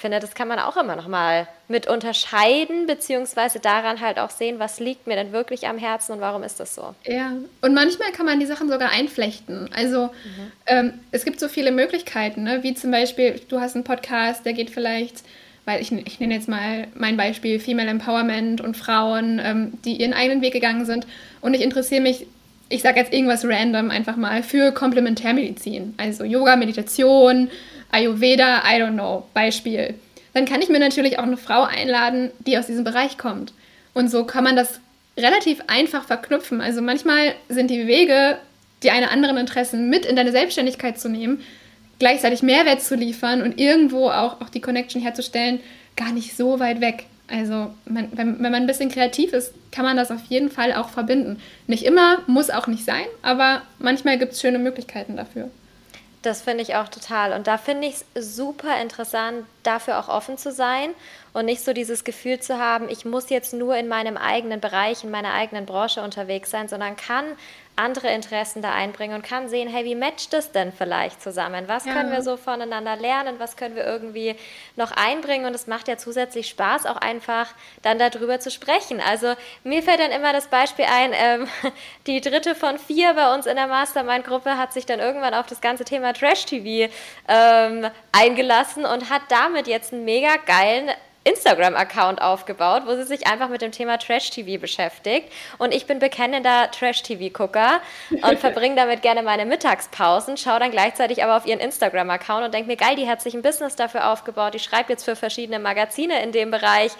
finde, 0.00 0.20
das 0.20 0.34
kann 0.34 0.46
man 0.46 0.58
auch 0.58 0.76
immer 0.76 0.94
noch 0.94 1.08
mal 1.08 1.48
mit 1.68 1.88
unterscheiden, 1.88 2.86
beziehungsweise 2.86 3.60
daran 3.60 4.02
halt 4.02 4.18
auch 4.18 4.28
sehen, 4.28 4.58
was 4.58 4.78
liegt 4.78 5.06
mir 5.06 5.16
denn 5.16 5.32
wirklich 5.32 5.66
am 5.66 5.78
Herzen 5.78 6.12
und 6.12 6.20
warum 6.20 6.42
ist 6.42 6.60
das 6.60 6.74
so. 6.74 6.94
Ja, 7.04 7.32
und 7.62 7.72
manchmal 7.72 8.12
kann 8.12 8.26
man 8.26 8.38
die 8.38 8.44
Sachen 8.44 8.68
sogar 8.68 8.90
einflechten. 8.90 9.70
Also 9.74 10.08
mhm. 10.08 10.52
ähm, 10.66 10.92
es 11.12 11.24
gibt 11.24 11.40
so 11.40 11.48
viele 11.48 11.72
Möglichkeiten, 11.72 12.42
ne? 12.42 12.62
wie 12.62 12.74
zum 12.74 12.90
Beispiel, 12.90 13.40
du 13.48 13.58
hast 13.58 13.74
einen 13.74 13.84
Podcast, 13.84 14.44
der 14.44 14.52
geht 14.52 14.68
vielleicht, 14.68 15.22
weil 15.64 15.80
ich, 15.80 15.90
ich 15.90 16.20
nenne 16.20 16.34
jetzt 16.34 16.48
mal 16.48 16.88
mein 16.94 17.16
Beispiel 17.16 17.58
Female 17.58 17.88
Empowerment 17.88 18.60
und 18.60 18.76
Frauen, 18.76 19.40
ähm, 19.42 19.72
die 19.86 19.96
ihren 19.96 20.12
eigenen 20.12 20.42
Weg 20.42 20.52
gegangen 20.52 20.84
sind. 20.84 21.06
Und 21.40 21.54
ich 21.54 21.62
interessiere 21.62 22.02
mich 22.02 22.26
ich 22.68 22.82
sage 22.82 22.98
jetzt 22.98 23.12
irgendwas 23.12 23.44
random 23.44 23.90
einfach 23.90 24.16
mal, 24.16 24.42
für 24.42 24.72
Komplementärmedizin. 24.72 25.94
Also 25.98 26.24
Yoga, 26.24 26.56
Meditation, 26.56 27.48
Ayurveda, 27.90 28.62
I 28.64 28.80
don't 28.80 28.94
know, 28.94 29.26
Beispiel. 29.34 29.94
Dann 30.34 30.44
kann 30.44 30.60
ich 30.60 30.68
mir 30.68 30.78
natürlich 30.78 31.18
auch 31.18 31.24
eine 31.24 31.36
Frau 31.36 31.62
einladen, 31.62 32.30
die 32.40 32.58
aus 32.58 32.66
diesem 32.66 32.84
Bereich 32.84 33.16
kommt. 33.16 33.52
Und 33.94 34.10
so 34.10 34.24
kann 34.24 34.44
man 34.44 34.56
das 34.56 34.80
relativ 35.16 35.62
einfach 35.66 36.04
verknüpfen. 36.04 36.60
Also 36.60 36.82
manchmal 36.82 37.34
sind 37.48 37.70
die 37.70 37.86
Wege, 37.86 38.36
die 38.82 38.90
eine 38.90 39.10
anderen 39.10 39.38
Interessen 39.38 39.88
mit 39.88 40.04
in 40.04 40.16
deine 40.16 40.32
Selbstständigkeit 40.32 41.00
zu 41.00 41.08
nehmen, 41.08 41.42
gleichzeitig 41.98 42.42
Mehrwert 42.42 42.82
zu 42.82 42.94
liefern 42.94 43.40
und 43.40 43.58
irgendwo 43.58 44.10
auch, 44.10 44.40
auch 44.40 44.50
die 44.50 44.60
Connection 44.60 45.00
herzustellen, 45.00 45.60
gar 45.96 46.12
nicht 46.12 46.36
so 46.36 46.60
weit 46.60 46.80
weg. 46.80 47.06
Also 47.28 47.72
man, 47.86 48.08
wenn, 48.12 48.34
wenn 48.42 48.52
man 48.52 48.54
ein 48.54 48.66
bisschen 48.66 48.90
kreativ 48.90 49.32
ist, 49.32 49.52
kann 49.72 49.84
man 49.84 49.96
das 49.96 50.10
auf 50.10 50.24
jeden 50.28 50.50
Fall 50.50 50.74
auch 50.74 50.90
verbinden. 50.90 51.40
Nicht 51.66 51.84
immer, 51.84 52.18
muss 52.26 52.50
auch 52.50 52.66
nicht 52.66 52.84
sein, 52.84 53.06
aber 53.22 53.62
manchmal 53.78 54.18
gibt 54.18 54.32
es 54.32 54.40
schöne 54.40 54.58
Möglichkeiten 54.58 55.16
dafür. 55.16 55.50
Das 56.26 56.42
finde 56.42 56.64
ich 56.64 56.74
auch 56.74 56.88
total. 56.88 57.32
Und 57.32 57.46
da 57.46 57.56
finde 57.56 57.86
ich 57.86 58.04
es 58.14 58.34
super 58.34 58.80
interessant, 58.80 59.46
dafür 59.62 60.00
auch 60.00 60.08
offen 60.08 60.36
zu 60.38 60.50
sein 60.50 60.90
und 61.36 61.44
nicht 61.44 61.62
so 61.62 61.74
dieses 61.74 62.02
Gefühl 62.02 62.40
zu 62.40 62.58
haben, 62.58 62.88
ich 62.88 63.04
muss 63.04 63.28
jetzt 63.28 63.52
nur 63.52 63.76
in 63.76 63.88
meinem 63.88 64.16
eigenen 64.16 64.58
Bereich, 64.58 65.04
in 65.04 65.10
meiner 65.10 65.34
eigenen 65.34 65.66
Branche 65.66 66.00
unterwegs 66.00 66.50
sein, 66.50 66.66
sondern 66.66 66.96
kann 66.96 67.26
andere 67.76 68.10
Interessen 68.10 68.62
da 68.62 68.72
einbringen 68.72 69.14
und 69.14 69.22
kann 69.22 69.50
sehen, 69.50 69.68
hey, 69.68 69.84
wie 69.84 69.94
matcht 69.94 70.32
das 70.32 70.50
denn 70.50 70.72
vielleicht 70.72 71.22
zusammen? 71.22 71.68
Was 71.68 71.84
ja. 71.84 71.92
können 71.92 72.10
wir 72.10 72.22
so 72.22 72.38
voneinander 72.38 72.96
lernen? 72.96 73.34
Was 73.38 73.58
können 73.58 73.76
wir 73.76 73.84
irgendwie 73.84 74.34
noch 74.76 74.92
einbringen? 74.92 75.44
Und 75.44 75.54
es 75.54 75.66
macht 75.66 75.88
ja 75.88 75.98
zusätzlich 75.98 76.48
Spaß, 76.48 76.86
auch 76.86 76.96
einfach 76.96 77.52
dann 77.82 77.98
darüber 77.98 78.40
zu 78.40 78.50
sprechen. 78.50 79.02
Also 79.06 79.34
mir 79.62 79.82
fällt 79.82 80.00
dann 80.00 80.12
immer 80.12 80.32
das 80.32 80.46
Beispiel 80.46 80.86
ein, 80.86 81.12
ähm, 81.12 81.48
die 82.06 82.22
dritte 82.22 82.54
von 82.54 82.78
vier 82.78 83.12
bei 83.12 83.34
uns 83.34 83.44
in 83.44 83.56
der 83.56 83.66
Mastermind-Gruppe 83.66 84.56
hat 84.56 84.72
sich 84.72 84.86
dann 84.86 84.98
irgendwann 84.98 85.34
auf 85.34 85.46
das 85.46 85.60
ganze 85.60 85.84
Thema 85.84 86.14
Trash-TV 86.14 86.90
ähm, 87.28 87.90
eingelassen 88.12 88.86
und 88.86 89.10
hat 89.10 89.22
damit 89.28 89.66
jetzt 89.66 89.92
einen 89.92 90.06
mega 90.06 90.36
geilen 90.46 90.88
Instagram-Account 91.26 92.22
aufgebaut, 92.22 92.82
wo 92.86 92.94
sie 92.94 93.04
sich 93.04 93.26
einfach 93.26 93.48
mit 93.48 93.60
dem 93.60 93.72
Thema 93.72 93.98
Trash-TV 93.98 94.60
beschäftigt. 94.60 95.32
Und 95.58 95.74
ich 95.74 95.86
bin 95.86 95.98
bekennender 95.98 96.70
Trash-TV-Gucker 96.70 97.80
und 98.10 98.38
verbringe 98.38 98.76
damit 98.76 99.02
gerne 99.02 99.22
meine 99.22 99.44
Mittagspausen, 99.44 100.36
schaue 100.36 100.60
dann 100.60 100.70
gleichzeitig 100.70 101.24
aber 101.24 101.36
auf 101.36 101.46
ihren 101.46 101.60
Instagram-Account 101.60 102.44
und 102.44 102.54
denke 102.54 102.68
mir, 102.68 102.76
geil, 102.76 102.96
die 102.96 103.08
hat 103.08 103.20
sich 103.20 103.34
ein 103.34 103.42
Business 103.42 103.74
dafür 103.76 104.12
aufgebaut, 104.12 104.54
die 104.54 104.60
schreibt 104.60 104.88
jetzt 104.88 105.04
für 105.04 105.16
verschiedene 105.16 105.58
Magazine 105.58 106.22
in 106.22 106.32
dem 106.32 106.50
Bereich 106.50 106.92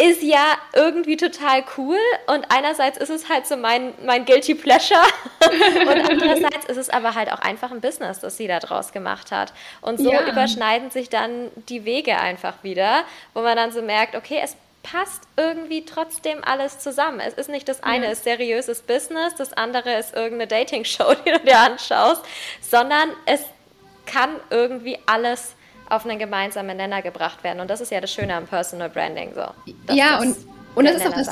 ist 0.00 0.22
ja 0.22 0.56
irgendwie 0.74 1.16
total 1.16 1.64
cool 1.76 1.98
und 2.28 2.46
einerseits 2.50 2.98
ist 2.98 3.10
es 3.10 3.28
halt 3.28 3.48
so 3.48 3.56
mein, 3.56 3.92
mein 4.04 4.24
Guilty 4.24 4.54
Pleasure 4.54 5.02
und 5.40 6.10
andererseits 6.10 6.66
ist 6.66 6.76
es 6.76 6.88
aber 6.88 7.16
halt 7.16 7.32
auch 7.32 7.40
einfach 7.40 7.72
ein 7.72 7.80
Business, 7.80 8.20
das 8.20 8.36
sie 8.36 8.46
da 8.46 8.60
draus 8.60 8.92
gemacht 8.92 9.32
hat. 9.32 9.52
Und 9.80 9.98
so 9.98 10.12
ja. 10.12 10.28
überschneiden 10.28 10.90
sich 10.90 11.08
dann 11.08 11.50
die 11.68 11.84
Wege 11.84 12.16
einfach 12.16 12.62
wieder, 12.62 13.02
wo 13.34 13.40
man 13.42 13.56
dann 13.56 13.72
so 13.72 13.82
merkt, 13.82 14.14
okay, 14.14 14.40
es 14.42 14.56
passt 14.84 15.22
irgendwie 15.36 15.84
trotzdem 15.84 16.38
alles 16.44 16.78
zusammen. 16.78 17.18
Es 17.18 17.34
ist 17.34 17.50
nicht 17.50 17.68
das 17.68 17.82
eine 17.82 18.06
ja. 18.06 18.12
ist 18.12 18.22
seriöses 18.22 18.82
Business, 18.82 19.34
das 19.34 19.52
andere 19.52 19.98
ist 19.98 20.14
irgendeine 20.14 20.46
Dating-Show, 20.46 21.14
die 21.26 21.32
du 21.32 21.40
dir 21.40 21.58
anschaust, 21.58 22.22
sondern 22.60 23.10
es 23.26 23.40
kann 24.06 24.30
irgendwie 24.50 24.96
alles 25.06 25.54
auf 25.90 26.04
einen 26.04 26.18
gemeinsamen 26.18 26.76
Nenner 26.76 27.02
gebracht 27.02 27.42
werden. 27.44 27.60
Und 27.60 27.70
das 27.70 27.80
ist 27.80 27.90
ja 27.90 28.00
das 28.00 28.12
Schöne 28.12 28.34
am 28.34 28.46
Personal 28.46 28.90
Branding. 28.90 29.30
So, 29.34 29.94
ja, 29.94 30.18
und, 30.18 30.36
und 30.74 30.84
das 30.84 30.96
ist 30.96 31.06
auch 31.06 31.14
das, 31.14 31.28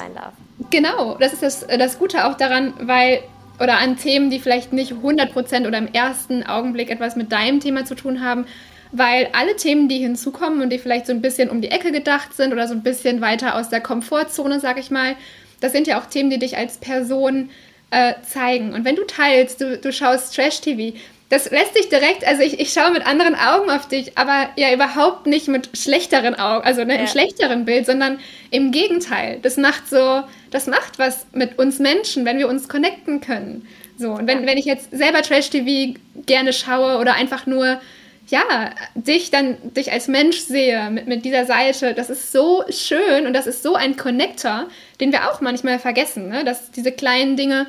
Genau, 0.70 1.16
das 1.16 1.32
ist 1.34 1.42
das, 1.42 1.66
das 1.66 1.98
Gute 1.98 2.26
auch 2.26 2.34
daran, 2.34 2.74
weil, 2.80 3.22
oder 3.60 3.78
an 3.78 3.96
Themen, 3.96 4.30
die 4.30 4.40
vielleicht 4.40 4.72
nicht 4.72 4.92
100% 4.92 5.66
oder 5.66 5.78
im 5.78 5.92
ersten 5.92 6.44
Augenblick 6.44 6.90
etwas 6.90 7.16
mit 7.16 7.30
deinem 7.30 7.60
Thema 7.60 7.84
zu 7.84 7.94
tun 7.94 8.24
haben, 8.24 8.46
weil 8.92 9.28
alle 9.32 9.56
Themen, 9.56 9.88
die 9.88 9.98
hinzukommen 9.98 10.62
und 10.62 10.70
die 10.70 10.78
vielleicht 10.78 11.06
so 11.06 11.12
ein 11.12 11.20
bisschen 11.20 11.50
um 11.50 11.60
die 11.60 11.70
Ecke 11.70 11.92
gedacht 11.92 12.34
sind 12.34 12.52
oder 12.52 12.66
so 12.68 12.74
ein 12.74 12.82
bisschen 12.82 13.20
weiter 13.20 13.56
aus 13.56 13.68
der 13.68 13.80
Komfortzone, 13.80 14.60
sag 14.60 14.78
ich 14.78 14.90
mal, 14.90 15.16
das 15.60 15.72
sind 15.72 15.86
ja 15.86 16.00
auch 16.00 16.06
Themen, 16.06 16.30
die 16.30 16.38
dich 16.38 16.56
als 16.56 16.78
Person 16.78 17.50
äh, 17.90 18.14
zeigen. 18.22 18.72
Und 18.72 18.84
wenn 18.84 18.96
du 18.96 19.04
teilst, 19.04 19.60
du, 19.60 19.78
du 19.78 19.92
schaust 19.92 20.34
Trash-TV, 20.34 20.96
das 21.28 21.50
lässt 21.50 21.74
sich 21.74 21.88
direkt, 21.88 22.24
also 22.24 22.42
ich, 22.42 22.60
ich 22.60 22.72
schaue 22.72 22.92
mit 22.92 23.04
anderen 23.04 23.34
Augen 23.34 23.68
auf 23.68 23.88
dich, 23.88 24.16
aber 24.16 24.48
ja 24.56 24.72
überhaupt 24.72 25.26
nicht 25.26 25.48
mit 25.48 25.70
schlechteren 25.76 26.36
Augen, 26.36 26.64
also 26.64 26.84
ne, 26.84 26.94
ja. 26.94 27.00
im 27.00 27.06
schlechteren 27.08 27.64
Bild, 27.64 27.86
sondern 27.86 28.20
im 28.50 28.70
Gegenteil. 28.70 29.40
Das 29.42 29.56
macht 29.56 29.88
so, 29.88 30.22
das 30.52 30.68
macht 30.68 31.00
was 31.00 31.26
mit 31.32 31.58
uns 31.58 31.80
Menschen, 31.80 32.24
wenn 32.24 32.38
wir 32.38 32.48
uns 32.48 32.68
connecten 32.68 33.20
können. 33.20 33.66
So, 33.98 34.12
und 34.12 34.28
wenn, 34.28 34.46
wenn 34.46 34.56
ich 34.56 34.66
jetzt 34.66 34.90
selber 34.92 35.22
Trash-TV 35.22 35.98
gerne 36.26 36.52
schaue 36.52 36.98
oder 36.98 37.14
einfach 37.14 37.46
nur, 37.46 37.80
ja, 38.28 38.70
dich 38.94 39.30
dann, 39.30 39.56
dich 39.74 39.90
als 39.90 40.06
Mensch 40.06 40.38
sehe 40.38 40.90
mit, 40.90 41.08
mit 41.08 41.24
dieser 41.24 41.44
Seite, 41.44 41.94
das 41.94 42.08
ist 42.08 42.30
so 42.30 42.62
schön 42.70 43.26
und 43.26 43.32
das 43.32 43.48
ist 43.48 43.62
so 43.62 43.74
ein 43.74 43.96
Connector, 43.96 44.66
den 45.00 45.12
wir 45.12 45.30
auch 45.30 45.40
manchmal 45.40 45.78
vergessen, 45.78 46.28
ne? 46.28 46.44
dass 46.44 46.70
diese 46.70 46.92
kleinen 46.92 47.36
Dinge, 47.36 47.66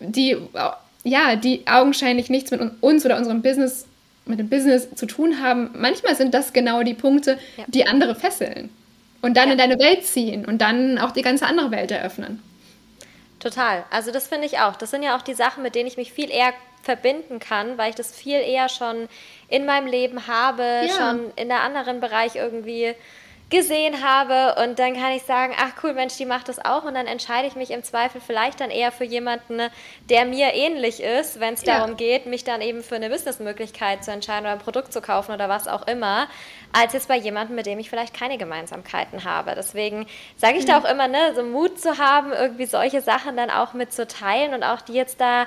die 0.00 0.36
ja, 1.04 1.36
die 1.36 1.66
augenscheinlich 1.66 2.30
nichts 2.30 2.50
mit 2.50 2.60
uns 2.80 3.04
oder 3.04 3.16
unserem 3.16 3.42
Business, 3.42 3.86
mit 4.24 4.38
dem 4.38 4.48
Business 4.48 4.88
zu 4.94 5.06
tun 5.06 5.40
haben, 5.42 5.70
manchmal 5.74 6.14
sind 6.14 6.32
das 6.34 6.52
genau 6.52 6.82
die 6.82 6.94
Punkte, 6.94 7.38
ja. 7.56 7.64
die 7.66 7.86
andere 7.86 8.14
fesseln 8.14 8.70
und 9.20 9.36
dann 9.36 9.46
ja. 9.46 9.52
in 9.52 9.58
deine 9.58 9.78
Welt 9.78 10.04
ziehen 10.04 10.44
und 10.44 10.58
dann 10.58 10.98
auch 10.98 11.12
die 11.12 11.22
ganze 11.22 11.46
andere 11.46 11.70
Welt 11.70 11.90
eröffnen. 11.90 12.42
Total. 13.40 13.84
Also 13.90 14.12
das 14.12 14.28
finde 14.28 14.46
ich 14.46 14.60
auch. 14.60 14.76
Das 14.76 14.90
sind 14.90 15.02
ja 15.02 15.16
auch 15.16 15.22
die 15.22 15.34
Sachen, 15.34 15.64
mit 15.64 15.74
denen 15.74 15.88
ich 15.88 15.96
mich 15.96 16.12
viel 16.12 16.30
eher 16.30 16.52
verbinden 16.82 17.38
kann, 17.38 17.78
weil 17.78 17.90
ich 17.90 17.96
das 17.96 18.14
viel 18.14 18.38
eher 18.38 18.68
schon 18.68 19.08
in 19.48 19.64
meinem 19.66 19.86
Leben 19.86 20.26
habe, 20.26 20.62
ja. 20.62 20.88
schon 20.88 21.32
in 21.36 21.50
einem 21.50 21.76
anderen 21.76 22.00
Bereich 22.00 22.36
irgendwie 22.36 22.94
gesehen 23.52 24.02
habe 24.02 24.60
und 24.62 24.78
dann 24.78 24.94
kann 24.94 25.12
ich 25.12 25.22
sagen, 25.22 25.54
ach 25.56 25.72
cool, 25.84 25.92
Mensch, 25.92 26.16
die 26.16 26.24
macht 26.24 26.48
das 26.48 26.64
auch 26.64 26.84
und 26.84 26.94
dann 26.94 27.06
entscheide 27.06 27.46
ich 27.46 27.54
mich 27.54 27.70
im 27.70 27.84
Zweifel 27.84 28.20
vielleicht 28.20 28.60
dann 28.60 28.70
eher 28.70 28.90
für 28.90 29.04
jemanden, 29.04 29.60
der 30.08 30.24
mir 30.24 30.54
ähnlich 30.54 31.02
ist, 31.02 31.38
wenn 31.38 31.54
es 31.54 31.64
ja. 31.64 31.78
darum 31.78 31.96
geht, 31.96 32.26
mich 32.26 32.42
dann 32.42 32.62
eben 32.62 32.82
für 32.82 32.96
eine 32.96 33.10
Businessmöglichkeit 33.10 34.02
zu 34.02 34.10
entscheiden 34.10 34.46
oder 34.46 34.54
ein 34.54 34.58
Produkt 34.58 34.92
zu 34.92 35.02
kaufen 35.02 35.32
oder 35.32 35.48
was 35.48 35.68
auch 35.68 35.86
immer, 35.86 36.28
als 36.72 36.94
jetzt 36.94 37.08
bei 37.08 37.16
jemandem, 37.16 37.54
mit 37.54 37.66
dem 37.66 37.78
ich 37.78 37.90
vielleicht 37.90 38.14
keine 38.14 38.38
Gemeinsamkeiten 38.38 39.24
habe. 39.24 39.52
Deswegen 39.54 40.06
sage 40.36 40.56
ich 40.56 40.64
mhm. 40.64 40.68
da 40.68 40.78
auch 40.78 40.90
immer, 40.90 41.06
ne, 41.06 41.34
so 41.36 41.42
Mut 41.42 41.78
zu 41.78 41.98
haben, 41.98 42.32
irgendwie 42.32 42.66
solche 42.66 43.02
Sachen 43.02 43.36
dann 43.36 43.50
auch 43.50 43.74
mitzuteilen 43.74 44.54
und 44.54 44.64
auch 44.64 44.80
die 44.80 44.94
jetzt 44.94 45.20
da 45.20 45.46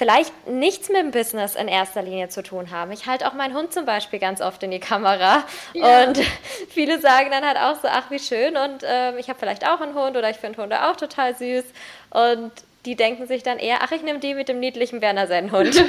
vielleicht 0.00 0.48
nichts 0.48 0.88
mit 0.88 0.96
dem 0.96 1.10
Business 1.10 1.56
in 1.56 1.68
erster 1.68 2.00
Linie 2.00 2.30
zu 2.30 2.42
tun 2.42 2.70
haben. 2.70 2.90
Ich 2.90 3.04
halte 3.04 3.28
auch 3.28 3.34
meinen 3.34 3.54
Hund 3.54 3.74
zum 3.74 3.84
Beispiel 3.84 4.18
ganz 4.18 4.40
oft 4.40 4.62
in 4.62 4.70
die 4.70 4.78
Kamera 4.78 5.44
ja. 5.74 6.04
und 6.04 6.18
viele 6.70 6.98
sagen 7.00 7.28
dann 7.30 7.44
halt 7.44 7.58
auch 7.58 7.82
so, 7.82 7.86
ach 7.86 8.10
wie 8.10 8.18
schön 8.18 8.56
und 8.56 8.82
äh, 8.82 9.18
ich 9.18 9.28
habe 9.28 9.38
vielleicht 9.38 9.68
auch 9.68 9.82
einen 9.82 9.94
Hund 9.94 10.16
oder 10.16 10.30
ich 10.30 10.38
finde 10.38 10.62
Hunde 10.62 10.88
auch 10.88 10.96
total 10.96 11.36
süß 11.36 11.64
und 12.12 12.50
die 12.86 12.94
denken 12.96 13.26
sich 13.26 13.42
dann 13.42 13.58
eher, 13.58 13.80
ach 13.82 13.92
ich 13.92 14.02
nehme 14.02 14.20
die 14.20 14.32
mit 14.32 14.48
dem 14.48 14.58
niedlichen 14.58 15.02
Werner 15.02 15.26
seinen 15.26 15.52
Hund. 15.52 15.74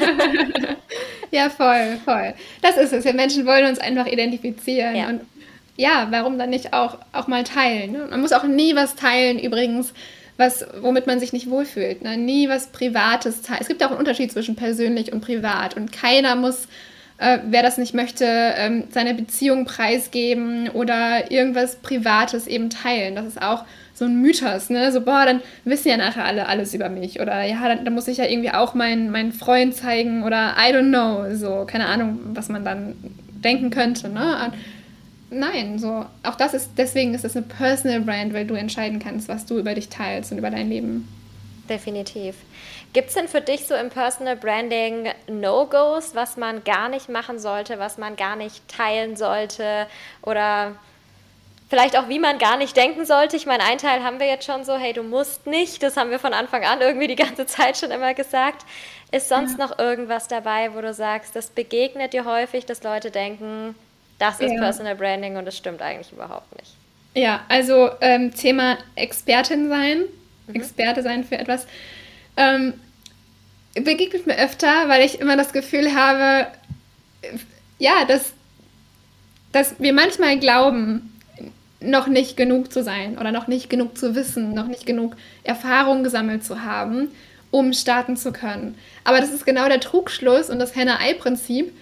ja, 1.31 1.49
voll, 1.49 1.97
voll. 2.03 2.33
Das 2.61 2.75
ist 2.75 2.91
es. 2.91 3.05
Wir 3.05 3.13
Menschen 3.13 3.45
wollen 3.45 3.65
uns 3.65 3.79
einfach 3.79 4.07
identifizieren 4.07 4.93
ja. 4.93 5.07
und 5.07 5.21
ja, 5.77 6.07
warum 6.09 6.37
dann 6.37 6.49
nicht 6.49 6.73
auch, 6.73 6.97
auch 7.13 7.27
mal 7.27 7.45
teilen? 7.45 7.93
Ne? 7.93 8.07
Man 8.09 8.19
muss 8.19 8.33
auch 8.33 8.43
nie 8.43 8.75
was 8.75 8.95
teilen 8.97 9.39
übrigens, 9.39 9.93
was, 10.41 10.65
womit 10.81 11.07
man 11.07 11.19
sich 11.19 11.31
nicht 11.31 11.49
wohlfühlt. 11.49 12.01
Ne? 12.01 12.17
Nie 12.17 12.49
was 12.49 12.67
Privates 12.67 13.41
teilen. 13.41 13.61
Es 13.61 13.67
gibt 13.67 13.83
auch 13.83 13.91
einen 13.91 13.99
Unterschied 13.99 14.31
zwischen 14.31 14.55
persönlich 14.55 15.13
und 15.13 15.21
privat. 15.21 15.77
Und 15.77 15.93
keiner 15.93 16.35
muss, 16.35 16.67
äh, 17.17 17.37
wer 17.47 17.63
das 17.63 17.77
nicht 17.77 17.93
möchte, 17.93 18.25
ähm, 18.25 18.85
seine 18.89 19.13
Beziehung 19.13 19.65
preisgeben 19.65 20.69
oder 20.69 21.31
irgendwas 21.31 21.77
Privates 21.77 22.47
eben 22.47 22.69
teilen. 22.69 23.15
Das 23.15 23.25
ist 23.25 23.41
auch 23.41 23.63
so 23.93 24.05
ein 24.05 24.19
Mythos, 24.19 24.69
ne? 24.69 24.91
So, 24.91 25.01
boah, 25.01 25.25
dann 25.25 25.41
wissen 25.63 25.89
ja 25.89 25.97
nachher 25.97 26.25
alle 26.25 26.47
alles 26.47 26.73
über 26.73 26.89
mich. 26.89 27.21
Oder 27.21 27.43
ja, 27.43 27.67
dann, 27.67 27.85
dann 27.85 27.93
muss 27.93 28.07
ich 28.07 28.17
ja 28.17 28.25
irgendwie 28.25 28.51
auch 28.51 28.73
meinen, 28.73 29.11
meinen 29.11 29.31
Freund 29.31 29.75
zeigen 29.75 30.23
oder 30.23 30.55
I 30.57 30.73
don't 30.73 30.89
know. 30.89 31.35
So, 31.35 31.65
keine 31.65 31.85
Ahnung, 31.85 32.19
was 32.33 32.49
man 32.49 32.65
dann 32.65 32.95
denken 33.43 33.69
könnte, 33.69 34.09
ne? 34.09 34.51
Nein, 35.31 35.79
so 35.79 36.05
auch 36.23 36.35
das 36.35 36.53
ist 36.53 36.71
deswegen 36.77 37.13
ist 37.13 37.25
es 37.25 37.35
eine 37.35 37.45
Personal 37.45 38.01
Brand, 38.01 38.33
weil 38.33 38.45
du 38.45 38.53
entscheiden 38.53 38.99
kannst, 38.99 39.27
was 39.27 39.45
du 39.45 39.57
über 39.57 39.73
dich 39.73 39.89
teilst 39.89 40.31
und 40.31 40.37
über 40.37 40.51
dein 40.51 40.69
Leben. 40.69 41.07
Definitiv. 41.69 42.35
Gibt 42.93 43.07
es 43.07 43.13
denn 43.13 43.29
für 43.29 43.39
dich 43.39 43.65
so 43.65 43.73
im 43.73 43.89
Personal 43.89 44.35
Branding 44.35 45.09
No-Gos, 45.27 46.13
was 46.13 46.35
man 46.35 46.63
gar 46.65 46.89
nicht 46.89 47.07
machen 47.07 47.39
sollte, 47.39 47.79
was 47.79 47.97
man 47.97 48.17
gar 48.17 48.35
nicht 48.35 48.67
teilen 48.67 49.15
sollte 49.15 49.87
oder 50.21 50.75
vielleicht 51.69 51.97
auch, 51.97 52.09
wie 52.09 52.19
man 52.19 52.37
gar 52.37 52.57
nicht 52.57 52.75
denken 52.75 53.05
sollte? 53.05 53.37
Ich 53.37 53.45
meine, 53.45 53.63
ein 53.63 53.77
Teil 53.77 54.03
haben 54.03 54.19
wir 54.19 54.27
jetzt 54.27 54.45
schon 54.45 54.65
so, 54.65 54.75
hey, 54.75 54.91
du 54.91 55.03
musst 55.03 55.47
nicht, 55.47 55.81
das 55.81 55.95
haben 55.95 56.11
wir 56.11 56.19
von 56.19 56.33
Anfang 56.33 56.65
an 56.65 56.81
irgendwie 56.81 57.07
die 57.07 57.15
ganze 57.15 57.45
Zeit 57.45 57.77
schon 57.77 57.91
immer 57.91 58.13
gesagt. 58.13 58.65
Ist 59.13 59.29
sonst 59.29 59.57
ja. 59.57 59.65
noch 59.65 59.79
irgendwas 59.79 60.27
dabei, 60.27 60.73
wo 60.73 60.81
du 60.81 60.93
sagst, 60.93 61.33
das 61.33 61.47
begegnet 61.47 62.11
dir 62.11 62.25
häufig, 62.25 62.65
dass 62.65 62.83
Leute 62.83 63.09
denken, 63.09 63.75
das 64.21 64.39
ist 64.39 64.51
ja. 64.51 64.59
Personal 64.59 64.95
Branding 64.95 65.35
und 65.35 65.45
das 65.45 65.57
stimmt 65.57 65.81
eigentlich 65.81 66.11
überhaupt 66.11 66.55
nicht. 66.59 66.73
Ja, 67.15 67.41
also 67.49 67.89
ähm, 68.01 68.33
Thema 68.33 68.77
Expertin 68.95 69.67
sein, 69.67 70.03
mhm. 70.47 70.55
Experte 70.55 71.01
sein 71.01 71.23
für 71.23 71.37
etwas, 71.37 71.65
ähm, 72.37 72.73
begegnet 73.73 74.27
mir 74.27 74.37
öfter, 74.37 74.87
weil 74.87 75.03
ich 75.03 75.19
immer 75.19 75.37
das 75.37 75.53
Gefühl 75.53 75.95
habe, 75.95 76.47
ja, 77.79 78.05
dass, 78.05 78.33
dass 79.51 79.79
wir 79.79 79.93
manchmal 79.93 80.37
glauben, 80.39 81.07
noch 81.79 82.05
nicht 82.05 82.37
genug 82.37 82.71
zu 82.71 82.83
sein 82.83 83.17
oder 83.17 83.31
noch 83.31 83.47
nicht 83.47 83.69
genug 83.71 83.97
zu 83.97 84.13
wissen, 84.13 84.53
noch 84.53 84.67
nicht 84.67 84.85
genug 84.85 85.15
Erfahrung 85.43 86.03
gesammelt 86.03 86.45
zu 86.45 86.63
haben, 86.63 87.09
um 87.49 87.73
starten 87.73 88.17
zu 88.17 88.31
können. 88.31 88.77
Aber 89.03 89.19
das 89.19 89.31
ist 89.31 89.47
genau 89.47 89.67
der 89.67 89.79
Trugschluss 89.79 90.51
und 90.51 90.59
das 90.59 90.75
Henne-Ei-Prinzip 90.75 91.73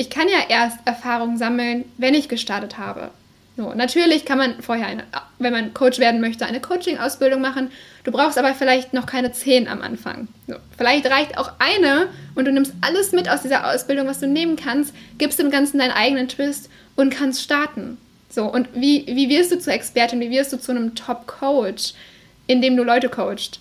ich 0.00 0.08
kann 0.08 0.28
ja 0.28 0.38
erst 0.48 0.78
Erfahrung 0.86 1.36
sammeln, 1.36 1.84
wenn 1.98 2.14
ich 2.14 2.30
gestartet 2.30 2.78
habe. 2.78 3.10
So, 3.58 3.74
natürlich 3.74 4.24
kann 4.24 4.38
man 4.38 4.62
vorher, 4.62 4.86
eine, 4.86 5.04
wenn 5.38 5.52
man 5.52 5.74
Coach 5.74 5.98
werden 5.98 6.22
möchte, 6.22 6.46
eine 6.46 6.58
Coaching-Ausbildung 6.58 7.42
machen. 7.42 7.70
Du 8.04 8.10
brauchst 8.10 8.38
aber 8.38 8.54
vielleicht 8.54 8.94
noch 8.94 9.04
keine 9.04 9.32
zehn 9.32 9.68
am 9.68 9.82
Anfang. 9.82 10.28
So, 10.48 10.54
vielleicht 10.78 11.04
reicht 11.04 11.36
auch 11.36 11.52
eine 11.58 12.08
und 12.34 12.46
du 12.46 12.52
nimmst 12.52 12.72
alles 12.80 13.12
mit 13.12 13.28
aus 13.28 13.42
dieser 13.42 13.70
Ausbildung, 13.70 14.06
was 14.06 14.20
du 14.20 14.26
nehmen 14.26 14.56
kannst, 14.56 14.94
gibst 15.18 15.38
dem 15.38 15.50
Ganzen 15.50 15.76
deinen 15.76 15.92
eigenen 15.92 16.28
Twist 16.28 16.70
und 16.96 17.10
kannst 17.10 17.42
starten. 17.42 17.98
So, 18.30 18.46
und 18.46 18.68
wie, 18.72 19.04
wie 19.06 19.28
wirst 19.28 19.52
du 19.52 19.58
zur 19.58 19.74
Expertin, 19.74 20.20
wie 20.20 20.30
wirst 20.30 20.54
du 20.54 20.56
zu 20.58 20.70
einem 20.70 20.94
Top-Coach, 20.94 21.92
indem 22.46 22.74
du 22.78 22.84
Leute 22.84 23.10
coachst 23.10 23.60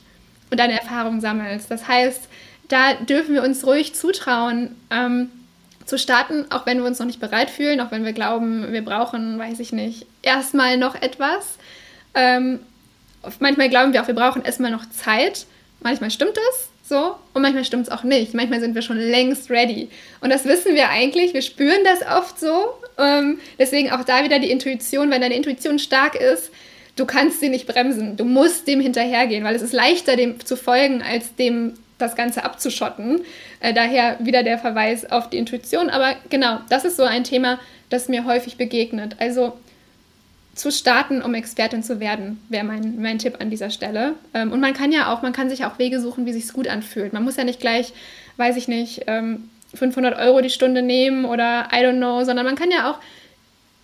und 0.52 0.58
deine 0.58 0.80
Erfahrungen 0.80 1.20
sammelst? 1.20 1.70
Das 1.70 1.86
heißt, 1.90 2.30
da 2.70 2.94
dürfen 2.94 3.34
wir 3.34 3.44
uns 3.44 3.68
ruhig 3.68 3.94
zutrauen, 3.94 4.78
ähm, 4.90 5.32
zu 5.90 5.98
starten, 5.98 6.46
auch 6.52 6.66
wenn 6.66 6.78
wir 6.78 6.86
uns 6.86 7.00
noch 7.00 7.06
nicht 7.06 7.20
bereit 7.20 7.50
fühlen, 7.50 7.82
auch 7.82 7.92
wenn 7.92 8.06
wir 8.06 8.14
glauben, 8.14 8.72
wir 8.72 8.86
brauchen, 8.86 9.38
weiß 9.38 9.60
ich 9.60 9.74
nicht, 9.74 10.06
erstmal 10.22 10.78
noch 10.78 10.96
etwas. 10.96 11.58
Ähm, 12.14 12.60
manchmal 13.40 13.70
glauben 13.70 13.94
wir 13.94 14.02
auch, 14.02 14.08
wir 14.08 14.16
brauchen 14.16 14.44
erstmal 14.44 14.72
noch 14.72 14.90
Zeit. 14.90 15.46
Manchmal 15.82 16.12
stimmt 16.12 16.38
das 16.38 16.70
so 16.88 17.16
und 17.34 17.42
manchmal 17.42 17.66
stimmt 17.66 17.88
es 17.88 17.92
auch 17.92 18.04
nicht. 18.04 18.34
Manchmal 18.34 18.60
sind 18.60 18.76
wir 18.76 18.82
schon 18.82 18.98
längst 18.98 19.50
ready. 19.50 19.90
Und 20.22 20.30
das 20.30 20.46
wissen 20.46 20.76
wir 20.76 20.90
eigentlich, 20.90 21.34
wir 21.34 21.42
spüren 21.42 21.84
das 21.84 22.08
oft 22.18 22.40
so. 22.40 22.74
Ähm, 22.98 23.40
deswegen 23.58 23.92
auch 23.92 24.04
da 24.04 24.24
wieder 24.24 24.40
die 24.40 24.52
Intuition, 24.52 25.10
wenn 25.12 25.22
deine 25.22 25.36
Intuition 25.36 25.80
stark 25.80 26.16
ist, 26.16 26.52
du 26.96 27.06
kannst 27.06 27.40
sie 27.40 27.50
nicht 27.50 27.68
bremsen. 27.68 28.18
Du 28.18 28.26
musst 28.26 28.68
dem 28.68 28.80
hinterhergehen, 28.80 29.44
weil 29.44 29.56
es 29.56 29.62
ist 29.62 29.74
leichter, 29.74 30.16
dem 30.16 30.44
zu 30.46 30.58
folgen, 30.58 31.02
als 31.02 31.36
dem 31.36 31.74
das 32.00 32.16
Ganze 32.16 32.44
abzuschotten. 32.44 33.22
Äh, 33.60 33.74
daher 33.74 34.18
wieder 34.20 34.42
der 34.42 34.58
Verweis 34.58 35.10
auf 35.10 35.30
die 35.30 35.38
Intuition. 35.38 35.90
Aber 35.90 36.16
genau, 36.30 36.60
das 36.70 36.86
ist 36.86 36.98
so 36.98 37.04
ein 37.04 37.24
Thema, 37.24 37.60
das 37.90 38.10
mir 38.10 38.26
häufig 38.26 38.58
begegnet. 38.58 39.18
Also 39.20 39.54
zu 40.56 40.72
starten, 40.72 41.22
um 41.22 41.34
Expertin 41.36 41.84
zu 41.84 42.00
werden, 42.00 42.42
wäre 42.50 42.66
mein, 42.66 43.02
mein 43.02 43.20
Tipp 43.20 43.38
an 43.40 43.50
dieser 43.50 43.70
Stelle. 43.70 44.16
Ähm, 44.34 44.52
und 44.52 44.60
man 44.60 44.74
kann 44.74 44.92
ja 44.92 45.14
auch, 45.14 45.22
man 45.22 45.34
kann 45.34 45.50
sich 45.50 45.66
auch 45.66 45.80
Wege 45.80 46.02
suchen, 46.02 46.26
wie 46.26 46.34
sich 46.34 46.52
gut 46.52 46.68
anfühlt. 46.68 47.14
Man 47.14 47.24
muss 47.24 47.38
ja 47.38 47.44
nicht 47.44 47.60
gleich, 47.60 47.94
weiß 48.38 48.58
ich 48.58 48.68
nicht, 48.68 49.04
ähm, 49.08 49.50
500 49.76 50.18
Euro 50.18 50.42
die 50.42 50.50
Stunde 50.50 50.82
nehmen 50.82 51.26
oder 51.26 51.70
I 51.72 51.78
don't 51.78 51.98
know, 51.98 52.24
sondern 52.24 52.46
man 52.46 52.56
kann 52.56 52.72
ja 52.72 52.92
auch 52.92 53.00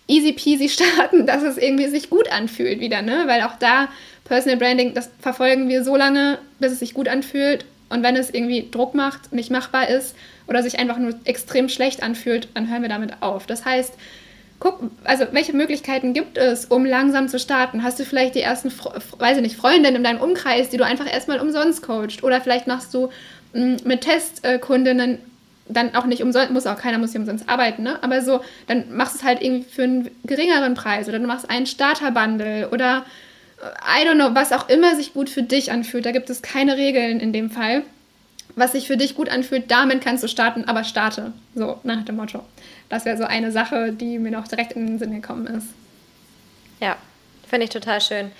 easy 0.08 0.32
peasy 0.32 0.68
starten, 0.70 1.26
dass 1.26 1.42
es 1.42 1.56
irgendwie 1.58 1.88
sich 1.88 2.10
gut 2.10 2.30
anfühlt 2.30 2.80
wieder, 2.80 3.02
ne? 3.02 3.24
Weil 3.26 3.42
auch 3.42 3.56
da 3.58 3.88
Personal 4.24 4.58
Branding, 4.58 4.92
das 4.94 5.10
verfolgen 5.20 5.68
wir 5.68 5.84
so 5.84 5.96
lange, 5.96 6.38
bis 6.58 6.72
es 6.72 6.80
sich 6.80 6.94
gut 6.94 7.08
anfühlt 7.08 7.64
und 7.88 8.02
wenn 8.02 8.16
es 8.16 8.30
irgendwie 8.30 8.68
Druck 8.70 8.94
macht, 8.94 9.32
nicht 9.32 9.50
machbar 9.50 9.88
ist 9.88 10.16
oder 10.46 10.62
sich 10.62 10.78
einfach 10.78 10.98
nur 10.98 11.14
extrem 11.24 11.68
schlecht 11.68 12.02
anfühlt, 12.02 12.48
dann 12.54 12.70
hören 12.70 12.82
wir 12.82 12.88
damit 12.88 13.22
auf. 13.22 13.46
Das 13.46 13.64
heißt, 13.64 13.94
guck, 14.58 14.90
also 15.04 15.26
welche 15.32 15.52
Möglichkeiten 15.54 16.12
gibt 16.12 16.38
es, 16.38 16.66
um 16.66 16.84
langsam 16.84 17.28
zu 17.28 17.38
starten? 17.38 17.82
Hast 17.82 18.00
du 18.00 18.04
vielleicht 18.04 18.34
die 18.34 18.40
ersten, 18.40 18.72
weiß 19.18 19.36
ich 19.36 19.42
nicht, 19.42 19.56
Freundinnen 19.56 19.96
in 19.96 20.04
deinem 20.04 20.20
Umkreis, 20.20 20.68
die 20.68 20.76
du 20.76 20.84
einfach 20.84 21.10
erstmal 21.10 21.40
umsonst 21.40 21.82
coacht? 21.82 22.22
Oder 22.22 22.40
vielleicht 22.40 22.66
machst 22.66 22.92
du 22.94 23.10
hm, 23.52 23.76
mit 23.84 24.02
Testkundinnen 24.02 25.18
dann 25.68 25.94
auch 25.94 26.06
nicht 26.06 26.22
umsonst, 26.22 26.50
muss 26.50 26.66
auch 26.66 26.78
keiner 26.78 26.98
muss 26.98 27.12
hier 27.12 27.20
umsonst 27.20 27.48
arbeiten, 27.48 27.82
ne? 27.82 28.02
Aber 28.02 28.22
so, 28.22 28.40
dann 28.68 28.96
machst 28.96 29.14
du 29.14 29.18
es 29.18 29.24
halt 29.24 29.42
irgendwie 29.42 29.68
für 29.68 29.82
einen 29.82 30.10
geringeren 30.24 30.74
Preis 30.74 31.08
oder 31.08 31.18
du 31.18 31.26
machst 31.26 31.50
einen 31.50 31.66
Starterbundle 31.66 32.70
oder 32.70 33.04
I 33.60 34.06
don't 34.06 34.16
know, 34.16 34.34
was 34.34 34.52
auch 34.52 34.68
immer 34.68 34.96
sich 34.96 35.14
gut 35.14 35.30
für 35.30 35.42
dich 35.42 35.72
anfühlt. 35.72 36.04
Da 36.04 36.12
gibt 36.12 36.28
es 36.28 36.42
keine 36.42 36.76
Regeln 36.76 37.20
in 37.20 37.32
dem 37.32 37.50
Fall. 37.50 37.82
Was 38.54 38.72
sich 38.72 38.86
für 38.86 38.96
dich 38.96 39.14
gut 39.14 39.28
anfühlt, 39.28 39.70
damit 39.70 40.02
kannst 40.02 40.24
du 40.24 40.28
starten, 40.28 40.64
aber 40.64 40.84
starte. 40.84 41.32
So, 41.54 41.78
nach 41.82 42.04
dem 42.04 42.16
Motto. 42.16 42.42
Das 42.88 43.04
wäre 43.04 43.16
so 43.16 43.24
eine 43.24 43.52
Sache, 43.52 43.92
die 43.92 44.18
mir 44.18 44.30
noch 44.30 44.48
direkt 44.48 44.72
in 44.72 44.86
den 44.86 44.98
Sinn 44.98 45.12
gekommen 45.12 45.46
ist. 45.46 45.66
Ja, 46.80 46.96
finde 47.48 47.64
ich 47.64 47.70
total 47.70 48.00
schön. 48.00 48.30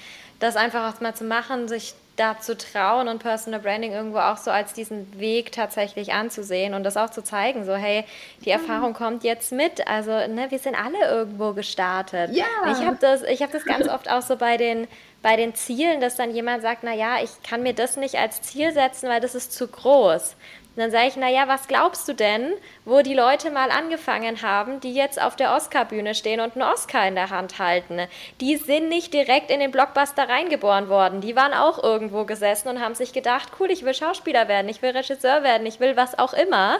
Das 0.40 0.56
einfach 0.56 0.94
auch 0.94 1.00
mal 1.00 1.14
zu 1.14 1.24
machen, 1.24 1.68
sich 1.68 1.94
da 2.16 2.38
zu 2.40 2.56
trauen 2.56 3.08
und 3.08 3.18
Personal 3.18 3.60
Branding 3.60 3.92
irgendwo 3.92 4.18
auch 4.18 4.38
so 4.38 4.50
als 4.50 4.72
diesen 4.72 5.18
Weg 5.18 5.52
tatsächlich 5.52 6.12
anzusehen 6.12 6.74
und 6.74 6.82
das 6.82 6.96
auch 6.96 7.10
zu 7.10 7.22
zeigen, 7.22 7.64
so 7.64 7.74
hey, 7.74 8.04
die 8.44 8.50
Erfahrung 8.50 8.94
kommt 8.94 9.22
jetzt 9.22 9.52
mit, 9.52 9.86
also 9.86 10.10
ne, 10.10 10.46
wir 10.48 10.58
sind 10.58 10.74
alle 10.74 10.98
irgendwo 11.08 11.52
gestartet. 11.52 12.30
Ja. 12.32 12.44
Ich 12.72 12.84
habe 12.84 12.96
das, 13.00 13.22
ich 13.22 13.42
habe 13.42 13.52
das 13.52 13.64
ganz 13.64 13.86
oft 13.88 14.10
auch 14.10 14.22
so 14.22 14.36
bei 14.36 14.56
den 14.56 14.88
bei 15.22 15.36
den 15.36 15.54
Zielen, 15.54 16.00
dass 16.00 16.16
dann 16.16 16.34
jemand 16.34 16.62
sagt, 16.62 16.82
na 16.82 16.94
ja, 16.94 17.22
ich 17.22 17.30
kann 17.42 17.62
mir 17.62 17.74
das 17.74 17.96
nicht 17.96 18.16
als 18.16 18.42
Ziel 18.42 18.72
setzen, 18.72 19.08
weil 19.08 19.20
das 19.20 19.34
ist 19.34 19.52
zu 19.52 19.66
groß. 19.68 20.36
Und 20.76 20.82
dann 20.82 20.90
sage 20.90 21.08
ich, 21.08 21.16
naja, 21.16 21.48
was 21.48 21.68
glaubst 21.68 22.06
du 22.06 22.12
denn, 22.12 22.52
wo 22.84 23.00
die 23.00 23.14
Leute 23.14 23.50
mal 23.50 23.70
angefangen 23.70 24.42
haben, 24.42 24.78
die 24.80 24.92
jetzt 24.92 25.18
auf 25.18 25.34
der 25.34 25.54
Oscar-Bühne 25.54 26.14
stehen 26.14 26.38
und 26.38 26.54
einen 26.54 26.70
Oscar 26.70 27.08
in 27.08 27.14
der 27.14 27.30
Hand 27.30 27.58
halten? 27.58 28.00
Die 28.42 28.56
sind 28.56 28.90
nicht 28.90 29.14
direkt 29.14 29.50
in 29.50 29.60
den 29.60 29.70
Blockbuster 29.70 30.28
reingeboren 30.28 30.90
worden. 30.90 31.22
Die 31.22 31.34
waren 31.34 31.54
auch 31.54 31.82
irgendwo 31.82 32.24
gesessen 32.24 32.68
und 32.68 32.80
haben 32.82 32.94
sich 32.94 33.14
gedacht, 33.14 33.52
cool, 33.58 33.70
ich 33.70 33.86
will 33.86 33.94
Schauspieler 33.94 34.48
werden, 34.48 34.68
ich 34.68 34.82
will 34.82 34.90
Regisseur 34.90 35.42
werden, 35.42 35.66
ich 35.66 35.80
will 35.80 35.96
was 35.96 36.18
auch 36.18 36.34
immer 36.34 36.76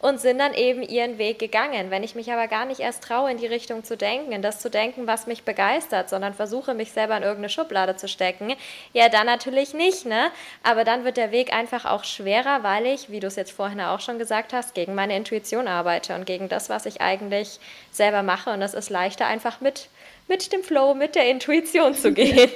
und 0.00 0.20
sind 0.20 0.38
dann 0.38 0.54
eben 0.54 0.82
ihren 0.82 1.18
Weg 1.18 1.38
gegangen. 1.38 1.90
Wenn 1.90 2.04
ich 2.04 2.14
mich 2.14 2.32
aber 2.32 2.46
gar 2.46 2.64
nicht 2.64 2.80
erst 2.80 3.02
traue, 3.02 3.30
in 3.30 3.38
die 3.38 3.46
Richtung 3.46 3.84
zu 3.84 3.96
denken, 3.96 4.32
in 4.32 4.42
das 4.42 4.60
zu 4.60 4.70
denken, 4.70 5.06
was 5.06 5.26
mich 5.26 5.42
begeistert, 5.42 6.08
sondern 6.08 6.34
versuche, 6.34 6.74
mich 6.74 6.92
selber 6.92 7.16
in 7.16 7.22
irgendeine 7.22 7.48
Schublade 7.48 7.96
zu 7.96 8.08
stecken, 8.08 8.54
ja, 8.92 9.08
dann 9.08 9.26
natürlich 9.26 9.74
nicht, 9.74 10.06
ne? 10.06 10.30
Aber 10.62 10.84
dann 10.84 11.04
wird 11.04 11.16
der 11.16 11.32
Weg 11.32 11.52
einfach 11.52 11.84
auch 11.84 12.04
schwerer, 12.04 12.62
weil 12.62 12.86
ich, 12.86 13.10
wie 13.10 13.20
du 13.20 13.26
es 13.26 13.36
jetzt 13.36 13.52
vorhin 13.52 13.80
auch 13.80 14.00
schon 14.00 14.18
gesagt 14.18 14.52
hast, 14.52 14.74
gegen 14.74 14.94
meine 14.94 15.16
Intuition 15.16 15.66
arbeite 15.66 16.14
und 16.14 16.26
gegen 16.26 16.48
das, 16.48 16.70
was 16.70 16.86
ich 16.86 17.00
eigentlich 17.00 17.58
selber 17.90 18.22
mache. 18.22 18.50
Und 18.50 18.62
es 18.62 18.74
ist 18.74 18.90
leichter, 18.90 19.26
einfach 19.26 19.60
mit, 19.60 19.88
mit 20.28 20.52
dem 20.52 20.62
Flow, 20.62 20.94
mit 20.94 21.14
der 21.14 21.28
Intuition 21.28 21.94
zu 21.94 22.12
gehen. 22.14 22.50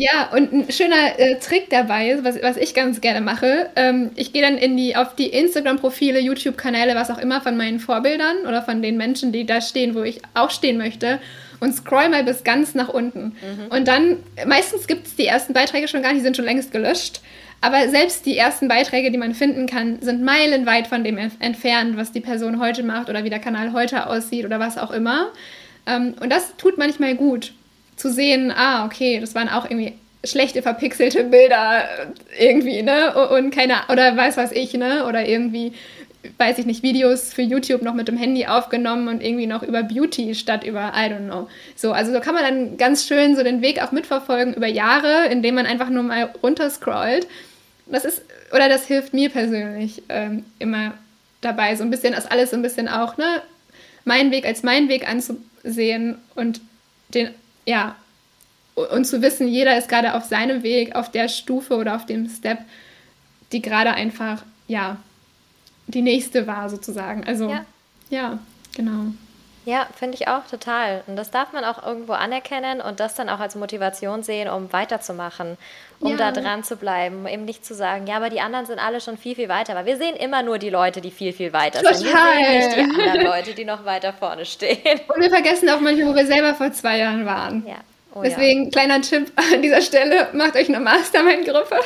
Ja, 0.00 0.30
und 0.32 0.52
ein 0.52 0.70
schöner 0.70 1.18
äh, 1.18 1.40
Trick 1.40 1.70
dabei, 1.70 2.18
was, 2.22 2.40
was 2.40 2.56
ich 2.56 2.72
ganz 2.72 3.00
gerne 3.00 3.20
mache, 3.20 3.68
ähm, 3.74 4.12
ich 4.14 4.32
gehe 4.32 4.42
dann 4.42 4.56
in 4.56 4.76
die, 4.76 4.94
auf 4.94 5.16
die 5.16 5.26
Instagram-Profile, 5.26 6.20
YouTube-Kanäle, 6.20 6.94
was 6.94 7.10
auch 7.10 7.18
immer 7.18 7.40
von 7.40 7.56
meinen 7.56 7.80
Vorbildern 7.80 8.46
oder 8.46 8.62
von 8.62 8.80
den 8.80 8.96
Menschen, 8.96 9.32
die 9.32 9.44
da 9.44 9.60
stehen, 9.60 9.96
wo 9.96 10.02
ich 10.02 10.20
auch 10.34 10.52
stehen 10.52 10.78
möchte 10.78 11.18
und 11.58 11.74
scroll 11.74 12.10
mal 12.10 12.22
bis 12.22 12.44
ganz 12.44 12.76
nach 12.76 12.88
unten. 12.88 13.34
Mhm. 13.42 13.66
Und 13.70 13.88
dann, 13.88 14.18
meistens 14.46 14.86
gibt 14.86 15.08
es 15.08 15.16
die 15.16 15.26
ersten 15.26 15.52
Beiträge 15.52 15.88
schon 15.88 16.02
gar 16.02 16.10
nicht, 16.10 16.20
die 16.20 16.24
sind 16.24 16.36
schon 16.36 16.44
längst 16.44 16.70
gelöscht. 16.70 17.20
Aber 17.60 17.88
selbst 17.88 18.24
die 18.24 18.36
ersten 18.36 18.68
Beiträge, 18.68 19.10
die 19.10 19.18
man 19.18 19.34
finden 19.34 19.66
kann, 19.66 20.00
sind 20.00 20.22
meilenweit 20.22 20.86
von 20.86 21.02
dem 21.02 21.18
entfernt, 21.18 21.96
was 21.96 22.12
die 22.12 22.20
Person 22.20 22.60
heute 22.60 22.84
macht 22.84 23.10
oder 23.10 23.24
wie 23.24 23.30
der 23.30 23.40
Kanal 23.40 23.72
heute 23.72 24.06
aussieht 24.06 24.44
oder 24.44 24.60
was 24.60 24.78
auch 24.78 24.92
immer. 24.92 25.32
Ähm, 25.88 26.14
und 26.20 26.30
das 26.30 26.56
tut 26.56 26.78
manchmal 26.78 27.16
gut, 27.16 27.52
zu 27.98 28.10
sehen, 28.12 28.52
ah, 28.54 28.86
okay, 28.86 29.20
das 29.20 29.34
waren 29.34 29.48
auch 29.48 29.64
irgendwie 29.64 29.94
schlechte 30.24 30.62
verpixelte 30.62 31.24
Bilder 31.24 31.88
irgendwie, 32.38 32.82
ne? 32.82 33.14
Und 33.28 33.50
keine, 33.54 33.74
oder 33.88 34.16
weiß 34.16 34.36
was 34.36 34.52
ich, 34.52 34.74
ne? 34.74 35.06
Oder 35.06 35.26
irgendwie, 35.28 35.72
weiß 36.38 36.58
ich 36.58 36.66
nicht, 36.66 36.82
Videos 36.82 37.32
für 37.32 37.42
YouTube 37.42 37.82
noch 37.82 37.94
mit 37.94 38.08
dem 38.08 38.16
Handy 38.16 38.46
aufgenommen 38.46 39.08
und 39.08 39.22
irgendwie 39.22 39.46
noch 39.46 39.62
über 39.62 39.82
Beauty 39.82 40.34
statt 40.34 40.64
über, 40.64 40.92
I 40.96 41.10
don't 41.10 41.26
know. 41.26 41.48
So, 41.76 41.92
also 41.92 42.12
so 42.12 42.20
kann 42.20 42.34
man 42.34 42.42
dann 42.42 42.76
ganz 42.76 43.06
schön 43.06 43.36
so 43.36 43.42
den 43.42 43.62
Weg 43.62 43.82
auch 43.82 43.92
mitverfolgen 43.92 44.54
über 44.54 44.66
Jahre, 44.66 45.26
indem 45.30 45.54
man 45.54 45.66
einfach 45.66 45.90
nur 45.90 46.02
mal 46.02 46.30
runterscrollt 46.42 47.26
das 47.90 48.04
ist, 48.04 48.22
oder 48.52 48.68
das 48.68 48.86
hilft 48.86 49.14
mir 49.14 49.30
persönlich 49.30 50.02
ähm, 50.08 50.44
immer 50.58 50.94
dabei, 51.40 51.76
so 51.76 51.84
ein 51.84 51.90
bisschen 51.90 52.14
das 52.14 52.26
alles 52.26 52.50
so 52.50 52.56
ein 52.56 52.62
bisschen 52.62 52.88
auch, 52.88 53.16
ne, 53.16 53.42
meinen 54.04 54.30
Weg 54.30 54.46
als 54.46 54.62
meinen 54.62 54.88
Weg 54.88 55.08
anzusehen 55.08 56.18
und 56.34 56.60
den, 57.14 57.30
ja, 57.68 57.96
und 58.74 59.04
zu 59.04 59.20
wissen, 59.20 59.46
jeder 59.46 59.76
ist 59.76 59.90
gerade 59.90 60.14
auf 60.14 60.24
seinem 60.24 60.62
Weg, 60.62 60.96
auf 60.96 61.10
der 61.10 61.28
Stufe 61.28 61.76
oder 61.76 61.96
auf 61.96 62.06
dem 62.06 62.26
Step, 62.30 62.60
die 63.52 63.60
gerade 63.60 63.92
einfach, 63.92 64.42
ja, 64.68 64.96
die 65.86 66.00
nächste 66.00 66.46
war 66.46 66.70
sozusagen. 66.70 67.24
Also, 67.24 67.50
ja, 67.50 67.66
ja 68.08 68.38
genau. 68.74 69.12
Ja, 69.68 69.86
finde 69.94 70.14
ich 70.14 70.28
auch 70.28 70.46
total. 70.46 71.02
Und 71.08 71.16
das 71.16 71.30
darf 71.30 71.52
man 71.52 71.62
auch 71.62 71.86
irgendwo 71.86 72.14
anerkennen 72.14 72.80
und 72.80 73.00
das 73.00 73.14
dann 73.14 73.28
auch 73.28 73.38
als 73.38 73.54
Motivation 73.54 74.22
sehen, 74.22 74.48
um 74.48 74.72
weiterzumachen, 74.72 75.58
um 76.00 76.12
ja. 76.12 76.16
da 76.16 76.32
dran 76.32 76.64
zu 76.64 76.76
bleiben, 76.76 77.28
eben 77.28 77.44
nicht 77.44 77.66
zu 77.66 77.74
sagen, 77.74 78.06
ja, 78.06 78.16
aber 78.16 78.30
die 78.30 78.40
anderen 78.40 78.64
sind 78.64 78.78
alle 78.78 79.02
schon 79.02 79.18
viel, 79.18 79.34
viel 79.34 79.50
weiter. 79.50 79.74
Weil 79.74 79.84
wir 79.84 79.98
sehen 79.98 80.16
immer 80.16 80.42
nur 80.42 80.56
die 80.56 80.70
Leute, 80.70 81.02
die 81.02 81.10
viel, 81.10 81.34
viel 81.34 81.52
weiter 81.52 81.80
total. 81.80 81.96
sind. 81.96 82.06
Wir 82.06 82.70
sehen 82.70 82.86
nicht 82.86 82.96
die 82.96 83.02
anderen 83.02 83.26
Leute, 83.26 83.54
die 83.54 83.66
noch 83.66 83.84
weiter 83.84 84.14
vorne 84.14 84.46
stehen. 84.46 85.00
Und 85.14 85.20
wir 85.20 85.28
vergessen 85.28 85.68
auch 85.68 85.80
manchmal, 85.80 86.12
wo 86.12 86.14
wir 86.14 86.26
selber 86.26 86.54
vor 86.54 86.72
zwei 86.72 86.96
Jahren 86.96 87.26
waren. 87.26 87.62
Ja. 87.66 87.76
Oh, 88.14 88.22
Deswegen, 88.22 88.64
ja. 88.64 88.70
kleiner 88.70 89.02
Tipp 89.02 89.30
an 89.36 89.60
dieser 89.60 89.82
Stelle, 89.82 90.28
macht 90.32 90.56
euch 90.56 90.70
eine 90.70 90.80
Mastermind-Gruppe 90.80 91.76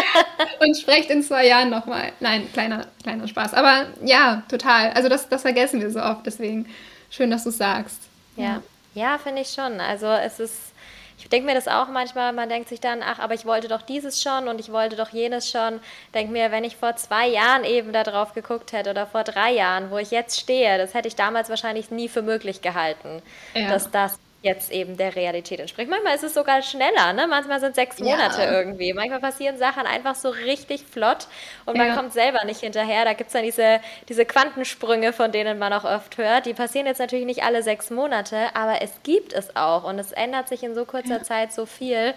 und 0.60 0.78
sprecht 0.78 1.10
in 1.10 1.22
zwei 1.22 1.46
Jahren 1.46 1.68
nochmal. 1.68 2.12
Nein, 2.20 2.50
kleiner, 2.54 2.86
kleiner 3.02 3.28
Spaß. 3.28 3.52
Aber 3.52 3.84
ja, 4.02 4.44
total. 4.48 4.92
Also 4.94 5.10
das, 5.10 5.28
das 5.28 5.42
vergessen 5.42 5.82
wir 5.82 5.90
so 5.90 6.00
oft. 6.00 6.24
Deswegen 6.24 6.66
schön, 7.10 7.30
dass 7.30 7.44
du 7.44 7.50
es 7.50 7.58
sagst. 7.58 8.00
Ja, 8.36 8.62
ja, 8.94 9.18
finde 9.18 9.42
ich 9.42 9.50
schon. 9.50 9.80
Also 9.80 10.06
es 10.06 10.40
ist, 10.40 10.72
ich 11.18 11.28
denke 11.28 11.46
mir 11.46 11.54
das 11.54 11.68
auch 11.68 11.88
manchmal, 11.88 12.32
man 12.32 12.48
denkt 12.48 12.68
sich 12.68 12.80
dann, 12.80 13.02
ach, 13.02 13.18
aber 13.18 13.34
ich 13.34 13.44
wollte 13.44 13.68
doch 13.68 13.82
dieses 13.82 14.22
schon 14.22 14.48
und 14.48 14.60
ich 14.60 14.72
wollte 14.72 14.96
doch 14.96 15.10
jenes 15.10 15.50
schon. 15.50 15.80
Denke 16.14 16.32
mir, 16.32 16.50
wenn 16.50 16.64
ich 16.64 16.76
vor 16.76 16.96
zwei 16.96 17.28
Jahren 17.28 17.64
eben 17.64 17.92
da 17.92 18.04
drauf 18.04 18.34
geguckt 18.34 18.72
hätte 18.72 18.90
oder 18.90 19.06
vor 19.06 19.24
drei 19.24 19.52
Jahren, 19.52 19.90
wo 19.90 19.98
ich 19.98 20.10
jetzt 20.10 20.38
stehe, 20.38 20.78
das 20.78 20.94
hätte 20.94 21.08
ich 21.08 21.16
damals 21.16 21.48
wahrscheinlich 21.48 21.90
nie 21.90 22.08
für 22.08 22.22
möglich 22.22 22.62
gehalten, 22.62 23.22
ja. 23.54 23.68
dass 23.68 23.90
das 23.90 24.18
jetzt 24.42 24.70
eben 24.70 24.96
der 24.96 25.16
Realität 25.16 25.58
entspricht. 25.58 25.90
Manchmal 25.90 26.14
ist 26.14 26.22
es 26.22 26.34
sogar 26.34 26.62
schneller, 26.62 27.12
ne? 27.12 27.26
Manchmal 27.26 27.58
sind 27.58 27.74
sechs 27.74 27.98
Monate 27.98 28.42
ja. 28.42 28.52
irgendwie. 28.52 28.92
Manchmal 28.92 29.18
passieren 29.18 29.58
Sachen 29.58 29.84
einfach 29.84 30.14
so 30.14 30.28
richtig 30.28 30.84
flott 30.84 31.26
und 31.66 31.76
man 31.76 31.88
ja. 31.88 31.96
kommt 31.96 32.12
selber 32.12 32.44
nicht 32.44 32.60
hinterher. 32.60 33.04
Da 33.04 33.14
gibt 33.14 33.28
es 33.28 33.32
dann 33.32 33.42
diese, 33.42 33.80
diese 34.08 34.24
Quantensprünge, 34.24 35.12
von 35.12 35.32
denen 35.32 35.58
man 35.58 35.72
auch 35.72 35.84
oft 35.84 36.18
hört. 36.18 36.46
Die 36.46 36.54
passieren 36.54 36.86
jetzt 36.86 36.98
natürlich 36.98 37.26
nicht 37.26 37.42
alle 37.42 37.64
sechs 37.64 37.90
Monate, 37.90 38.54
aber 38.54 38.80
es 38.80 38.92
gibt 39.02 39.32
es 39.32 39.56
auch 39.56 39.82
und 39.82 39.98
es 39.98 40.12
ändert 40.12 40.48
sich 40.48 40.62
in 40.62 40.74
so 40.74 40.84
kurzer 40.84 41.18
ja. 41.18 41.22
Zeit 41.22 41.52
so 41.52 41.66
viel. 41.66 42.14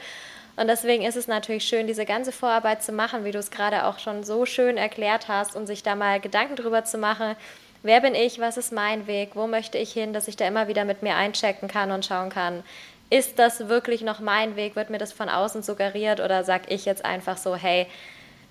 Und 0.58 0.68
deswegen 0.68 1.04
ist 1.04 1.16
es 1.16 1.28
natürlich 1.28 1.64
schön, 1.64 1.88
diese 1.88 2.06
ganze 2.06 2.32
Vorarbeit 2.32 2.84
zu 2.84 2.92
machen, 2.92 3.26
wie 3.26 3.32
du 3.32 3.40
es 3.40 3.50
gerade 3.50 3.86
auch 3.86 3.98
schon 3.98 4.24
so 4.24 4.46
schön 4.46 4.78
erklärt 4.78 5.28
hast 5.28 5.56
und 5.56 5.66
sich 5.66 5.82
da 5.82 5.96
mal 5.96 6.20
Gedanken 6.20 6.56
drüber 6.56 6.84
zu 6.84 7.00
machen, 7.00 7.36
wer 7.84 8.02
bin 8.02 8.16
ich, 8.16 8.40
was 8.40 8.58
ist 8.58 8.72
mein 8.72 9.08
Weg, 9.08 9.32
wo 9.34 9.48
möchte 9.48 9.78
ich 9.78 9.92
hin, 9.92 10.14
dass 10.14 10.28
ich 10.28 10.36
da 10.36 10.48
immer 10.48 10.68
wieder 10.68 10.86
mit 10.86 11.04
mir 11.04 11.16
einchecken 11.16 11.68
kann 11.68 11.92
und 11.92 12.06
schauen 12.06 12.30
kann, 12.30 12.64
ist 13.10 13.40
das 13.40 13.68
wirklich 13.68 14.02
noch 14.02 14.20
mein 14.20 14.56
Weg, 14.56 14.76
wird 14.76 14.90
mir 14.90 14.98
das 14.98 15.12
von 15.12 15.30
außen 15.30 15.64
suggeriert 15.64 16.20
oder 16.20 16.44
sage 16.44 16.66
ich 16.70 16.86
jetzt 16.86 17.04
einfach 17.04 17.38
so, 17.38 17.56
hey, 17.56 17.88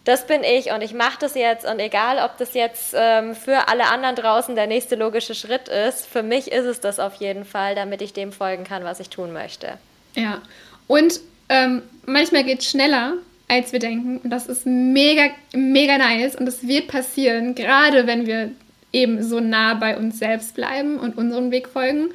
das 0.05 0.27
bin 0.27 0.43
ich 0.45 0.73
und 0.73 0.83
ich 0.83 0.95
mache 0.95 1.19
das 1.21 1.35
jetzt 1.35 1.67
und 1.67 1.79
egal, 1.79 2.19
ob 2.25 2.37
das 2.39 2.55
jetzt 2.55 2.95
ähm, 2.97 3.35
für 3.35 3.69
alle 3.69 3.87
anderen 3.87 4.17
draußen 4.17 4.55
der 4.55 4.67
nächste 4.67 4.97
logische 4.97 5.35
Schritt 5.35 5.69
ist, 5.69 6.07
für 6.07 6.23
mich 6.23 6.51
ist 6.51 6.65
es 6.65 6.81
das 6.81 6.99
auf 6.99 7.15
jeden 7.17 7.45
Fall, 7.45 7.75
damit 7.75 8.03
ich 8.03 8.13
dem 8.13 8.33
folgen 8.33 8.65
kann, 8.65 8.85
was 8.85 9.01
ich 9.01 9.11
tun 9.11 9.33
möchte. 9.33 9.79
Ja, 10.15 10.41
und 10.87 11.21
ähm, 11.49 11.83
manchmal 12.07 12.45
geht 12.45 12.61
es 12.61 12.71
schneller, 12.71 13.15
als 13.49 13.73
wir 13.73 13.79
denken. 13.79 14.19
Und 14.19 14.31
das 14.31 14.47
ist 14.47 14.65
mega, 14.67 15.31
mega 15.53 15.99
nice 15.99 16.37
und 16.37 16.47
es 16.47 16.67
wird 16.67 16.89
passieren, 16.89 17.55
gerade 17.55 18.07
wenn 18.07 18.27
wir 18.27 18.51
eben 18.93 19.23
so 19.23 19.41
nah 19.41 19.75
bei 19.75 19.97
uns 19.97 20.19
selbst 20.19 20.55
bleiben 20.55 20.99
und 20.99 21.17
unseren 21.17 21.51
Weg 21.51 21.69
folgen. 21.69 22.11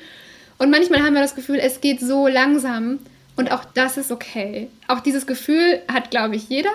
Und 0.57 0.69
manchmal 0.69 1.03
haben 1.03 1.13
wir 1.13 1.21
das 1.21 1.35
Gefühl, 1.35 1.59
es 1.59 1.81
geht 1.81 1.99
so 1.99 2.27
langsam 2.27 2.99
und 3.35 3.51
auch 3.51 3.65
das 3.73 3.97
ist 3.97 4.11
okay. 4.11 4.69
Auch 4.87 5.01
dieses 5.01 5.27
Gefühl 5.27 5.81
hat, 5.91 6.11
glaube 6.11 6.35
ich, 6.35 6.49
jeder. 6.49 6.69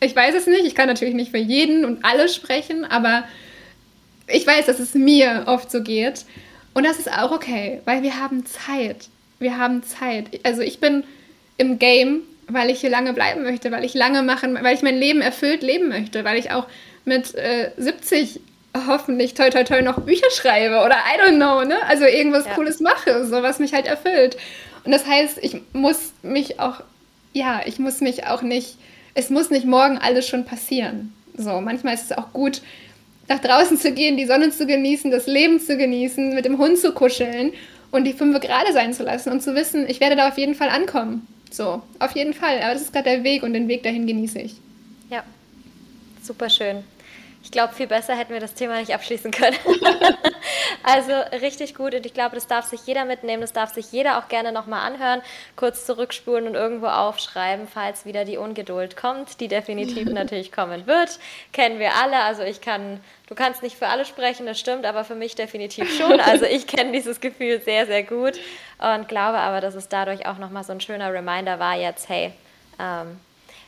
Ich 0.00 0.16
weiß 0.16 0.34
es 0.34 0.46
nicht, 0.46 0.64
ich 0.64 0.74
kann 0.74 0.88
natürlich 0.88 1.14
nicht 1.14 1.30
für 1.30 1.38
jeden 1.38 1.84
und 1.84 2.04
alle 2.04 2.28
sprechen, 2.28 2.84
aber 2.84 3.24
ich 4.26 4.46
weiß, 4.46 4.66
dass 4.66 4.78
es 4.78 4.94
mir 4.94 5.44
oft 5.46 5.70
so 5.70 5.82
geht. 5.82 6.24
Und 6.74 6.84
das 6.84 6.98
ist 6.98 7.12
auch 7.12 7.30
okay, 7.32 7.80
weil 7.84 8.02
wir 8.02 8.18
haben 8.18 8.46
Zeit. 8.46 9.08
Wir 9.38 9.58
haben 9.58 9.82
Zeit. 9.82 10.26
Also 10.42 10.62
ich 10.62 10.80
bin 10.80 11.04
im 11.58 11.78
Game, 11.78 12.22
weil 12.48 12.70
ich 12.70 12.80
hier 12.80 12.90
lange 12.90 13.12
bleiben 13.12 13.42
möchte, 13.42 13.70
weil 13.70 13.84
ich 13.84 13.94
lange 13.94 14.22
machen, 14.22 14.58
weil 14.62 14.74
ich 14.74 14.82
mein 14.82 14.96
Leben 14.98 15.20
erfüllt 15.20 15.62
leben 15.62 15.88
möchte, 15.88 16.24
weil 16.24 16.38
ich 16.38 16.50
auch 16.50 16.66
mit 17.04 17.34
äh, 17.34 17.70
70 17.76 18.40
hoffentlich 18.74 19.34
toi 19.34 19.50
toi 19.50 19.64
toi 19.64 19.82
noch 19.82 20.00
Bücher 20.00 20.30
schreibe 20.30 20.80
oder 20.84 20.96
I 20.96 21.20
don't 21.20 21.36
know, 21.36 21.64
ne? 21.64 21.76
Also 21.86 22.04
irgendwas 22.04 22.46
ja. 22.46 22.54
Cooles 22.54 22.80
mache, 22.80 23.24
so 23.26 23.42
was 23.42 23.58
mich 23.58 23.72
halt 23.74 23.86
erfüllt. 23.86 24.36
Und 24.84 24.92
das 24.92 25.06
heißt, 25.06 25.38
ich 25.42 25.56
muss 25.72 26.12
mich 26.22 26.58
auch, 26.58 26.80
ja, 27.32 27.60
ich 27.66 27.78
muss 27.78 28.00
mich 28.00 28.26
auch 28.26 28.42
nicht, 28.42 28.76
es 29.14 29.30
muss 29.30 29.50
nicht 29.50 29.66
morgen 29.66 29.98
alles 29.98 30.26
schon 30.26 30.44
passieren. 30.44 31.12
So, 31.36 31.60
manchmal 31.60 31.94
ist 31.94 32.10
es 32.10 32.16
auch 32.16 32.32
gut, 32.32 32.62
nach 33.28 33.38
draußen 33.38 33.78
zu 33.78 33.92
gehen, 33.92 34.16
die 34.16 34.26
Sonne 34.26 34.50
zu 34.50 34.66
genießen, 34.66 35.10
das 35.10 35.26
Leben 35.26 35.60
zu 35.60 35.76
genießen, 35.76 36.34
mit 36.34 36.44
dem 36.44 36.58
Hund 36.58 36.78
zu 36.78 36.92
kuscheln 36.92 37.52
und 37.90 38.04
die 38.04 38.12
fünf 38.12 38.40
gerade 38.40 38.72
sein 38.72 38.92
zu 38.92 39.04
lassen 39.04 39.30
und 39.30 39.42
zu 39.42 39.54
wissen, 39.54 39.88
ich 39.88 40.00
werde 40.00 40.16
da 40.16 40.28
auf 40.28 40.38
jeden 40.38 40.54
Fall 40.54 40.68
ankommen. 40.68 41.26
So, 41.50 41.82
auf 41.98 42.16
jeden 42.16 42.34
Fall. 42.34 42.60
Aber 42.62 42.72
das 42.72 42.82
ist 42.82 42.92
gerade 42.92 43.10
der 43.10 43.24
Weg 43.24 43.42
und 43.42 43.52
den 43.52 43.68
Weg 43.68 43.82
dahin 43.82 44.06
genieße 44.06 44.40
ich. 44.40 44.54
Ja, 45.10 45.22
super 46.22 46.48
schön. 46.48 46.82
Ich 47.42 47.50
glaube, 47.50 47.74
viel 47.74 47.88
besser 47.88 48.16
hätten 48.16 48.32
wir 48.32 48.40
das 48.40 48.54
Thema 48.54 48.78
nicht 48.78 48.94
abschließen 48.94 49.32
können. 49.32 49.56
also 50.84 51.12
richtig 51.40 51.74
gut 51.74 51.94
und 51.94 52.06
ich 52.06 52.14
glaube, 52.14 52.36
das 52.36 52.46
darf 52.46 52.66
sich 52.66 52.86
jeder 52.86 53.04
mitnehmen, 53.04 53.40
das 53.40 53.52
darf 53.52 53.74
sich 53.74 53.90
jeder 53.90 54.18
auch 54.18 54.28
gerne 54.28 54.52
nochmal 54.52 54.86
anhören, 54.86 55.22
kurz 55.56 55.84
zurückspulen 55.84 56.46
und 56.46 56.54
irgendwo 56.54 56.86
aufschreiben, 56.86 57.66
falls 57.66 58.06
wieder 58.06 58.24
die 58.24 58.36
Ungeduld 58.36 58.96
kommt, 58.96 59.40
die 59.40 59.48
definitiv 59.48 60.08
natürlich 60.10 60.52
kommen 60.52 60.86
wird. 60.86 61.18
Kennen 61.52 61.80
wir 61.80 61.94
alle, 61.96 62.20
also 62.22 62.42
ich 62.42 62.60
kann, 62.60 63.00
du 63.26 63.34
kannst 63.34 63.62
nicht 63.62 63.76
für 63.76 63.88
alle 63.88 64.04
sprechen, 64.04 64.46
das 64.46 64.60
stimmt, 64.60 64.86
aber 64.86 65.04
für 65.04 65.16
mich 65.16 65.34
definitiv 65.34 65.92
schon. 65.96 66.20
Also 66.32 66.44
ich 66.44 66.66
kenne 66.68 66.92
dieses 66.92 67.20
Gefühl 67.20 67.60
sehr, 67.60 67.86
sehr 67.86 68.04
gut 68.04 68.38
und 68.78 69.08
glaube 69.08 69.38
aber, 69.38 69.60
dass 69.60 69.74
es 69.74 69.88
dadurch 69.88 70.24
auch 70.26 70.38
nochmal 70.38 70.62
so 70.62 70.72
ein 70.72 70.80
schöner 70.80 71.12
Reminder 71.12 71.58
war 71.58 71.76
jetzt, 71.76 72.08
hey, 72.08 72.32
ähm, 72.78 73.18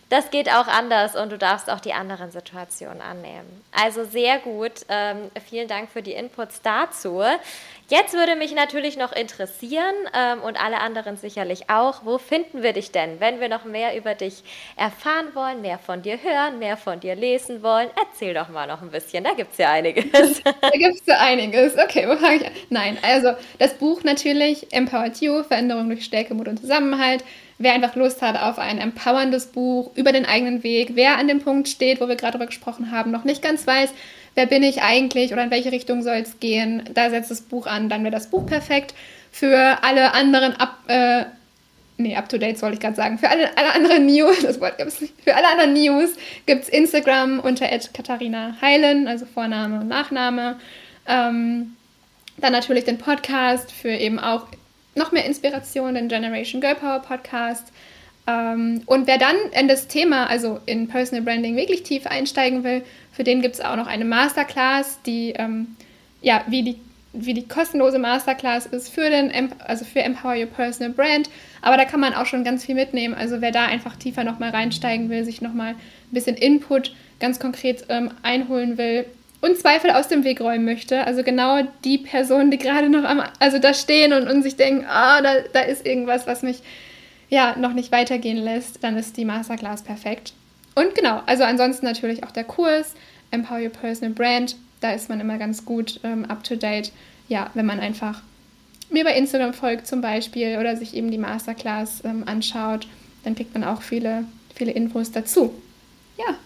das 0.09 0.31
geht 0.31 0.51
auch 0.51 0.67
anders 0.67 1.17
und 1.17 1.33
du 1.33 1.39
darfst 1.39 1.71
auch 1.71 1.81
die 1.81 1.93
anderen 1.93 2.31
Situationen 2.31 3.01
annehmen. 3.01 3.65
Also 3.73 4.05
sehr 4.05 4.39
gut. 4.39 4.73
Ähm, 4.89 5.31
vielen 5.49 5.69
Dank 5.69 5.91
für 5.91 6.03
die 6.03 6.13
Inputs 6.13 6.61
dazu. 6.63 7.23
Jetzt 7.89 8.15
würde 8.15 8.35
mich 8.35 8.55
natürlich 8.55 8.97
noch 8.97 9.13
interessieren 9.13 9.95
ähm, 10.17 10.41
und 10.41 10.63
alle 10.63 10.81
anderen 10.81 11.19
sicherlich 11.19 11.69
auch, 11.69 12.05
wo 12.05 12.17
finden 12.17 12.63
wir 12.63 12.73
dich 12.73 12.93
denn, 12.93 13.21
wenn 13.21 13.41
wir 13.41 13.51
noch 13.51 13.65
mehr 13.65 13.95
über 13.97 14.15
dich 14.15 14.43
erfahren 14.77 15.35
wollen, 15.35 15.61
mehr 15.61 15.79
von 15.79 16.01
dir 16.01 16.19
hören, 16.23 16.59
mehr 16.59 16.79
von 16.79 17.01
dir 17.01 17.15
lesen 17.15 17.63
wollen? 17.63 17.91
Erzähl 18.01 18.33
doch 18.33 18.49
mal 18.49 18.67
noch 18.67 18.81
ein 18.81 18.91
bisschen, 18.91 19.25
da 19.25 19.35
gibt 19.35 19.53
es 19.53 19.59
ja 19.59 19.71
einiges. 19.71 20.43
da 20.45 20.71
gibt 20.71 21.01
es 21.01 21.07
ja 21.07 21.19
einiges. 21.19 21.77
Okay, 21.77 22.09
wo 22.09 22.17
fange 22.17 22.37
ich 22.37 22.47
an? 22.47 22.53
Nein, 22.71 22.99
also 23.03 23.33
das 23.59 23.75
Buch 23.75 24.03
natürlich, 24.03 24.73
Empowered 24.73 25.21
You, 25.21 25.43
Veränderung 25.43 25.89
durch 25.89 26.05
Stärke, 26.05 26.33
Mut 26.35 26.49
und 26.49 26.61
Zusammenhalt 26.61 27.23
wer 27.59 27.73
einfach 27.73 27.97
Lust 27.97 28.23
hat 28.23 28.41
auf 28.41 28.59
ein 28.59 28.79
empowerndes 28.79 29.47
Buch 29.47 29.91
über 29.95 30.13
den 30.13 30.27
eigenen 30.27 30.63
Weg, 30.63 30.93
wer 30.95 31.19
an 31.19 31.29
dem 31.29 31.41
Punkt 31.41 31.69
steht, 31.69 32.01
wo 32.01 32.09
wir 32.09 32.17
gerade 32.17 32.33
darüber 32.33 32.47
gesprochen 32.47 32.91
haben, 32.91 33.11
noch 33.11 33.25
nicht 33.25 33.43
ganz 33.43 33.67
weiß, 33.67 33.91
wer 34.35 34.47
bin 34.47 34.63
ich 34.63 34.83
eigentlich 34.83 35.33
oder 35.33 35.45
in 35.45 35.51
welche 35.51 35.73
Richtung 35.73 36.03
soll 36.03 36.17
es 36.17 36.41
gehen, 36.41 36.83
da 36.93 37.11
setzt 37.11 37.31
das 37.31 37.43
Buch 37.43 37.67
an, 37.67 37.89
dann 37.89 38.03
wäre 38.03 38.13
das 38.13 38.31
Buch 38.31 38.47
perfekt. 38.47 38.95
Für 39.31 39.79
alle 39.83 40.15
anderen 40.15 40.55
ab, 40.55 40.79
äh, 40.89 41.25
nee, 41.97 42.17
up-to-date 42.17 42.61
wollte 42.63 42.75
ich 42.75 42.81
gerade 42.81 42.97
sagen, 42.97 43.19
für 43.19 43.29
alle, 43.29 43.57
alle 43.57 43.75
anderen 43.75 44.07
News, 44.07 44.41
das 44.43 44.61
Wort 44.61 44.79
gibt 44.79 44.89
es 44.89 45.01
nicht, 45.01 45.15
für 45.23 45.35
alle 45.35 45.49
anderen 45.49 45.73
News 45.73 46.11
gibt 46.47 46.65
es 46.65 46.69
Instagram 46.69 47.41
unter 47.41 47.67
Katharina 47.93 48.57
Heilen, 48.61 49.09
also 49.09 49.27
Vorname 49.27 49.81
und 49.81 49.89
Nachname. 49.89 50.59
Ähm, 51.07 51.77
dann 52.37 52.53
natürlich 52.53 52.85
den 52.85 52.99
Podcast 52.99 53.71
für 53.71 53.91
eben 53.91 54.19
auch 54.19 54.49
noch 54.95 55.13
mehr 55.13 55.25
Inspiration, 55.25 55.95
den 55.95 56.09
Generation 56.09 56.61
Girl 56.61 56.75
Power 56.75 57.01
Podcast. 57.01 57.73
Ähm, 58.27 58.83
und 58.87 59.07
wer 59.07 59.19
dann 59.19 59.37
in 59.59 59.69
das 59.69 59.87
Thema, 59.87 60.27
also 60.29 60.61
in 60.67 60.89
Personal 60.89 61.23
Branding, 61.23 61.57
wirklich 61.57 61.83
tief 61.83 62.07
einsteigen 62.07 62.65
will, 62.65 62.83
für 63.13 63.25
den 63.25 63.43
gibt 63.43 63.55
es 63.55 63.61
auch 63.61 63.77
noch 63.77 63.87
eine 63.87 64.05
Masterclass, 64.05 65.01
die, 65.03 65.35
ähm, 65.37 65.77
ja, 66.23 66.43
wie 66.49 66.63
die, 66.63 66.77
wie 67.13 67.35
die 67.35 67.47
kostenlose 67.47 67.99
Masterclass 67.99 68.67
ist 68.67 68.89
für 68.89 69.09
den, 69.09 69.53
also 69.61 69.85
für 69.85 70.01
Empower 70.01 70.37
Your 70.37 70.47
Personal 70.47 70.93
Brand. 70.93 71.29
Aber 71.63 71.77
da 71.77 71.85
kann 71.85 72.01
man 72.01 72.15
auch 72.15 72.27
schon 72.27 72.45
ganz 72.45 72.65
viel 72.65 72.75
mitnehmen. 72.75 73.15
Also 73.15 73.41
wer 73.41 73.53
da 73.53 73.67
einfach 73.67 73.97
tiefer 73.97 74.25
nochmal 74.25 74.51
reinsteigen 74.51 75.11
will, 75.11 75.25
sich 75.25 75.41
nochmal 75.41 75.75
ein 75.75 75.77
bisschen 76.11 76.37
Input 76.37 76.95
ganz 77.21 77.39
konkret 77.39 77.85
ähm, 77.89 78.11
einholen 78.23 78.79
will, 78.79 79.07
und 79.45 79.59
Zweifel 79.59 79.91
aus 79.91 80.09
dem 80.09 80.25
Weg 80.25 80.41
räumen 80.41 80.65
möchte. 80.65 81.07
Also 81.07 81.23
genau 81.23 81.61
die 81.85 81.99
Personen, 81.99 82.51
die 82.51 82.57
gerade 82.57 82.89
noch 82.89 83.05
am, 83.05 83.23
also 83.39 83.59
da 83.59 83.75
stehen 83.75 84.15
und, 84.15 84.27
und 84.27 84.43
sich 84.43 84.57
denken, 84.57 84.87
ah, 84.89 85.21
da, 85.21 85.35
da 85.53 85.61
ist 85.61 85.85
irgendwas, 85.85 86.27
was 86.27 86.43
mich 86.43 86.63
ja 87.29 87.55
noch 87.59 87.75
nicht 87.75 87.93
weitergehen 87.93 88.39
lässt, 88.39 88.83
dann 88.83 88.97
ist 88.97 89.19
die 89.19 89.27
Masterclass 89.27 89.83
perfekt. 89.83 90.33
Und 90.75 90.95
genau, 90.95 91.21
also 91.27 91.45
ansonsten 91.45 91.85
natürlich 91.85 92.25
auch 92.25 92.31
der 92.31 92.45
Kurs, 92.45 92.95
Empower 93.31 93.59
Your 93.59 93.69
Personal 93.69 94.15
Brand, 94.15 94.57
da 94.81 94.93
ist 94.93 95.11
man 95.11 95.21
immer 95.21 95.37
ganz 95.37 95.65
gut 95.65 96.01
ähm, 96.05 96.25
up 96.25 96.43
to 96.43 96.57
date. 96.57 96.91
Ja, 97.29 97.51
wenn 97.55 97.67
man 97.67 97.81
einfach 97.81 98.23
mir 98.91 99.05
bei 99.05 99.15
Instagram 99.15 99.53
folgt 99.53 99.87
zum 99.87 100.01
Beispiel 100.01 100.59
oder 100.59 100.77
sich 100.77 100.95
eben 100.95 101.11
die 101.11 101.19
Masterclass 101.19 102.03
ähm, 102.05 102.25
anschaut, 102.27 102.87
dann 103.25 103.35
kriegt 103.35 103.53
man 103.53 103.65
auch 103.65 103.83
viele, 103.83 104.25
viele 104.55 104.73
Infos 104.73 105.11
dazu. 105.11 105.53
Ja, 106.19 106.37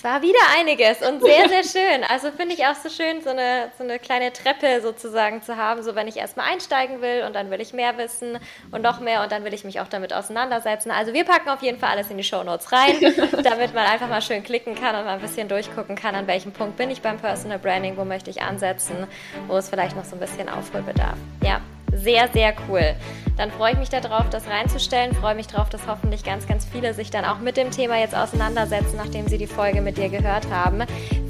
es 0.00 0.04
war 0.04 0.22
wieder 0.22 0.38
einiges 0.58 1.06
und 1.06 1.20
sehr, 1.20 1.46
sehr 1.50 1.62
schön. 1.62 2.04
Also 2.04 2.30
finde 2.30 2.54
ich 2.54 2.64
auch 2.64 2.74
so 2.74 2.88
schön, 2.88 3.20
so 3.20 3.28
eine, 3.28 3.70
so 3.76 3.84
eine 3.84 3.98
kleine 3.98 4.32
Treppe 4.32 4.80
sozusagen 4.80 5.42
zu 5.42 5.58
haben, 5.58 5.82
so 5.82 5.94
wenn 5.94 6.08
ich 6.08 6.16
erstmal 6.16 6.50
einsteigen 6.50 7.02
will 7.02 7.24
und 7.26 7.34
dann 7.34 7.50
will 7.50 7.60
ich 7.60 7.74
mehr 7.74 7.98
wissen 7.98 8.38
und 8.70 8.80
noch 8.80 9.00
mehr 9.00 9.22
und 9.22 9.30
dann 9.30 9.44
will 9.44 9.52
ich 9.52 9.62
mich 9.62 9.78
auch 9.78 9.88
damit 9.88 10.14
auseinandersetzen. 10.14 10.90
Also 10.90 11.12
wir 11.12 11.24
packen 11.24 11.50
auf 11.50 11.60
jeden 11.60 11.78
Fall 11.78 11.90
alles 11.90 12.10
in 12.10 12.16
die 12.16 12.24
Show 12.24 12.42
Notes 12.42 12.72
rein, 12.72 12.94
damit 13.44 13.74
man 13.74 13.84
einfach 13.84 14.08
mal 14.08 14.22
schön 14.22 14.42
klicken 14.42 14.74
kann 14.74 14.96
und 14.96 15.04
mal 15.04 15.16
ein 15.16 15.20
bisschen 15.20 15.48
durchgucken 15.48 15.96
kann, 15.96 16.14
an 16.14 16.26
welchem 16.26 16.52
Punkt 16.52 16.78
bin 16.78 16.90
ich 16.90 17.02
beim 17.02 17.18
Personal 17.18 17.58
Branding, 17.58 17.98
wo 17.98 18.06
möchte 18.06 18.30
ich 18.30 18.40
ansetzen, 18.40 19.06
wo 19.48 19.58
es 19.58 19.68
vielleicht 19.68 19.96
noch 19.96 20.06
so 20.06 20.16
ein 20.16 20.20
bisschen 20.20 20.48
Aufholbedarf. 20.48 21.18
Ja, 21.44 21.60
sehr, 21.92 22.28
sehr 22.32 22.54
cool. 22.68 22.94
Dann 23.36 23.50
freue 23.50 23.72
ich 23.72 23.78
mich 23.78 23.88
darauf, 23.88 24.28
das 24.28 24.46
reinzustellen. 24.48 25.14
Freue 25.14 25.34
mich 25.34 25.46
darauf, 25.46 25.70
dass 25.70 25.86
hoffentlich 25.86 26.24
ganz, 26.24 26.46
ganz 26.46 26.66
viele 26.66 26.92
sich 26.92 27.10
dann 27.10 27.24
auch 27.24 27.38
mit 27.38 27.56
dem 27.56 27.70
Thema 27.70 27.98
jetzt 27.98 28.14
auseinandersetzen, 28.14 28.96
nachdem 28.98 29.28
sie 29.28 29.38
die 29.38 29.46
Folge 29.46 29.80
mit 29.80 29.96
dir 29.96 30.10
gehört 30.10 30.50
haben. 30.50 30.82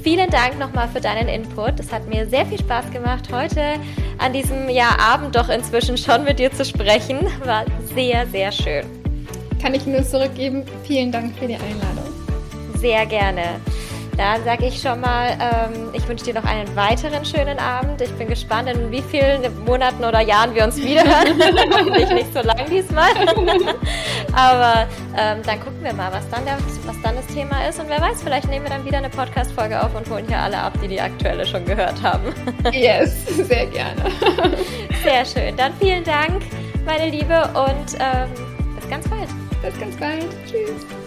Vielen 0.03 0.29
Dank 0.29 0.59
nochmal 0.59 0.89
für 0.89 0.99
deinen 0.99 1.29
Input. 1.29 1.79
Es 1.79 1.93
hat 1.93 2.07
mir 2.07 2.27
sehr 2.27 2.45
viel 2.45 2.59
Spaß 2.59 2.91
gemacht, 2.91 3.29
heute 3.31 3.75
an 4.17 4.33
diesem 4.33 4.67
ja, 4.67 4.89
Abend 4.99 5.35
doch 5.35 5.47
inzwischen 5.47 5.97
schon 5.97 6.25
mit 6.25 6.39
dir 6.39 6.51
zu 6.51 6.65
sprechen. 6.65 7.19
War 7.45 7.63
sehr, 7.95 8.27
sehr 8.27 8.51
schön. 8.51 8.85
Kann 9.61 9.73
ich 9.73 9.85
nur 9.85 10.03
zurückgeben. 10.03 10.65
Vielen 10.83 11.11
Dank 11.11 11.37
für 11.37 11.47
die 11.47 11.55
Einladung. 11.55 12.11
Sehr 12.75 13.05
gerne. 13.05 13.61
Dann 14.21 14.43
sage 14.43 14.67
ich 14.67 14.79
schon 14.79 15.01
mal, 15.01 15.31
ähm, 15.31 15.89
ich 15.93 16.07
wünsche 16.07 16.25
dir 16.25 16.35
noch 16.35 16.43
einen 16.43 16.75
weiteren 16.75 17.25
schönen 17.25 17.57
Abend. 17.57 18.01
Ich 18.01 18.11
bin 18.11 18.27
gespannt, 18.27 18.69
in 18.69 18.91
wie 18.91 19.01
vielen 19.01 19.41
Monaten 19.65 20.05
oder 20.05 20.21
Jahren 20.21 20.53
wir 20.53 20.63
uns 20.63 20.77
wiederhören. 20.77 21.41
Hoffentlich 21.73 22.07
nicht 22.11 22.31
so 22.31 22.41
lang 22.41 22.69
diesmal. 22.69 23.09
Aber 24.33 24.87
ähm, 25.17 25.41
dann 25.43 25.59
gucken 25.59 25.81
wir 25.81 25.93
mal, 25.93 26.11
was 26.11 26.29
dann, 26.29 26.45
der, 26.45 26.59
was 26.85 27.01
dann 27.01 27.15
das 27.15 27.25
Thema 27.33 27.67
ist. 27.67 27.79
Und 27.79 27.89
wer 27.89 27.99
weiß, 27.99 28.21
vielleicht 28.21 28.47
nehmen 28.47 28.63
wir 28.63 28.69
dann 28.69 28.85
wieder 28.85 28.99
eine 28.99 29.09
Podcast-Folge 29.09 29.83
auf 29.83 29.95
und 29.95 30.07
holen 30.07 30.27
hier 30.27 30.37
alle 30.37 30.59
ab, 30.59 30.73
die 30.83 30.87
die 30.87 31.01
aktuelle 31.01 31.43
schon 31.43 31.65
gehört 31.65 31.99
haben. 32.03 32.31
yes, 32.71 33.25
sehr 33.25 33.65
gerne. 33.65 34.03
Sehr 35.03 35.25
schön. 35.25 35.57
Dann 35.57 35.73
vielen 35.79 36.03
Dank, 36.03 36.43
meine 36.85 37.09
Liebe, 37.09 37.49
und 37.55 37.97
ähm, 37.99 38.29
bis 38.75 38.87
ganz 38.87 39.09
bald. 39.09 39.29
Bis 39.63 39.79
ganz 39.79 39.95
bald. 39.97 40.27
Tschüss. 40.45 41.00